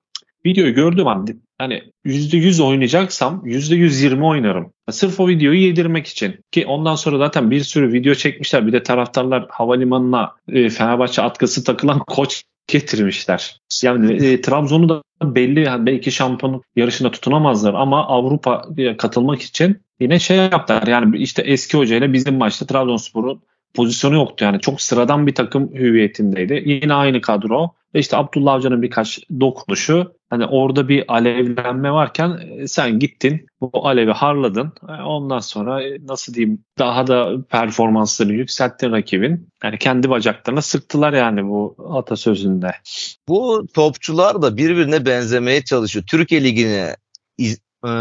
videoyu 0.46 0.74
gördüğüm 0.74 1.06
an 1.06 1.26
hani 1.58 1.82
%100 2.06 2.62
oynayacaksam 2.62 3.42
%120 3.46 4.22
oynarım. 4.22 4.72
Sırf 4.90 5.20
o 5.20 5.28
videoyu 5.28 5.60
yedirmek 5.60 6.06
için. 6.06 6.40
Ki 6.50 6.66
ondan 6.66 6.94
sonra 6.94 7.18
zaten 7.18 7.50
bir 7.50 7.60
sürü 7.60 7.92
video 7.92 8.14
çekmişler. 8.14 8.66
Bir 8.66 8.72
de 8.72 8.82
taraftarlar 8.82 9.46
havalimanına 9.50 10.32
e, 10.48 10.68
Fenerbahçe 10.68 11.22
atkısı 11.22 11.64
takılan 11.64 11.98
koç 12.06 12.44
getirmişler. 12.66 13.60
Yani 13.82 14.26
e, 14.26 14.40
Trabzon'u 14.40 14.88
da 14.88 15.02
belli 15.22 15.66
belki 15.78 16.12
şampiyonluk 16.12 16.64
yarışına 16.76 17.10
tutunamazlar 17.10 17.74
ama 17.74 18.06
Avrupa'ya 18.06 18.96
katılmak 18.96 19.42
için 19.42 19.80
yine 20.00 20.18
şey 20.18 20.36
yaptılar. 20.36 20.86
Yani 20.86 21.16
işte 21.16 21.42
eski 21.42 21.78
hocayla 21.78 22.12
bizim 22.12 22.36
maçta 22.36 22.66
Trabzonspor'un 22.66 23.42
pozisyonu 23.74 24.14
yoktu 24.14 24.44
yani. 24.44 24.60
Çok 24.60 24.80
sıradan 24.80 25.26
bir 25.26 25.34
takım 25.34 25.74
hüviyetindeydi. 25.74 26.62
Yine 26.66 26.94
aynı 26.94 27.20
kadro. 27.20 27.70
Ve 27.94 27.98
işte 27.98 28.16
Abdullah 28.16 28.52
Avcı'nın 28.52 28.82
birkaç 28.82 29.20
dokunuşu 29.40 30.12
Hani 30.32 30.46
orada 30.46 30.88
bir 30.88 31.04
alevlenme 31.08 31.92
varken 31.92 32.38
e, 32.58 32.68
sen 32.68 32.98
gittin 32.98 33.46
bu 33.60 33.70
alevi 33.88 34.10
harladın. 34.10 34.72
E, 34.88 35.02
ondan 35.02 35.38
sonra 35.38 35.82
e, 35.82 35.98
nasıl 36.06 36.34
diyeyim 36.34 36.64
daha 36.78 37.06
da 37.06 37.46
performanslarını 37.50 38.32
yükselttin 38.32 38.92
rakibin. 38.92 39.48
Yani 39.64 39.78
kendi 39.78 40.10
bacaklarına 40.10 40.62
sıktılar 40.62 41.12
yani 41.12 41.44
bu 41.44 41.76
atasözünde. 41.94 42.74
Bu 43.28 43.66
topçular 43.74 44.42
da 44.42 44.56
birbirine 44.56 45.06
benzemeye 45.06 45.64
çalışıyor. 45.64 46.04
Türkiye 46.10 46.44
Ligi'ne 46.44 46.96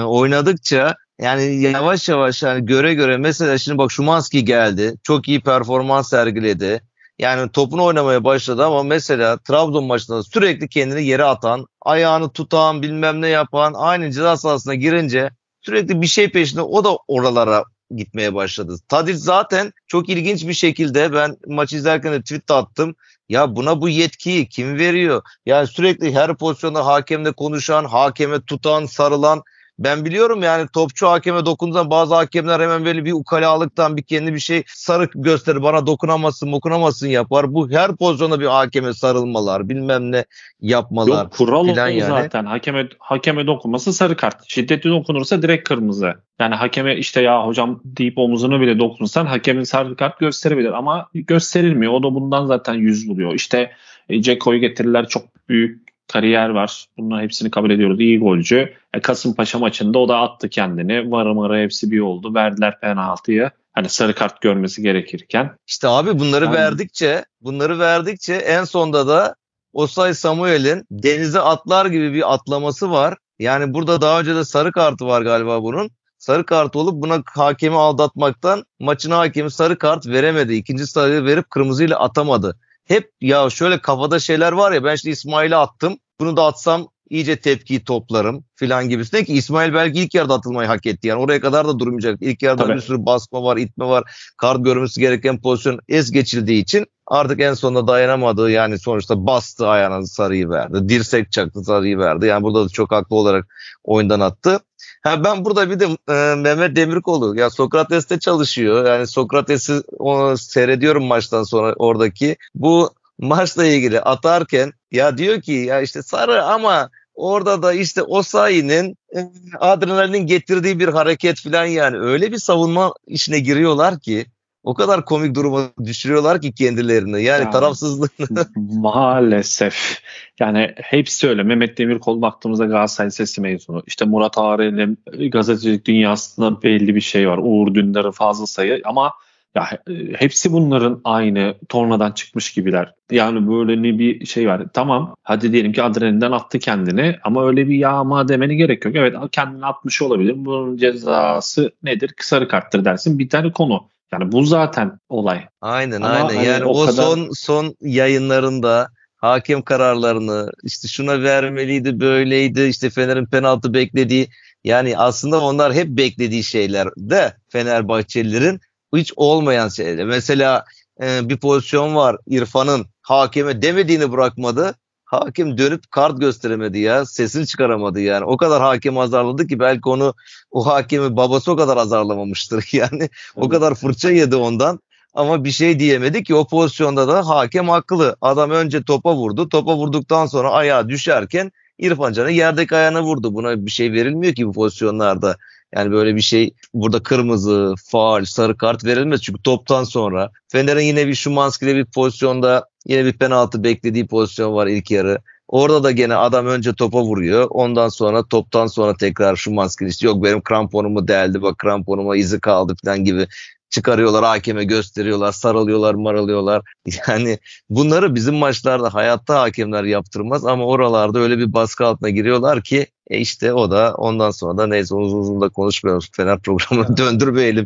oynadıkça 0.06 0.96
yani 1.22 1.62
yavaş 1.62 2.10
yavaş 2.10 2.44
yani 2.44 2.66
göre 2.66 2.94
göre 2.94 3.18
mesela 3.18 3.58
şimdi 3.58 3.78
bak 3.78 3.92
Şumanski 3.92 4.46
geldi. 4.46 4.94
Çok 5.04 5.28
iyi 5.28 5.42
performans 5.42 6.10
sergiledi. 6.10 6.82
Yani 7.22 7.52
topunu 7.52 7.84
oynamaya 7.84 8.24
başladı 8.24 8.66
ama 8.66 8.84
mesela 8.84 9.38
Trabzon 9.38 9.86
maçında 9.86 10.24
sürekli 10.24 10.70
kendini 10.70 11.04
yere 11.04 11.24
atan, 11.24 11.66
ayağını 11.82 12.34
tutan, 12.34 12.82
bilmem 12.82 13.22
ne 13.22 13.28
yapan, 13.28 13.74
aynı 13.76 14.12
ceza 14.12 14.38
sahasına 14.38 14.76
girince 14.76 15.30
sürekli 15.62 16.02
bir 16.02 16.08
şey 16.08 16.32
peşinde 16.32 16.62
o 16.62 16.84
da 16.84 16.98
oralara 17.08 17.64
gitmeye 17.96 18.34
başladı. 18.36 18.76
Tadic 18.88 19.18
zaten 19.18 19.74
çok 19.88 20.10
ilginç 20.10 20.48
bir 20.48 20.54
şekilde 20.54 21.14
ben 21.14 21.38
maç 21.48 21.74
izlerken 21.74 22.14
de 22.14 22.22
tweet 22.22 22.52
attım. 22.52 22.96
Ya 23.30 23.56
buna 23.56 23.82
bu 23.82 23.90
yetkiyi 23.90 24.50
kim 24.50 24.78
veriyor? 24.80 25.22
Yani 25.46 25.68
sürekli 25.68 26.16
her 26.16 26.38
pozisyonda 26.38 26.86
hakemle 26.86 27.32
konuşan, 27.32 27.86
hakeme 27.86 28.42
tutan, 28.42 28.86
sarılan 28.86 29.44
ben 29.84 30.06
biliyorum 30.06 30.44
yani 30.44 30.68
topçu 30.74 31.08
hakeme 31.08 31.46
dokunduğunda 31.46 31.90
bazı 31.90 32.16
hakemler 32.16 32.60
hemen 32.60 32.86
böyle 32.86 33.06
bir 33.06 33.12
ukalalıktan 33.12 33.98
bir 33.98 34.04
kendi 34.04 34.34
bir 34.34 34.40
şey 34.40 34.64
sarı 34.68 35.10
gösterir 35.16 35.64
bana 35.64 35.88
dokunamazsın 35.88 36.52
dokunamazsın 36.52 37.08
yapar. 37.08 37.54
Bu 37.54 37.72
her 37.72 37.96
pozisyonda 37.96 38.40
bir 38.40 38.46
hakeme 38.46 38.94
sarılmalar 38.94 39.70
bilmem 39.70 40.12
ne 40.12 40.26
yapmalar. 40.62 41.24
Yok 41.24 41.32
kural 41.32 41.68
o 41.68 41.76
yani. 41.76 42.02
zaten 42.02 42.46
hakeme, 42.46 42.88
hakeme 43.00 43.48
dokunması 43.48 43.94
sarı 43.94 44.16
kart. 44.16 44.44
Şiddetli 44.48 44.90
dokunursa 44.90 45.42
direkt 45.42 45.70
kırmızı. 45.70 46.14
Yani 46.40 46.56
hakeme 46.56 46.98
işte 46.98 47.22
ya 47.22 47.48
hocam 47.48 47.82
deyip 47.86 48.18
omuzunu 48.18 48.62
bile 48.62 48.80
dokunursan 48.80 49.26
hakemin 49.26 49.64
sarı 49.64 49.96
kart 49.96 50.20
gösterebilir 50.20 50.72
ama 50.72 51.10
gösterilmiyor. 51.14 51.94
O 51.94 52.04
da 52.04 52.16
bundan 52.16 52.46
zaten 52.46 52.74
yüz 52.74 53.10
buluyor. 53.10 53.34
İşte 53.34 53.72
e, 54.10 54.22
Ceko'yu 54.22 54.60
getirirler 54.60 55.08
çok 55.08 55.24
büyük 55.50 55.91
kariyer 56.12 56.50
var. 56.50 56.86
Bunların 56.98 57.24
hepsini 57.24 57.52
kabul 57.52 57.70
ediyoruz. 57.72 58.00
İyi 58.00 58.20
golcü. 58.20 58.74
E, 58.94 59.02
Kasımpaşa 59.02 59.60
maçında 59.60 60.00
o 60.00 60.10
da 60.10 60.18
attı 60.18 60.50
kendini. 60.50 61.12
Varı 61.12 61.36
marı 61.36 61.58
hepsi 61.64 61.92
bir 61.92 62.00
oldu. 62.00 62.34
Verdiler 62.36 62.80
penaltıyı. 62.80 63.52
Hani 63.74 63.90
sarı 63.90 64.16
kart 64.16 64.42
görmesi 64.42 64.82
gerekirken. 64.82 65.52
İşte 65.68 65.88
abi 65.88 66.20
bunları 66.20 66.46
yani... 66.46 66.56
verdikçe 66.56 67.26
bunları 67.42 67.80
verdikçe 67.80 68.34
en 68.34 68.64
sonda 68.64 69.08
da 69.08 69.36
Osay 69.74 70.14
Samuel'in 70.14 70.86
denize 70.92 71.40
atlar 71.40 71.86
gibi 71.86 72.14
bir 72.14 72.34
atlaması 72.34 72.92
var. 72.92 73.18
Yani 73.40 73.74
burada 73.74 74.02
daha 74.02 74.20
önce 74.20 74.36
de 74.36 74.46
sarı 74.46 74.72
kartı 74.72 75.06
var 75.06 75.22
galiba 75.22 75.64
bunun. 75.64 75.90
Sarı 76.18 76.46
kart 76.46 76.76
olup 76.76 77.02
buna 77.02 77.24
hakemi 77.36 77.76
aldatmaktan 77.76 78.64
maçın 78.80 79.12
hakemi 79.12 79.52
sarı 79.52 79.78
kart 79.78 80.08
veremedi. 80.08 80.54
İkinci 80.54 80.88
sarıyı 80.88 81.26
verip 81.26 81.50
kırmızıyla 81.50 82.00
atamadı 82.00 82.58
hep 82.86 83.12
ya 83.22 83.50
şöyle 83.50 83.82
kafada 83.82 84.20
şeyler 84.20 84.52
var 84.52 84.72
ya 84.72 84.84
ben 84.84 84.96
işte 84.96 85.10
İsmail'e 85.10 85.56
attım. 85.56 85.98
Bunu 86.20 86.38
da 86.38 86.46
atsam 86.46 86.88
iyice 87.10 87.36
tepkiyi 87.36 87.84
toplarım 87.84 88.46
filan 88.56 88.90
gibisine 88.90 89.24
ki 89.24 89.34
İsmail 89.34 89.74
belki 89.74 90.00
ilk 90.00 90.16
yarıda 90.16 90.34
atılmayı 90.34 90.68
hak 90.68 90.86
etti. 90.86 91.08
Yani 91.08 91.22
oraya 91.22 91.42
kadar 91.42 91.68
da 91.68 91.80
durmayacak. 91.80 92.18
İlk 92.22 92.42
yarıda 92.42 92.64
Tabii. 92.64 92.76
bir 92.76 92.82
sürü 92.82 93.06
basma 93.06 93.44
var, 93.44 93.58
itme 93.58 93.86
var. 93.86 94.04
Kart 94.38 94.66
görmesi 94.66 95.02
gereken 95.02 95.42
pozisyon 95.42 95.80
es 95.88 96.12
geçildiği 96.12 96.62
için 96.62 96.86
artık 97.12 97.42
en 97.42 97.54
sonunda 97.54 97.88
dayanamadığı 97.88 98.52
yani 98.52 98.80
sonuçta 98.80 99.26
bastı 99.28 99.68
ayağına 99.68 100.06
sarıyı 100.06 100.50
verdi. 100.50 100.90
Dirsek 100.90 101.32
çaktı 101.32 101.64
sarıyı 101.64 101.98
verdi. 101.98 102.26
Yani 102.26 102.44
burada 102.44 102.66
da 102.66 102.70
çok 102.70 102.92
haklı 102.92 103.16
olarak 103.16 103.46
oyundan 103.84 104.20
attı. 104.20 104.60
Ha 105.04 105.24
ben 105.24 105.46
burada 105.46 105.70
bir 105.70 105.80
de 105.80 105.86
e, 105.86 106.36
Mehmet 106.36 106.76
Demirkolu 106.76 107.40
ya 107.40 107.50
Sokrates'te 107.50 108.20
çalışıyor. 108.20 108.86
Yani 108.86 109.08
Sokrates'i 109.08 109.82
onu 110.00 110.38
seyrediyorum 110.38 111.04
maçtan 111.04 111.44
sonra 111.44 111.74
oradaki. 111.74 112.36
Bu 112.56 112.90
maçla 113.20 113.66
ilgili 113.66 114.02
atarken 114.02 114.74
ya 114.92 115.18
diyor 115.18 115.42
ki 115.42 115.52
ya 115.52 115.82
işte 115.82 116.02
sarı 116.02 116.44
ama 116.44 116.90
orada 117.14 117.64
da 117.64 117.74
işte 117.74 118.04
o 118.04 118.24
sayının 118.24 118.96
e, 119.16 119.20
adrenalin 119.60 120.28
getirdiği 120.28 120.80
bir 120.80 120.88
hareket 120.88 121.40
falan 121.40 121.66
yani 121.66 121.98
öyle 121.98 122.32
bir 122.32 122.38
savunma 122.38 122.94
işine 123.08 123.40
giriyorlar 123.40 124.00
ki 124.00 124.26
o 124.64 124.74
kadar 124.74 125.06
komik 125.06 125.36
duruma 125.36 125.70
düşürüyorlar 125.86 126.42
ki 126.42 126.54
kendilerini. 126.54 127.24
Yani, 127.24 127.44
yani 127.44 127.52
tarafsızlığını. 127.52 128.46
Maalesef. 128.56 130.02
Yani 130.40 130.74
hepsi 130.76 131.28
öyle. 131.28 131.44
Mehmet 131.44 131.78
Demirkol 131.78 132.22
baktığımızda 132.22 132.66
Galatasaray 132.66 133.08
Lisesi 133.08 133.42
mezunu. 133.42 133.84
İşte 133.88 134.06
Murat 134.06 134.38
Ağrı'nın 134.38 134.98
gazetecilik 135.32 135.86
dünyasında 135.86 136.62
belli 136.62 136.96
bir 136.96 137.02
şey 137.02 137.30
var. 137.30 137.40
Uğur 137.44 137.74
Dündar'ı 137.74 138.12
fazla 138.12 138.46
sayı 138.48 138.82
ama 138.86 139.14
ya 139.56 139.70
hepsi 140.16 140.54
bunların 140.54 141.02
aynı 141.04 141.56
tornadan 141.70 142.12
çıkmış 142.12 142.54
gibiler. 142.54 142.94
Yani 143.12 143.48
böyle 143.48 143.84
ne 143.84 144.00
bir 144.00 144.26
şey 144.26 144.48
var. 144.48 144.64
Tamam 144.74 145.16
hadi 145.24 145.54
diyelim 145.54 145.74
ki 145.74 145.84
adrenalinden 145.84 146.32
attı 146.32 146.60
kendini 146.60 147.16
ama 147.24 147.48
öyle 147.48 147.68
bir 147.68 147.76
yağma 147.76 148.28
demeni 148.28 148.58
gerek 148.58 148.86
yok. 148.86 148.96
Evet 148.96 149.16
kendini 149.32 149.66
atmış 149.66 150.02
olabilir. 150.02 150.34
Bunun 150.38 150.78
cezası 150.78 151.72
nedir? 151.84 152.14
Sarı 152.20 152.48
karttır 152.48 152.86
dersin. 152.86 153.20
Bir 153.20 153.30
tane 153.30 153.52
konu. 153.52 153.91
Yani 154.14 154.32
bu 154.32 154.46
zaten 154.46 155.00
olay. 155.10 155.46
Aynen 155.62 156.02
Ama 156.02 156.10
aynen. 156.10 156.36
Hani 156.36 156.48
yani 156.48 156.66
o, 156.66 156.70
o 156.70 156.86
kadar... 156.86 157.04
son 157.04 157.30
son 157.34 157.76
yayınlarında 157.82 158.90
hakem 159.18 159.62
kararlarını 159.62 160.52
işte 160.64 160.88
şuna 160.88 161.24
vermeliydi 161.24 162.00
böyleydi 162.00 162.62
işte 162.62 162.90
Fener'in 162.90 163.26
penaltı 163.26 163.74
beklediği 163.74 164.28
yani 164.64 164.98
aslında 164.98 165.42
onlar 165.42 165.74
hep 165.74 165.88
beklediği 165.88 166.44
şeyler 166.44 166.88
de 166.98 167.34
Fenerbahçelilerin 167.50 168.60
hiç 168.96 169.14
olmayan 169.16 169.70
şeyler. 169.70 170.06
Mesela 170.06 170.66
e, 171.02 171.30
bir 171.30 171.38
pozisyon 171.38 171.96
var 171.96 172.18
İrfan'ın 172.28 172.86
hakeme 173.02 173.62
demediğini 173.62 174.12
bırakmadı 174.12 174.76
hakim 175.12 175.58
dönüp 175.58 175.92
kart 175.92 176.20
gösteremedi 176.20 176.80
ya. 176.80 177.06
Sesini 177.06 177.48
çıkaramadı 177.48 178.00
yani. 178.00 178.26
O 178.26 178.38
kadar 178.38 178.62
hakim 178.62 178.98
azarladı 178.98 179.48
ki 179.48 179.60
belki 179.60 179.90
onu 179.90 180.14
o 180.52 180.66
hakemi 180.66 181.16
babası 181.16 181.52
o 181.52 181.56
kadar 181.56 181.78
azarlamamıştır. 181.78 182.70
Yani 182.74 183.10
o 183.36 183.50
kadar 183.50 183.76
fırça 183.76 184.12
yedi 184.12 184.36
ondan. 184.36 184.80
Ama 185.14 185.44
bir 185.44 185.52
şey 185.52 185.80
diyemedi 185.80 186.24
ki 186.24 186.36
o 186.36 186.48
pozisyonda 186.48 187.08
da 187.08 187.28
hakem 187.28 187.70
haklı. 187.70 188.16
Adam 188.22 188.52
önce 188.52 188.84
topa 188.84 189.16
vurdu. 189.16 189.50
Topa 189.50 189.76
vurduktan 189.76 190.26
sonra 190.26 190.52
ayağa 190.52 190.90
düşerken 190.90 191.52
İrfan 191.80 192.14
Can'ı 192.14 192.32
yerdeki 192.32 192.76
ayağına 192.76 193.04
vurdu. 193.04 193.34
Buna 193.34 193.66
bir 193.66 193.72
şey 193.72 193.94
verilmiyor 193.94 194.34
ki 194.34 194.48
bu 194.48 194.54
pozisyonlarda. 194.54 195.38
Yani 195.76 195.92
böyle 195.92 196.16
bir 196.16 196.22
şey 196.22 196.54
burada 196.74 197.04
kırmızı, 197.04 197.76
faal, 197.86 198.26
sarı 198.26 198.58
kart 198.58 198.86
verilmez. 198.86 199.22
Çünkü 199.22 199.42
toptan 199.42 199.84
sonra 199.84 200.32
Fener'in 200.48 200.86
yine 200.86 201.08
bir 201.08 201.16
Şumanski'de 201.16 201.76
bir 201.76 201.86
pozisyonda 201.86 202.71
yine 202.88 203.06
bir 203.06 203.14
penaltı 203.14 203.64
beklediği 203.64 204.08
pozisyon 204.08 204.54
var 204.54 204.68
ilk 204.68 204.92
yarı. 204.92 205.18
Orada 205.48 205.84
da 205.84 205.92
gene 205.92 206.16
adam 206.16 206.48
önce 206.48 206.74
topa 206.74 207.02
vuruyor. 207.02 207.48
Ondan 207.50 207.90
sonra 207.90 208.24
toptan 208.24 208.68
sonra 208.68 208.98
tekrar 208.98 209.36
şu 209.36 209.52
maskeli 209.54 209.90
işte 209.90 210.08
yok 210.08 210.24
benim 210.24 210.42
kramponumu 210.42 211.08
deldi 211.08 211.42
bak 211.42 211.58
kramponuma 211.58 212.16
izi 212.18 212.40
kaldı 212.40 212.76
falan 212.86 213.04
gibi 213.06 213.28
çıkarıyorlar 213.72 214.24
hakeme 214.24 214.64
gösteriyorlar 214.64 215.32
sarılıyorlar 215.32 215.94
maralıyorlar. 215.94 216.62
Yani 217.08 217.38
bunları 217.70 218.16
bizim 218.16 218.36
maçlarda 218.36 218.94
hayatta 218.94 219.42
hakemler 219.42 219.84
yaptırmaz 219.84 220.46
ama 220.46 220.66
oralarda 220.66 221.20
öyle 221.20 221.38
bir 221.38 221.54
baskı 221.54 221.86
altına 221.86 222.10
giriyorlar 222.10 222.62
ki 222.62 222.88
e 223.10 223.18
işte 223.18 223.54
o 223.54 223.72
da 223.72 223.96
ondan 223.96 224.32
sonra 224.32 224.58
da 224.58 224.68
neyse 224.68 224.96
uzun 224.96 225.20
uzun 225.20 225.42
da 225.42 225.50
konuşmuyoruz. 225.50 226.10
Fener 226.16 226.40
programını 226.40 226.98
döndürmeyelim 226.98 227.66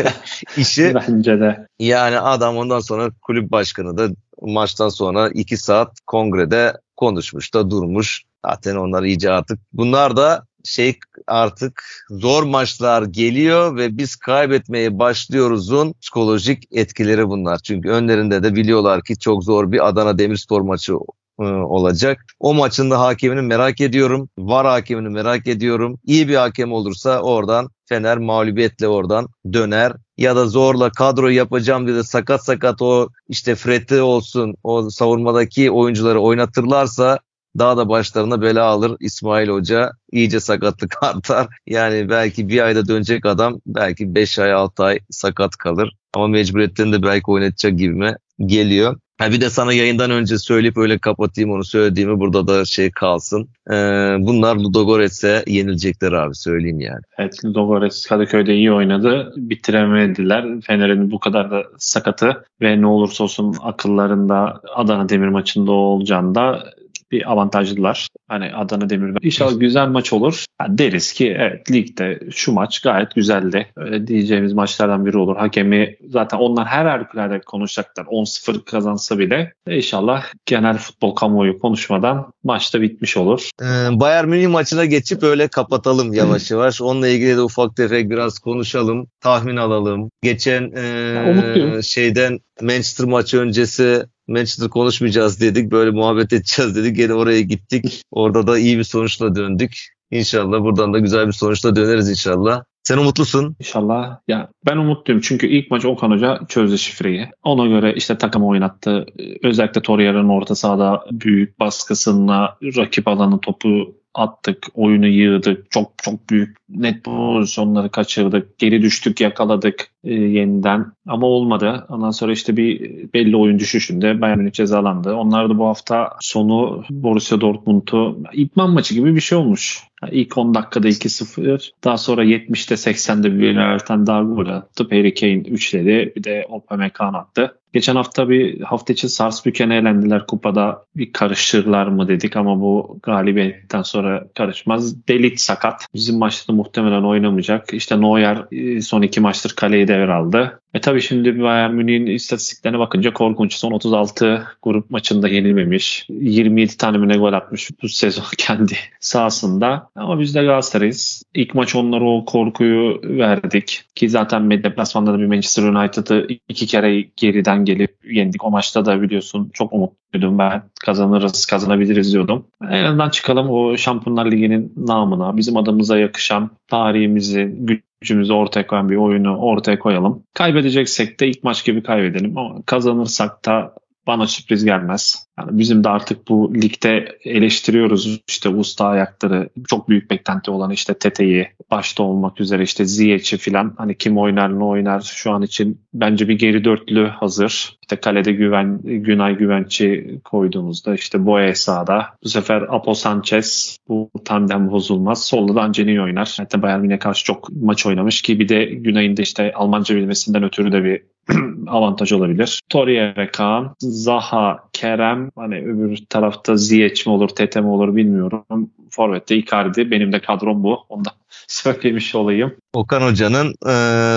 işi. 0.56 0.94
Bence 0.94 1.40
de. 1.40 1.66
Yani 1.78 2.18
adam 2.18 2.56
ondan 2.56 2.80
sonra 2.80 3.10
kulüp 3.22 3.50
başkanı 3.50 3.98
da 3.98 4.08
maçtan 4.42 4.88
sonra 4.88 5.28
iki 5.28 5.56
saat 5.56 6.00
kongrede 6.06 6.76
konuşmuş 6.96 7.54
da 7.54 7.70
durmuş. 7.70 8.22
Zaten 8.46 8.76
onlar 8.76 9.02
iyice 9.02 9.30
artık. 9.30 9.58
Bunlar 9.72 10.16
da 10.16 10.44
şey 10.64 10.98
artık 11.26 11.82
zor 12.10 12.42
maçlar 12.42 13.02
geliyor 13.02 13.76
ve 13.76 13.98
biz 13.98 14.16
kaybetmeye 14.16 14.98
başlıyoruzun 14.98 15.94
psikolojik 16.00 16.64
etkileri 16.72 17.28
bunlar. 17.28 17.58
Çünkü 17.58 17.88
önlerinde 17.88 18.42
de 18.42 18.54
biliyorlar 18.54 19.02
ki 19.04 19.18
çok 19.18 19.44
zor 19.44 19.72
bir 19.72 19.88
Adana 19.88 20.18
Demirspor 20.18 20.60
maçı 20.60 20.92
e, 21.40 21.44
olacak. 21.44 22.24
O 22.40 22.54
maçın 22.54 22.90
da 22.90 23.00
hakemini 23.00 23.42
merak 23.42 23.80
ediyorum. 23.80 24.28
Var 24.38 24.66
hakemini 24.66 25.08
merak 25.08 25.46
ediyorum. 25.46 25.98
İyi 26.04 26.28
bir 26.28 26.36
hakem 26.36 26.72
olursa 26.72 27.20
oradan 27.20 27.70
Fener 27.90 28.18
mağlubiyetle 28.18 28.88
oradan 28.88 29.28
döner. 29.52 29.92
Ya 30.16 30.36
da 30.36 30.46
zorla 30.46 30.90
kadro 30.90 31.28
yapacağım 31.28 31.86
dedi 31.86 32.04
sakat 32.04 32.44
sakat 32.44 32.82
o 32.82 33.08
işte 33.28 33.54
Fred'i 33.54 34.02
olsun 34.02 34.54
o 34.62 34.90
savunmadaki 34.90 35.70
oyuncuları 35.70 36.20
oynatırlarsa 36.20 37.18
daha 37.58 37.76
da 37.76 37.88
başlarına 37.88 38.42
bela 38.42 38.64
alır 38.64 38.96
İsmail 39.00 39.48
Hoca. 39.48 39.92
iyice 40.12 40.40
sakatlık 40.40 41.02
artar. 41.02 41.48
Yani 41.66 42.08
belki 42.08 42.48
bir 42.48 42.64
ayda 42.66 42.88
dönecek 42.88 43.26
adam 43.26 43.60
belki 43.66 44.14
5 44.14 44.38
ay 44.38 44.52
6 44.52 44.84
ay 44.84 44.98
sakat 45.10 45.56
kalır. 45.56 45.92
Ama 46.14 46.28
mecburiyetten 46.28 46.92
de 46.92 47.02
belki 47.02 47.30
oynatacak 47.30 47.78
gibime 47.78 48.16
geliyor. 48.46 48.96
Ha 49.20 49.30
bir 49.32 49.40
de 49.40 49.50
sana 49.50 49.72
yayından 49.72 50.10
önce 50.10 50.38
söyleyip 50.38 50.76
öyle 50.76 50.98
kapatayım 50.98 51.50
onu 51.50 51.64
söylediğimi 51.64 52.20
burada 52.20 52.46
da 52.46 52.64
şey 52.64 52.90
kalsın. 52.90 53.48
Ee, 53.70 53.74
bunlar 54.18 54.56
Ludogorets'e 54.56 55.44
yenilecekler 55.46 56.12
abi 56.12 56.34
söyleyeyim 56.34 56.80
yani. 56.80 57.00
Evet 57.18 57.44
Ludogorets 57.44 58.06
Kadıköy'de 58.06 58.54
iyi 58.54 58.72
oynadı. 58.72 59.32
Bitiremediler. 59.36 60.60
Fener'in 60.60 61.10
bu 61.10 61.18
kadar 61.18 61.50
da 61.50 61.62
sakatı 61.78 62.44
ve 62.62 62.80
ne 62.80 62.86
olursa 62.86 63.24
olsun 63.24 63.56
akıllarında 63.62 64.60
Adana 64.74 65.08
Demir 65.08 65.28
maçında 65.28 65.72
olacağında 65.72 66.64
bir 67.12 67.32
avantajlılar. 67.32 68.08
Hani 68.28 68.54
Adana 68.54 68.90
Demir'den. 68.90 69.18
İnşallah 69.22 69.60
güzel 69.60 69.88
maç 69.88 70.12
olur. 70.12 70.44
Yani 70.60 70.78
deriz 70.78 71.12
ki 71.12 71.36
evet 71.38 71.70
ligde 71.70 72.20
şu 72.30 72.52
maç 72.52 72.80
gayet 72.80 73.14
güzeldi. 73.14 73.66
Öyle 73.76 74.06
diyeceğimiz 74.06 74.52
maçlardan 74.52 75.06
biri 75.06 75.18
olur. 75.18 75.36
Hakemi 75.36 75.96
zaten 76.08 76.38
onlar 76.38 76.66
her 76.66 76.84
harikulade 76.84 77.40
konuşacaklar. 77.40 78.04
10-0 78.04 78.64
kazansa 78.64 79.18
bile 79.18 79.52
inşallah 79.68 80.24
genel 80.46 80.78
futbol 80.78 81.14
kamuoyu 81.14 81.58
konuşmadan 81.58 82.32
maçta 82.44 82.80
bitmiş 82.80 83.16
olur. 83.16 83.50
Ee, 83.62 83.64
Bayern 84.00 84.28
Münih 84.28 84.48
maçına 84.48 84.84
geçip 84.84 85.22
öyle 85.22 85.48
kapatalım 85.48 86.12
yavaş 86.12 86.50
yavaş. 86.50 86.80
Onunla 86.80 87.08
ilgili 87.08 87.36
de 87.36 87.40
ufak 87.40 87.76
tefek 87.76 88.10
biraz 88.10 88.38
konuşalım. 88.38 89.06
Tahmin 89.20 89.56
alalım. 89.56 90.10
Geçen 90.22 90.72
e, 90.76 91.82
şeyden 91.82 92.38
Manchester 92.62 93.06
maçı 93.06 93.38
öncesi 93.38 94.04
Manchester 94.30 94.68
konuşmayacağız 94.68 95.40
dedik. 95.40 95.70
Böyle 95.70 95.90
muhabbet 95.90 96.32
edeceğiz 96.32 96.76
dedik. 96.76 96.96
Gene 96.96 97.14
oraya 97.14 97.40
gittik. 97.40 98.02
Orada 98.10 98.46
da 98.46 98.58
iyi 98.58 98.78
bir 98.78 98.84
sonuçla 98.84 99.34
döndük. 99.34 99.72
İnşallah 100.10 100.60
buradan 100.60 100.92
da 100.94 100.98
güzel 100.98 101.26
bir 101.26 101.32
sonuçla 101.32 101.76
döneriz 101.76 102.10
inşallah. 102.10 102.64
Sen 102.82 102.98
umutlusun. 102.98 103.56
İnşallah. 103.60 104.18
Ya 104.28 104.48
ben 104.66 104.76
umutluyum 104.76 105.20
çünkü 105.20 105.46
ilk 105.46 105.70
maç 105.70 105.84
Okan 105.84 106.10
Hoca 106.10 106.40
çözdü 106.48 106.78
şifreyi. 106.78 107.28
Ona 107.42 107.66
göre 107.66 107.94
işte 107.96 108.18
takım 108.18 108.44
oynattı. 108.44 109.06
Özellikle 109.42 109.82
Torreira'nın 109.82 110.28
orta 110.28 110.54
sahada 110.54 111.04
büyük 111.10 111.60
baskısına 111.60 112.56
rakip 112.76 113.08
alanı 113.08 113.40
topu 113.40 113.99
attık, 114.14 114.66
oyunu 114.74 115.06
yığdık. 115.06 115.70
Çok 115.70 115.92
çok 116.02 116.30
büyük 116.30 116.56
net 116.68 117.04
pozisyonları 117.04 117.90
kaçırdık. 117.90 118.58
Geri 118.58 118.82
düştük, 118.82 119.20
yakaladık 119.20 119.90
e, 120.04 120.14
yeniden. 120.14 120.92
Ama 121.06 121.26
olmadı. 121.26 121.86
Ondan 121.88 122.10
sonra 122.10 122.32
işte 122.32 122.56
bir 122.56 122.80
belli 123.14 123.36
oyun 123.36 123.58
düşüşünde 123.58 124.20
Bayern 124.20 124.38
Münih 124.38 124.52
cezalandı. 124.52 125.14
Onlar 125.14 125.50
da 125.50 125.58
bu 125.58 125.66
hafta 125.66 126.10
sonu 126.20 126.84
Borussia 126.90 127.40
Dortmund'u 127.40 128.22
idman 128.32 128.70
maçı 128.70 128.94
gibi 128.94 129.14
bir 129.14 129.20
şey 129.20 129.38
olmuş. 129.38 129.84
İlk 130.10 130.38
10 130.38 130.54
dakikada 130.54 130.88
2-0. 130.88 131.70
Daha 131.84 131.98
sonra 131.98 132.24
70'te 132.24 132.74
80'de 132.74 133.38
bir 133.38 133.56
Erten 133.56 134.06
daha 134.06 134.22
gol 134.22 134.46
attı. 134.46 134.86
Harry 134.90 135.14
Kane 135.14 135.32
üçledi. 135.32 136.12
Bir 136.16 136.24
de 136.24 136.46
Upamecano 136.50 137.16
attı. 137.16 137.59
Geçen 137.72 137.96
hafta 137.96 138.28
bir 138.28 138.60
hafta 138.60 138.92
içi 138.92 139.08
Sarsbükken'e 139.08 139.76
elendiler 139.76 140.26
kupada. 140.26 140.84
Bir 140.96 141.12
karıştırırlar 141.12 141.86
mı 141.86 142.08
dedik 142.08 142.36
ama 142.36 142.60
bu 142.60 142.98
galibiyetten 143.02 143.82
sonra 143.82 144.24
karışmaz. 144.34 145.08
Delit 145.08 145.40
sakat. 145.40 145.86
Bizim 145.94 146.18
maçta 146.18 146.52
muhtemelen 146.52 147.02
oynamayacak. 147.02 147.74
İşte 147.74 148.00
Neuer 148.00 148.44
e, 148.52 148.80
son 148.80 149.02
iki 149.02 149.20
maçtır 149.20 149.56
kaleyi 149.56 149.88
devraldı. 149.88 150.59
E 150.74 150.80
tabii 150.80 151.00
şimdi 151.00 151.42
Bayern 151.42 151.74
Münih'in 151.74 152.06
istatistiklerine 152.06 152.78
bakınca 152.78 153.12
korkunç. 153.12 153.54
Son 153.54 153.72
36 153.72 154.46
grup 154.62 154.90
maçında 154.90 155.28
yenilmemiş. 155.28 156.06
27 156.08 156.76
tane 156.76 157.16
gol 157.16 157.32
atmış 157.32 157.70
bu 157.82 157.88
sezon 157.88 158.24
kendi 158.38 158.76
sahasında. 159.00 159.90
Ama 159.94 160.20
biz 160.20 160.34
de 160.34 160.42
Galatasaray'ız. 160.42 161.22
İlk 161.34 161.54
maç 161.54 161.76
onlara 161.76 162.04
o 162.04 162.24
korkuyu 162.24 163.00
verdik. 163.04 163.84
Ki 163.94 164.08
zaten 164.08 164.50
deplasmanda 164.50 165.12
da 165.12 165.18
bir 165.18 165.26
Manchester 165.26 165.62
United'ı 165.62 166.26
iki 166.48 166.66
kere 166.66 167.00
geriden 167.00 167.64
gelip 167.64 167.96
yendik. 168.04 168.44
O 168.44 168.50
maçta 168.50 168.86
da 168.86 169.02
biliyorsun 169.02 169.50
çok 169.52 169.72
umutluydum 169.72 170.38
ben. 170.38 170.62
Kazanırız, 170.84 171.46
kazanabiliriz 171.46 172.12
diyordum. 172.12 172.46
En 172.70 172.84
azından 172.84 173.10
çıkalım 173.10 173.50
o 173.50 173.76
Şampiyonlar 173.76 174.30
Ligi'nin 174.30 174.72
namına, 174.76 175.36
bizim 175.36 175.56
adımıza 175.56 175.98
yakışan 175.98 176.50
tarihimizi, 176.68 177.54
gücümüzü 178.00 178.32
ortaya 178.32 178.66
koyan 178.66 178.88
bir 178.88 178.96
oyunu 178.96 179.36
ortaya 179.36 179.78
koyalım. 179.78 180.22
Kaybedeceksek 180.34 181.20
de 181.20 181.28
ilk 181.28 181.44
maç 181.44 181.64
gibi 181.64 181.82
kaybedelim 181.82 182.38
ama 182.38 182.62
kazanırsak 182.66 183.44
da 183.44 183.74
bana 184.10 184.26
sürpriz 184.26 184.64
gelmez. 184.64 185.26
Yani 185.38 185.58
bizim 185.58 185.84
de 185.84 185.88
artık 185.88 186.28
bu 186.28 186.54
ligde 186.54 187.18
eleştiriyoruz 187.24 188.20
işte 188.28 188.48
usta 188.48 188.86
ayakları 188.86 189.48
çok 189.68 189.88
büyük 189.88 190.10
beklenti 190.10 190.50
olan 190.50 190.70
işte 190.70 190.94
Tete'yi 190.94 191.48
başta 191.70 192.02
olmak 192.02 192.40
üzere 192.40 192.62
işte 192.62 192.84
Ziyech'i 192.84 193.36
filan 193.36 193.74
hani 193.78 193.94
kim 193.98 194.18
oynar 194.18 194.58
ne 194.58 194.64
oynar 194.64 195.00
şu 195.00 195.32
an 195.32 195.42
için 195.42 195.80
bence 195.94 196.28
bir 196.28 196.38
geri 196.38 196.64
dörtlü 196.64 197.06
hazır. 197.06 197.78
İşte 197.82 197.96
kalede 197.96 198.32
Güven, 198.32 198.80
Günay 198.82 199.36
Güvenç'i 199.36 200.20
koyduğumuzda 200.24 200.94
işte 200.94 201.26
Boye 201.26 201.54
sağda. 201.54 202.06
Bu 202.24 202.28
sefer 202.28 202.62
Apo 202.62 202.94
Sanchez 202.94 203.76
bu 203.88 204.10
tandem 204.24 204.70
bozulmaz. 204.70 205.26
Solda 205.26 205.54
da 205.54 205.62
Angelini 205.62 206.02
oynar. 206.02 206.34
Hatta 206.38 206.62
Bayern 206.62 206.80
Münih'e 206.80 206.98
karşı 206.98 207.24
çok 207.24 207.48
maç 207.62 207.86
oynamış 207.86 208.22
ki 208.22 208.40
bir 208.40 208.48
de 208.48 208.64
Günay'ın 208.64 209.16
da 209.16 209.22
işte 209.22 209.52
Almanca 209.54 209.96
bilmesinden 209.96 210.42
ötürü 210.42 210.72
de 210.72 210.84
bir 210.84 211.02
avantaj 211.66 212.12
olabilir. 212.12 212.60
Torreira, 212.68 213.30
Kaan, 213.32 213.74
Zaha, 213.80 214.58
Kerem 214.72 215.30
hani 215.36 215.56
öbür 215.56 215.98
tarafta 216.08 216.56
Ziyech 216.56 217.06
mi 217.06 217.12
olur, 217.12 217.28
Tete 217.28 217.60
mi 217.60 217.68
olur 217.68 217.96
bilmiyorum. 217.96 218.70
Forvet'te 218.90 219.36
Icardi. 219.36 219.90
Benim 219.90 220.12
de 220.12 220.20
kadrom 220.20 220.62
bu. 220.62 220.78
Onu 220.88 221.04
da 221.04 221.10
söylemiş 221.48 222.14
olayım. 222.14 222.56
Okan 222.72 223.02
Hoca'nın 223.02 223.54
e, 223.66 223.74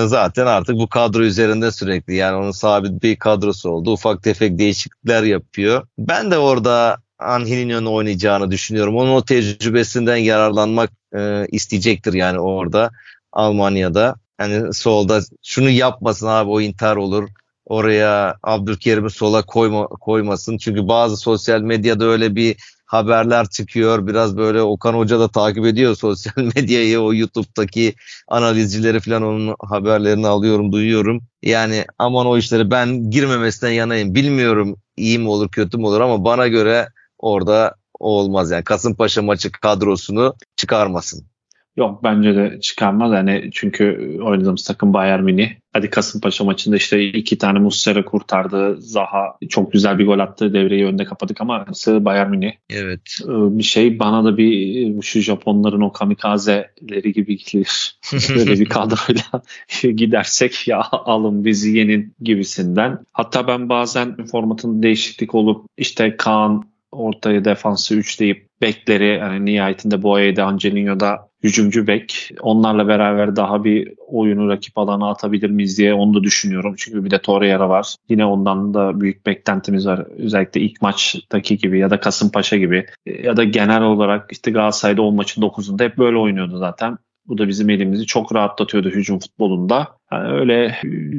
zaten 0.08 0.46
artık 0.46 0.76
bu 0.76 0.88
kadro 0.88 1.24
üzerinde 1.24 1.72
sürekli 1.72 2.16
yani 2.16 2.36
onun 2.36 2.52
sabit 2.52 3.04
bir 3.04 3.16
kadrosu 3.16 3.70
oldu. 3.70 3.92
Ufak 3.92 4.24
tefek 4.24 4.60
değişiklikler 4.60 5.24
yapıyor. 5.24 5.88
Ben 5.98 6.32
de 6.32 6.38
orada 6.38 6.98
Angelinho'nun 7.20 7.86
oynayacağını 7.86 8.52
düşünüyorum. 8.52 8.96
Onun 8.96 9.12
o 9.12 9.26
tecrübesinden 9.26 10.18
yararlanmak 10.18 10.90
e, 11.16 11.46
isteyecektir 11.52 12.14
yani 12.14 12.40
orada 12.40 12.92
Almanya'da. 13.32 14.16
Hani 14.44 14.74
solda 14.74 15.22
şunu 15.44 15.70
yapmasın 15.70 16.28
abi 16.28 16.50
o 16.50 16.62
intihar 16.62 16.96
olur. 16.96 17.30
Oraya 17.66 18.36
Abdülkerim'i 18.44 19.10
sola 19.12 19.42
koyma, 19.46 19.88
koymasın. 19.88 20.58
Çünkü 20.58 20.88
bazı 20.88 21.18
sosyal 21.18 21.62
medyada 21.62 22.06
öyle 22.06 22.36
bir 22.36 22.56
haberler 22.86 23.50
çıkıyor. 23.50 24.08
Biraz 24.08 24.38
böyle 24.38 24.62
Okan 24.62 24.94
Hoca 24.94 25.20
da 25.20 25.28
takip 25.28 25.66
ediyor 25.66 25.96
sosyal 26.00 26.44
medyayı. 26.56 27.00
O 27.00 27.14
YouTube'daki 27.14 27.96
analizcileri 28.28 29.00
falan 29.00 29.24
onun 29.24 29.56
haberlerini 29.60 30.28
alıyorum, 30.28 30.72
duyuyorum. 30.72 31.22
Yani 31.44 31.86
aman 31.98 32.26
o 32.26 32.38
işleri 32.38 32.72
ben 32.72 33.10
girmemesinden 33.10 33.72
yanayım. 33.72 34.16
Bilmiyorum 34.16 34.76
iyi 34.98 35.20
mi 35.20 35.30
olur 35.30 35.50
kötü 35.50 35.78
mü 35.78 35.86
olur 35.86 36.02
ama 36.02 36.26
bana 36.26 36.48
göre 36.48 36.88
orada 37.20 37.76
olmaz. 38.00 38.52
Yani 38.52 38.64
Kasımpaşa 38.64 39.22
maçı 39.22 39.52
kadrosunu 39.52 40.36
çıkarmasın. 40.56 41.33
Yok 41.78 42.04
bence 42.04 42.36
de 42.36 42.60
çıkarmaz 42.62 43.12
yani 43.12 43.50
çünkü 43.54 44.18
oynadığımız 44.24 44.64
takım 44.64 44.94
Bayern 44.94 45.24
Münih. 45.24 45.50
Hadi 45.74 45.90
Kasımpaşa 45.90 46.44
maçında 46.44 46.76
işte 46.76 47.04
iki 47.04 47.38
tane 47.38 47.60
Muslera 47.60 48.06
kurtardı. 48.06 48.82
Zaha 48.82 49.38
çok 49.50 49.72
güzel 49.72 50.00
bir 50.00 50.06
gol 50.06 50.20
attı. 50.20 50.54
Devreyi 50.54 50.86
önde 50.86 51.06
kapadık 51.06 51.42
ama 51.42 51.66
sığ 51.74 52.06
Bayern 52.06 52.30
Münih. 52.30 52.52
Evet. 52.70 53.02
Ee, 53.24 53.58
bir 53.58 53.64
şey 53.64 54.00
bana 54.00 54.26
da 54.26 54.38
bir 54.38 55.02
şu 55.02 55.20
Japonların 55.20 55.82
o 55.82 55.92
kamikazeleri 55.92 57.14
gibi 57.14 57.38
gelir. 57.38 58.00
Böyle 58.36 58.60
bir 58.60 58.66
kadroyla 58.66 59.44
gidersek 59.96 60.68
ya 60.68 60.84
alın 60.92 61.46
bizi 61.46 61.78
yenin 61.78 62.16
gibisinden. 62.22 63.00
Hatta 63.14 63.48
ben 63.48 63.70
bazen 63.70 64.26
formatın 64.26 64.84
değişiklik 64.84 65.36
olup 65.36 65.66
işte 65.78 66.18
Kaan 66.18 66.74
ortaya 66.92 67.46
defansı 67.46 67.96
üçleyip 67.96 68.48
bekleri 68.62 69.18
yani 69.20 69.46
nihayetinde 69.46 70.04
Boye'de 70.04 70.44
Angelino'da 70.44 71.33
hücumcu 71.44 71.88
bek. 71.88 72.32
Onlarla 72.42 72.88
beraber 72.88 73.36
daha 73.36 73.64
bir 73.64 73.94
oyunu 74.08 74.50
rakip 74.50 74.78
alana 74.78 75.10
atabilir 75.10 75.50
miyiz 75.50 75.78
diye 75.78 75.94
onu 75.94 76.14
da 76.14 76.24
düşünüyorum. 76.24 76.76
Çünkü 76.78 77.06
bir 77.06 77.12
de 77.12 77.20
Torreira 77.20 77.70
var. 77.70 77.96
Yine 78.10 78.26
ondan 78.26 78.74
da 78.74 79.02
büyük 79.02 79.26
beklentimiz 79.26 79.88
var. 79.88 80.00
Özellikle 80.18 80.62
ilk 80.62 80.82
maçtaki 80.82 81.58
gibi 81.58 81.80
ya 81.80 81.90
da 81.90 82.00
Kasımpaşa 82.00 82.58
gibi 82.58 82.86
ya 83.06 83.38
da 83.38 83.44
genel 83.44 83.82
olarak 83.82 84.32
işte 84.32 84.52
Galatasaray'da 84.52 85.02
10 85.02 85.16
maçın 85.16 85.42
9'unda 85.42 85.84
hep 85.84 85.98
böyle 85.98 86.18
oynuyordu 86.18 86.58
zaten. 86.58 86.98
Bu 87.28 87.38
da 87.38 87.48
bizim 87.48 87.70
elimizi 87.70 88.06
çok 88.06 88.36
rahatlatıyordu 88.36 88.90
hücum 88.90 89.20
futbolunda. 89.20 89.88
Yani 90.14 90.34
öyle 90.34 90.76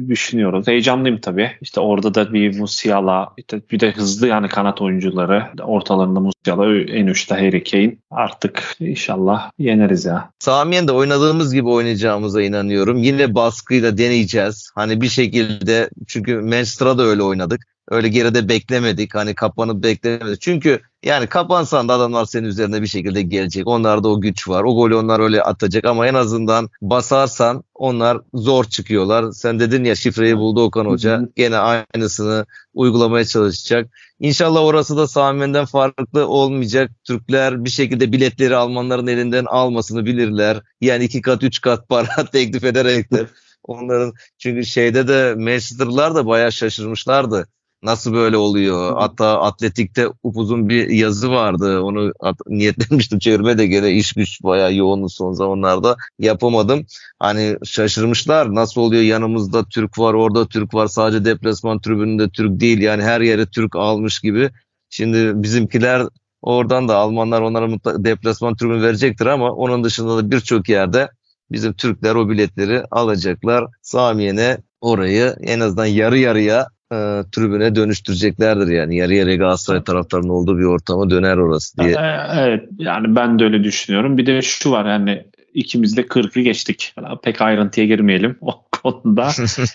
düşünüyoruz. 0.09 0.67
Heyecanlıyım 0.67 1.17
tabii. 1.17 1.51
İşte 1.61 1.79
orada 1.79 2.13
da 2.13 2.33
bir 2.33 2.59
Musiala, 2.59 3.33
işte 3.37 3.61
bir 3.71 3.79
de 3.79 3.91
hızlı 3.91 4.27
yani 4.27 4.47
kanat 4.47 4.81
oyuncuları. 4.81 5.43
Ortalarında 5.63 6.19
Musiala, 6.19 6.75
en 6.79 7.07
uçta 7.07 7.35
Harry 7.35 7.63
Kane. 7.63 7.95
Artık 8.11 8.75
inşallah 8.79 9.51
yeneriz 9.59 10.05
ya. 10.05 10.29
Samiyen'de 10.39 10.91
oynadığımız 10.91 11.53
gibi 11.53 11.69
oynayacağımıza 11.69 12.41
inanıyorum. 12.41 12.97
Yine 12.97 13.35
baskıyla 13.35 13.97
deneyeceğiz. 13.97 14.71
Hani 14.75 15.01
bir 15.01 15.09
şekilde 15.09 15.89
çünkü 16.07 16.35
Manchester'a 16.35 16.97
da 16.97 17.03
öyle 17.03 17.23
oynadık. 17.23 17.74
Öyle 17.89 18.07
geride 18.09 18.49
beklemedik. 18.49 19.15
Hani 19.15 19.35
kapanıp 19.35 19.83
beklemedik. 19.83 20.41
Çünkü 20.41 20.81
yani 21.03 21.27
kapansan 21.27 21.89
da 21.89 21.93
adamlar 21.93 22.25
senin 22.25 22.47
üzerine 22.47 22.81
bir 22.81 22.87
şekilde 22.87 23.21
gelecek. 23.21 23.67
Onlarda 23.67 24.07
o 24.07 24.21
güç 24.21 24.47
var. 24.47 24.63
O 24.63 24.75
golü 24.75 24.95
onlar 24.95 25.19
öyle 25.19 25.43
atacak 25.43 25.85
ama 25.85 26.07
en 26.07 26.13
azından 26.13 26.69
basarsan 26.81 27.63
onlar 27.75 28.17
zor 28.33 28.63
çıkıyorlar. 28.63 29.31
Sen 29.31 29.59
dedin 29.59 29.83
ya 29.83 29.95
şifreyi 29.95 30.37
buldu 30.37 30.63
Okan 30.63 30.85
Hoca. 30.85 31.17
Hı 31.17 31.21
hı. 31.21 31.29
Gene 31.35 31.57
aynısını 31.57 32.45
uygulamaya 32.73 33.25
çalışacak. 33.25 33.89
İnşallah 34.19 34.61
orası 34.63 34.97
da 34.97 35.07
Sami'nden 35.07 35.65
farklı 35.65 36.27
olmayacak. 36.27 36.91
Türkler 37.03 37.65
bir 37.65 37.69
şekilde 37.69 38.11
biletleri 38.11 38.55
Almanların 38.55 39.07
elinden 39.07 39.45
almasını 39.45 40.05
bilirler. 40.05 40.61
Yani 40.81 41.03
iki 41.03 41.21
kat 41.21 41.43
üç 41.43 41.61
kat 41.61 41.89
para 41.89 42.25
teklif 42.31 42.63
ederek 42.63 43.11
de 43.11 43.27
onların 43.63 44.13
çünkü 44.37 44.65
şeyde 44.65 45.07
de 45.07 45.35
Manchester'lar 45.37 46.15
da 46.15 46.25
bayağı 46.25 46.51
şaşırmışlardı. 46.51 47.47
Nasıl 47.85 48.13
böyle 48.13 48.37
oluyor? 48.37 48.97
Hatta 48.97 49.41
Atletik'te 49.41 50.07
upuzun 50.23 50.69
bir 50.69 50.89
yazı 50.89 51.31
vardı. 51.31 51.81
Onu 51.81 52.11
at- 52.19 52.47
niyetlenmiştim 52.47 53.19
çevirmeye 53.19 53.57
de 53.57 53.67
gene 53.67 53.91
iş 53.91 54.13
güç 54.13 54.43
bayağı 54.43 54.73
yoğundu 54.73 55.09
son 55.09 55.33
zamanlarda. 55.33 55.95
Yapamadım. 56.19 56.85
Hani 57.19 57.57
şaşırmışlar. 57.63 58.55
Nasıl 58.55 58.81
oluyor? 58.81 59.03
Yanımızda 59.03 59.65
Türk 59.65 59.99
var, 59.99 60.13
orada 60.13 60.47
Türk 60.47 60.73
var. 60.73 60.87
Sadece 60.87 61.25
deplasman 61.25 61.79
tribününde 61.81 62.29
Türk 62.29 62.59
değil. 62.59 62.79
Yani 62.81 63.03
her 63.03 63.21
yere 63.21 63.45
Türk 63.45 63.75
almış 63.75 64.19
gibi. 64.19 64.49
Şimdi 64.89 65.43
bizimkiler 65.43 66.01
oradan 66.41 66.87
da 66.87 66.95
Almanlar 66.97 67.41
onlara 67.41 67.67
mutlaka 67.67 68.03
deplasman 68.03 68.55
tribünü 68.55 68.81
verecektir 68.81 69.25
ama 69.25 69.51
onun 69.51 69.83
dışında 69.83 70.17
da 70.17 70.31
birçok 70.31 70.69
yerde 70.69 71.09
bizim 71.51 71.73
Türkler 71.73 72.15
o 72.15 72.29
biletleri 72.29 72.83
alacaklar. 72.91 73.65
Samiye'ne 73.81 74.57
orayı 74.81 75.35
en 75.41 75.59
azından 75.59 75.85
yarı 75.85 76.17
yarıya 76.17 76.67
e, 76.91 76.97
tribüne 77.31 77.75
dönüştüreceklerdir 77.75 78.67
yani. 78.67 78.97
Yarı 78.97 79.13
yarıya 79.13 79.35
Galatasaray 79.35 79.83
taraftarının 79.83 80.29
olduğu 80.29 80.57
bir 80.57 80.63
ortama 80.63 81.09
döner 81.09 81.37
orası 81.37 81.77
diye. 81.77 81.91
E, 81.91 82.17
Evet 82.35 82.69
yani 82.77 83.15
ben 83.15 83.39
de 83.39 83.43
öyle 83.43 83.63
düşünüyorum. 83.63 84.17
Bir 84.17 84.25
de 84.25 84.41
şu 84.41 84.71
var 84.71 84.85
yani 84.85 85.23
ikimiz 85.53 85.97
de 85.97 86.01
40'ı 86.01 86.41
geçtik. 86.41 86.93
Pek 87.23 87.41
ayrıntıya 87.41 87.87
girmeyelim 87.87 88.37
o 88.41 88.64
konuda. 88.91 89.29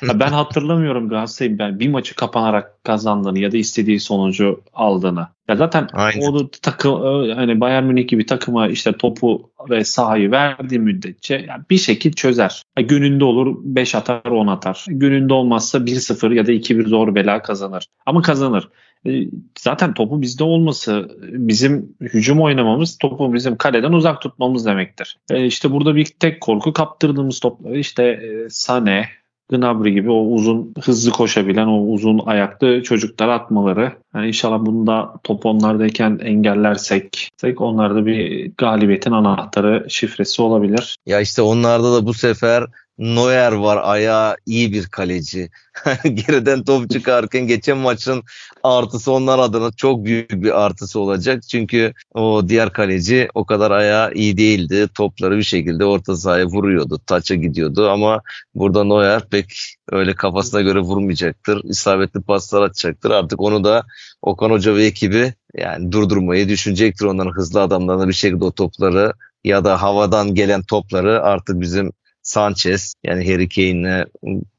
Ya 0.09 0.21
ben 0.21 0.29
hatırlamıyorum 0.29 1.09
Galatasaray'ın 1.09 1.59
ben 1.59 1.81
bir 1.81 1.89
maçı 1.89 2.17
kapanarak 2.17 2.85
kazandığını 2.85 3.39
ya 3.39 3.53
da 3.53 3.57
istediği 3.57 4.01
sonucu 4.01 4.61
aldığını. 4.75 5.29
Ya 5.49 5.57
zaten 5.57 5.89
Aynen. 5.93 6.33
o 6.33 6.39
da 6.39 6.51
takım 6.63 7.01
hani 7.35 7.61
Bayern 7.61 7.85
Münih 7.85 8.09
gibi 8.09 8.27
takıma 8.27 8.69
işte 8.69 8.93
topu 8.93 9.51
ve 9.71 9.85
sahayı 9.85 10.31
verdiği 10.31 10.79
müddetçe 10.79 11.45
yani 11.49 11.63
bir 11.71 11.79
şekil 11.79 12.13
çözer. 12.13 12.63
Gününde 12.77 13.25
olur 13.25 13.57
5 13.63 13.95
atar 13.95 14.25
10 14.25 14.47
atar. 14.47 14.85
Gününde 14.89 15.35
olmazsa 15.35 15.79
1-0 15.79 16.35
ya 16.35 16.47
da 16.47 16.53
2-1 16.53 16.89
zor 16.89 17.15
bela 17.15 17.43
kazanır. 17.43 17.87
Ama 18.07 18.23
kazanır. 18.23 18.69
E, 19.07 19.11
Zaten 19.59 19.95
topu 19.95 20.23
bizde 20.23 20.45
olması, 20.45 21.19
bizim 21.23 21.97
hücum 22.01 22.41
oynamamız 22.41 22.99
topu 22.99 23.35
bizim 23.35 23.57
kaleden 23.57 23.93
uzak 23.93 24.23
tutmamız 24.23 24.67
demektir. 24.67 25.19
E, 25.31 25.47
işte 25.47 25.73
burada 25.73 25.95
bir 25.95 26.05
tek 26.05 26.41
korku 26.41 26.73
kaptırdığımız 26.73 27.41
topları 27.41 27.79
işte 27.79 28.05
e, 28.05 28.51
Sane, 28.51 29.09
Gnabry 29.51 29.93
gibi 29.93 30.11
o 30.11 30.25
uzun 30.25 30.75
hızlı 30.83 31.11
koşabilen 31.11 31.67
o 31.67 31.81
uzun 31.81 32.19
ayaklı 32.27 32.83
çocuklara 32.83 33.35
atmaları. 33.35 33.93
Yani 34.15 34.29
inşallah 34.29 34.67
bunu 34.67 34.87
da 34.87 35.15
top 35.25 35.47
onlardayken 35.47 36.19
engellersek 36.23 37.29
onlar 37.57 37.95
da 37.95 38.07
bir 38.07 38.53
galibiyetin 38.59 39.13
anahtarı 39.13 39.87
şifresi 39.89 40.43
olabilir. 40.43 40.97
Ya 41.07 41.21
işte 41.21 41.43
onlarda 41.43 41.93
da 41.93 42.07
bu 42.07 42.15
sefer 42.15 42.65
Neuer 43.01 43.53
var 43.53 43.81
ayağı 43.83 44.37
iyi 44.47 44.73
bir 44.73 44.87
kaleci. 44.87 45.51
Geriden 46.05 46.65
top 46.65 46.91
çıkarken 46.91 47.47
geçen 47.47 47.79
maçın 47.79 48.23
artısı 48.63 49.13
onlar 49.13 49.39
adına 49.39 49.73
çok 49.73 50.05
büyük 50.05 50.33
bir 50.33 50.65
artısı 50.65 51.01
olacak. 51.01 51.43
Çünkü 51.43 51.93
o 52.15 52.49
diğer 52.49 52.73
kaleci 52.73 53.29
o 53.35 53.45
kadar 53.45 53.71
ayağı 53.71 54.13
iyi 54.15 54.37
değildi. 54.37 54.89
Topları 54.95 55.37
bir 55.37 55.43
şekilde 55.43 55.85
orta 55.85 56.17
sahaya 56.17 56.47
vuruyordu. 56.47 57.01
Taça 57.07 57.35
gidiyordu 57.35 57.91
ama 57.91 58.21
burada 58.55 58.85
Neuer 58.85 59.29
pek 59.29 59.53
öyle 59.91 60.15
kafasına 60.15 60.61
göre 60.61 60.81
vurmayacaktır. 60.81 61.65
İsabetli 61.65 62.23
paslar 62.23 62.63
atacaktır. 62.63 63.11
Artık 63.11 63.41
onu 63.41 63.65
da 63.65 63.85
Okan 64.23 64.51
Hoca 64.51 64.75
ve 64.75 64.85
ekibi 64.85 65.35
yani 65.57 65.93
durdurmayı 65.93 66.49
düşünecektir. 66.49 67.05
Onların 67.05 67.33
hızlı 67.33 67.63
adamlarına 67.63 68.09
bir 68.09 68.13
şekilde 68.13 68.45
o 68.45 68.53
topları 68.53 69.13
ya 69.45 69.65
da 69.65 69.83
havadan 69.83 70.35
gelen 70.35 70.63
topları 70.63 71.23
artık 71.23 71.61
bizim 71.61 71.93
Sanchez 72.31 72.95
yani 73.05 73.33
Harry 73.33 73.49
Kane'le 73.49 74.07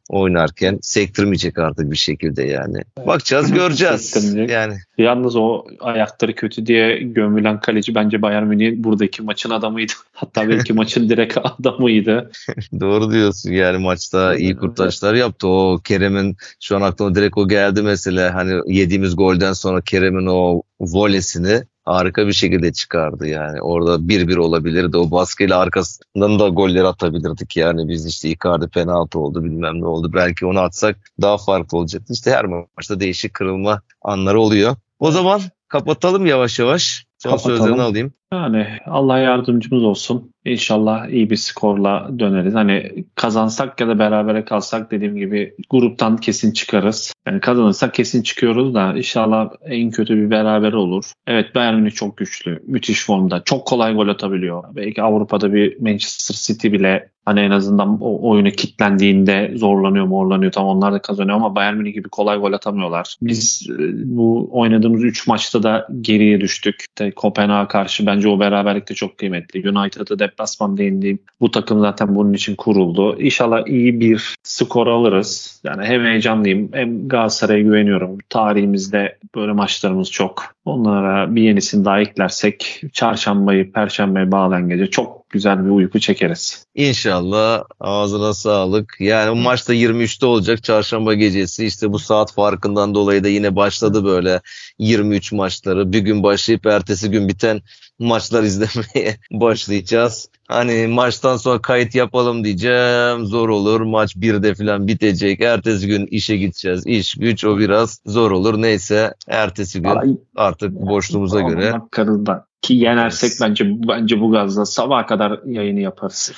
oynarken 0.09 0.79
sektirmeyecek 0.81 1.59
artık 1.59 1.91
bir 1.91 1.97
şekilde 1.97 2.43
yani. 2.43 2.77
Bakacağız 3.07 3.51
göreceğiz. 3.53 4.35
Yani 4.49 4.73
Yalnız 4.97 5.35
o 5.35 5.65
ayakları 5.79 6.35
kötü 6.35 6.65
diye 6.65 6.97
gömülen 6.99 7.59
kaleci 7.59 7.95
bence 7.95 8.21
Bayern 8.21 8.47
Münih 8.47 8.73
buradaki 8.77 9.23
maçın 9.23 9.49
adamıydı. 9.49 9.93
Hatta 10.13 10.49
belki 10.49 10.73
maçın 10.73 11.09
direkt 11.09 11.37
adamıydı. 11.37 12.31
doğru 12.79 13.11
diyorsun 13.11 13.51
yani 13.51 13.77
maçta 13.77 14.35
iyi 14.35 14.55
kurtarışlar 14.55 15.13
yaptı. 15.13 15.47
O 15.47 15.79
Kerem'in 15.83 16.35
şu 16.59 16.75
an 16.75 16.81
aklıma 16.81 17.15
direkt 17.15 17.37
o 17.37 17.47
geldi 17.47 17.81
mesela 17.81 18.35
hani 18.35 18.77
yediğimiz 18.77 19.15
golden 19.15 19.53
sonra 19.53 19.81
Kerem'in 19.81 20.27
o 20.27 20.61
volesini 20.79 21.63
harika 21.85 22.27
bir 22.27 22.33
şekilde 22.33 22.73
çıkardı 22.73 23.27
yani. 23.27 23.61
Orada 23.61 23.95
1-1 23.95 24.37
olabilirdi. 24.37 24.97
O 24.97 25.11
baskıyla 25.11 25.59
arkasından 25.59 26.39
da 26.39 26.47
golleri 26.47 26.87
atabilirdik 26.87 27.57
yani. 27.57 27.89
Biz 27.89 28.05
işte 28.05 28.29
Icardi 28.29 28.67
penaltı 28.67 29.19
oldu 29.19 29.43
bilmem 29.43 29.81
ne 29.81 29.85
oldu. 29.85 30.11
Belki 30.13 30.45
onu 30.45 30.59
atsak 30.59 30.97
daha 31.21 31.37
farklı 31.37 31.77
olacaktı. 31.77 32.13
İşte 32.13 32.31
her 32.31 32.45
maçta 32.45 32.99
değişik 32.99 33.33
kırılma 33.33 33.81
anları 34.01 34.39
oluyor. 34.39 34.75
O 34.99 35.11
zaman 35.11 35.41
kapatalım 35.67 36.25
yavaş 36.25 36.59
yavaş. 36.59 37.05
Son 37.23 37.29
Kapatalım. 37.29 37.57
sözlerini 37.57 37.81
alayım. 37.81 38.13
Yani 38.33 38.67
Allah 38.85 39.19
yardımcımız 39.19 39.83
olsun. 39.83 40.31
İnşallah 40.45 41.07
iyi 41.07 41.29
bir 41.29 41.35
skorla 41.35 42.09
döneriz. 42.19 42.55
Hani 42.55 43.05
kazansak 43.15 43.81
ya 43.81 43.87
da 43.87 43.99
berabere 43.99 44.45
kalsak 44.45 44.91
dediğim 44.91 45.15
gibi 45.15 45.55
gruptan 45.69 46.17
kesin 46.17 46.51
çıkarız. 46.51 47.13
Yani 47.27 47.39
kazanırsak 47.39 47.93
kesin 47.93 48.21
çıkıyoruz 48.21 48.73
da 48.73 48.93
inşallah 48.97 49.49
en 49.65 49.91
kötü 49.91 50.17
bir 50.17 50.29
beraber 50.29 50.73
olur. 50.73 51.05
Evet 51.27 51.55
Bayern 51.55 51.75
Münih 51.75 51.91
çok 51.91 52.17
güçlü. 52.17 52.63
Müthiş 52.67 53.05
formda. 53.05 53.41
Çok 53.45 53.67
kolay 53.67 53.93
gol 53.93 54.07
atabiliyor. 54.07 54.63
Belki 54.75 55.01
Avrupa'da 55.01 55.53
bir 55.53 55.81
Manchester 55.81 56.35
City 56.35 56.71
bile 56.71 57.09
hani 57.31 57.39
en 57.39 57.51
azından 57.51 57.97
o 58.01 58.29
oyunu 58.29 58.51
kitlendiğinde 58.51 59.51
zorlanıyor 59.55 60.05
morlanıyor. 60.05 60.51
Tam 60.51 60.65
onlar 60.65 60.93
da 60.93 61.01
kazanıyor 61.01 61.37
ama 61.37 61.55
Bayern 61.55 61.77
Münih 61.77 61.93
gibi 61.93 62.09
kolay 62.09 62.37
gol 62.37 62.53
atamıyorlar. 62.53 63.15
Biz 63.21 63.67
e, 63.69 64.17
bu 64.17 64.49
oynadığımız 64.51 65.03
3 65.03 65.27
maçta 65.27 65.63
da 65.63 65.87
geriye 66.01 66.41
düştük. 66.41 66.75
İşte 66.79 67.11
Kopenhag'a 67.11 67.67
karşı 67.67 68.05
bence 68.05 68.27
o 68.27 68.39
beraberlik 68.39 68.89
de 68.89 68.93
çok 68.93 69.17
kıymetli. 69.17 69.69
United'ı 69.69 70.19
deplasmanda 70.19 70.83
yendiğim 70.83 71.19
bu 71.41 71.51
takım 71.51 71.81
zaten 71.81 72.15
bunun 72.15 72.33
için 72.33 72.55
kuruldu. 72.55 73.19
İnşallah 73.19 73.67
iyi 73.67 73.99
bir 73.99 74.35
skor 74.43 74.87
alırız. 74.87 75.60
Yani 75.63 75.85
hem 75.85 76.05
heyecanlıyım 76.05 76.69
hem 76.73 77.07
Galatasaray'a 77.07 77.61
güveniyorum. 77.61 78.17
Tarihimizde 78.29 79.17
böyle 79.35 79.51
maçlarımız 79.51 80.11
çok. 80.11 80.55
Onlara 80.65 81.35
bir 81.35 81.41
yenisini 81.41 81.85
daha 81.85 82.01
eklersek 82.01 82.81
çarşambayı, 82.93 83.71
perşembeye 83.71 84.31
bağlayan 84.31 84.69
gece 84.69 84.87
çok 84.87 85.29
güzel 85.29 85.65
bir 85.65 85.69
uyku 85.69 85.99
çekeriz. 85.99 86.65
İnşallah 86.75 87.63
ağzına 87.79 88.33
sağlık. 88.33 88.95
Yani 88.99 89.31
bu 89.31 89.35
maçta 89.35 89.73
23'te 89.73 90.25
olacak 90.25 90.63
çarşamba 90.63 91.13
gecesi. 91.13 91.65
İşte 91.65 91.91
bu 91.91 91.99
saat 91.99 92.33
farkından 92.33 92.95
dolayı 92.95 93.23
da 93.23 93.27
yine 93.27 93.55
başladı 93.55 94.05
böyle 94.05 94.41
23 94.81 95.31
maçları. 95.31 95.93
Bir 95.93 95.99
gün 95.99 96.23
başlayıp 96.23 96.65
ertesi 96.65 97.11
gün 97.11 97.27
biten 97.27 97.61
maçlar 97.99 98.43
izlemeye 98.43 99.17
başlayacağız. 99.31 100.29
Hani 100.47 100.87
maçtan 100.87 101.37
sonra 101.37 101.61
kayıt 101.61 101.95
yapalım 101.95 102.43
diyeceğim. 102.43 103.25
Zor 103.25 103.49
olur. 103.49 103.81
Maç 103.81 104.15
1'de 104.15 104.55
falan 104.55 104.87
bitecek. 104.87 105.41
Ertesi 105.41 105.87
gün 105.87 106.05
işe 106.05 106.37
gideceğiz. 106.37 106.87
İş 106.87 107.15
güç 107.15 107.45
o 107.45 107.57
biraz 107.57 108.01
zor 108.05 108.31
olur. 108.31 108.61
Neyse 108.61 109.13
ertesi 109.27 109.81
gün 109.81 110.19
artık 110.35 110.71
boşluğumuza 110.71 111.41
göre 111.41 111.73
Bakarız 111.73 112.25
da. 112.25 112.50
Ki 112.61 112.73
yenersek 112.73 113.31
bence 113.41 113.65
bence 113.87 114.21
bu 114.21 114.31
gazla 114.31 114.65
sabaha 114.65 115.05
kadar 115.05 115.39
yayını 115.45 115.79
yaparız. 115.79 116.31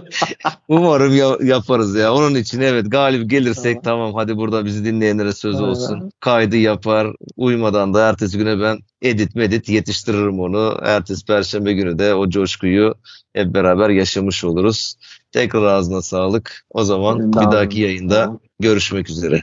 Umarım 0.68 1.16
ya- 1.16 1.38
yaparız 1.42 1.96
ya. 1.96 2.14
Onun 2.14 2.34
için 2.34 2.60
evet 2.60 2.90
galip 2.90 3.30
gelirsek 3.30 3.84
Tamam. 3.84 3.98
tamam 4.12 4.14
hadi 4.14 4.36
burada 4.36 4.64
bizi 4.64 4.84
dinleyenlere 4.84 5.32
söz 5.32 5.54
Aynen. 5.56 5.68
olsun. 5.68 6.10
Kaydı 6.20 6.56
yapar. 6.56 7.08
Uymadan 7.36 7.94
da 7.94 8.08
ertesi 8.08 8.38
güne 8.38 8.60
ben 8.60 8.78
edit 9.02 9.34
medit 9.34 9.68
yetiştiririm 9.68 10.40
onu. 10.40 10.78
Ertesi 10.82 11.24
perşembe 11.26 11.72
günü 11.72 11.98
de 11.98 12.14
o 12.14 12.28
coşkuyu 12.30 12.94
hep 13.34 13.54
beraber 13.54 13.88
yaşamış 13.90 14.44
oluruz. 14.44 14.94
Tekrar 15.32 15.62
ağzına 15.64 16.02
sağlık. 16.02 16.64
O 16.70 16.84
zaman 16.84 17.32
de 17.32 17.40
bir 17.40 17.52
dahaki 17.52 17.80
yayında 17.80 18.24
sağlık. 18.24 18.40
görüşmek 18.60 19.10
üzere. 19.10 19.42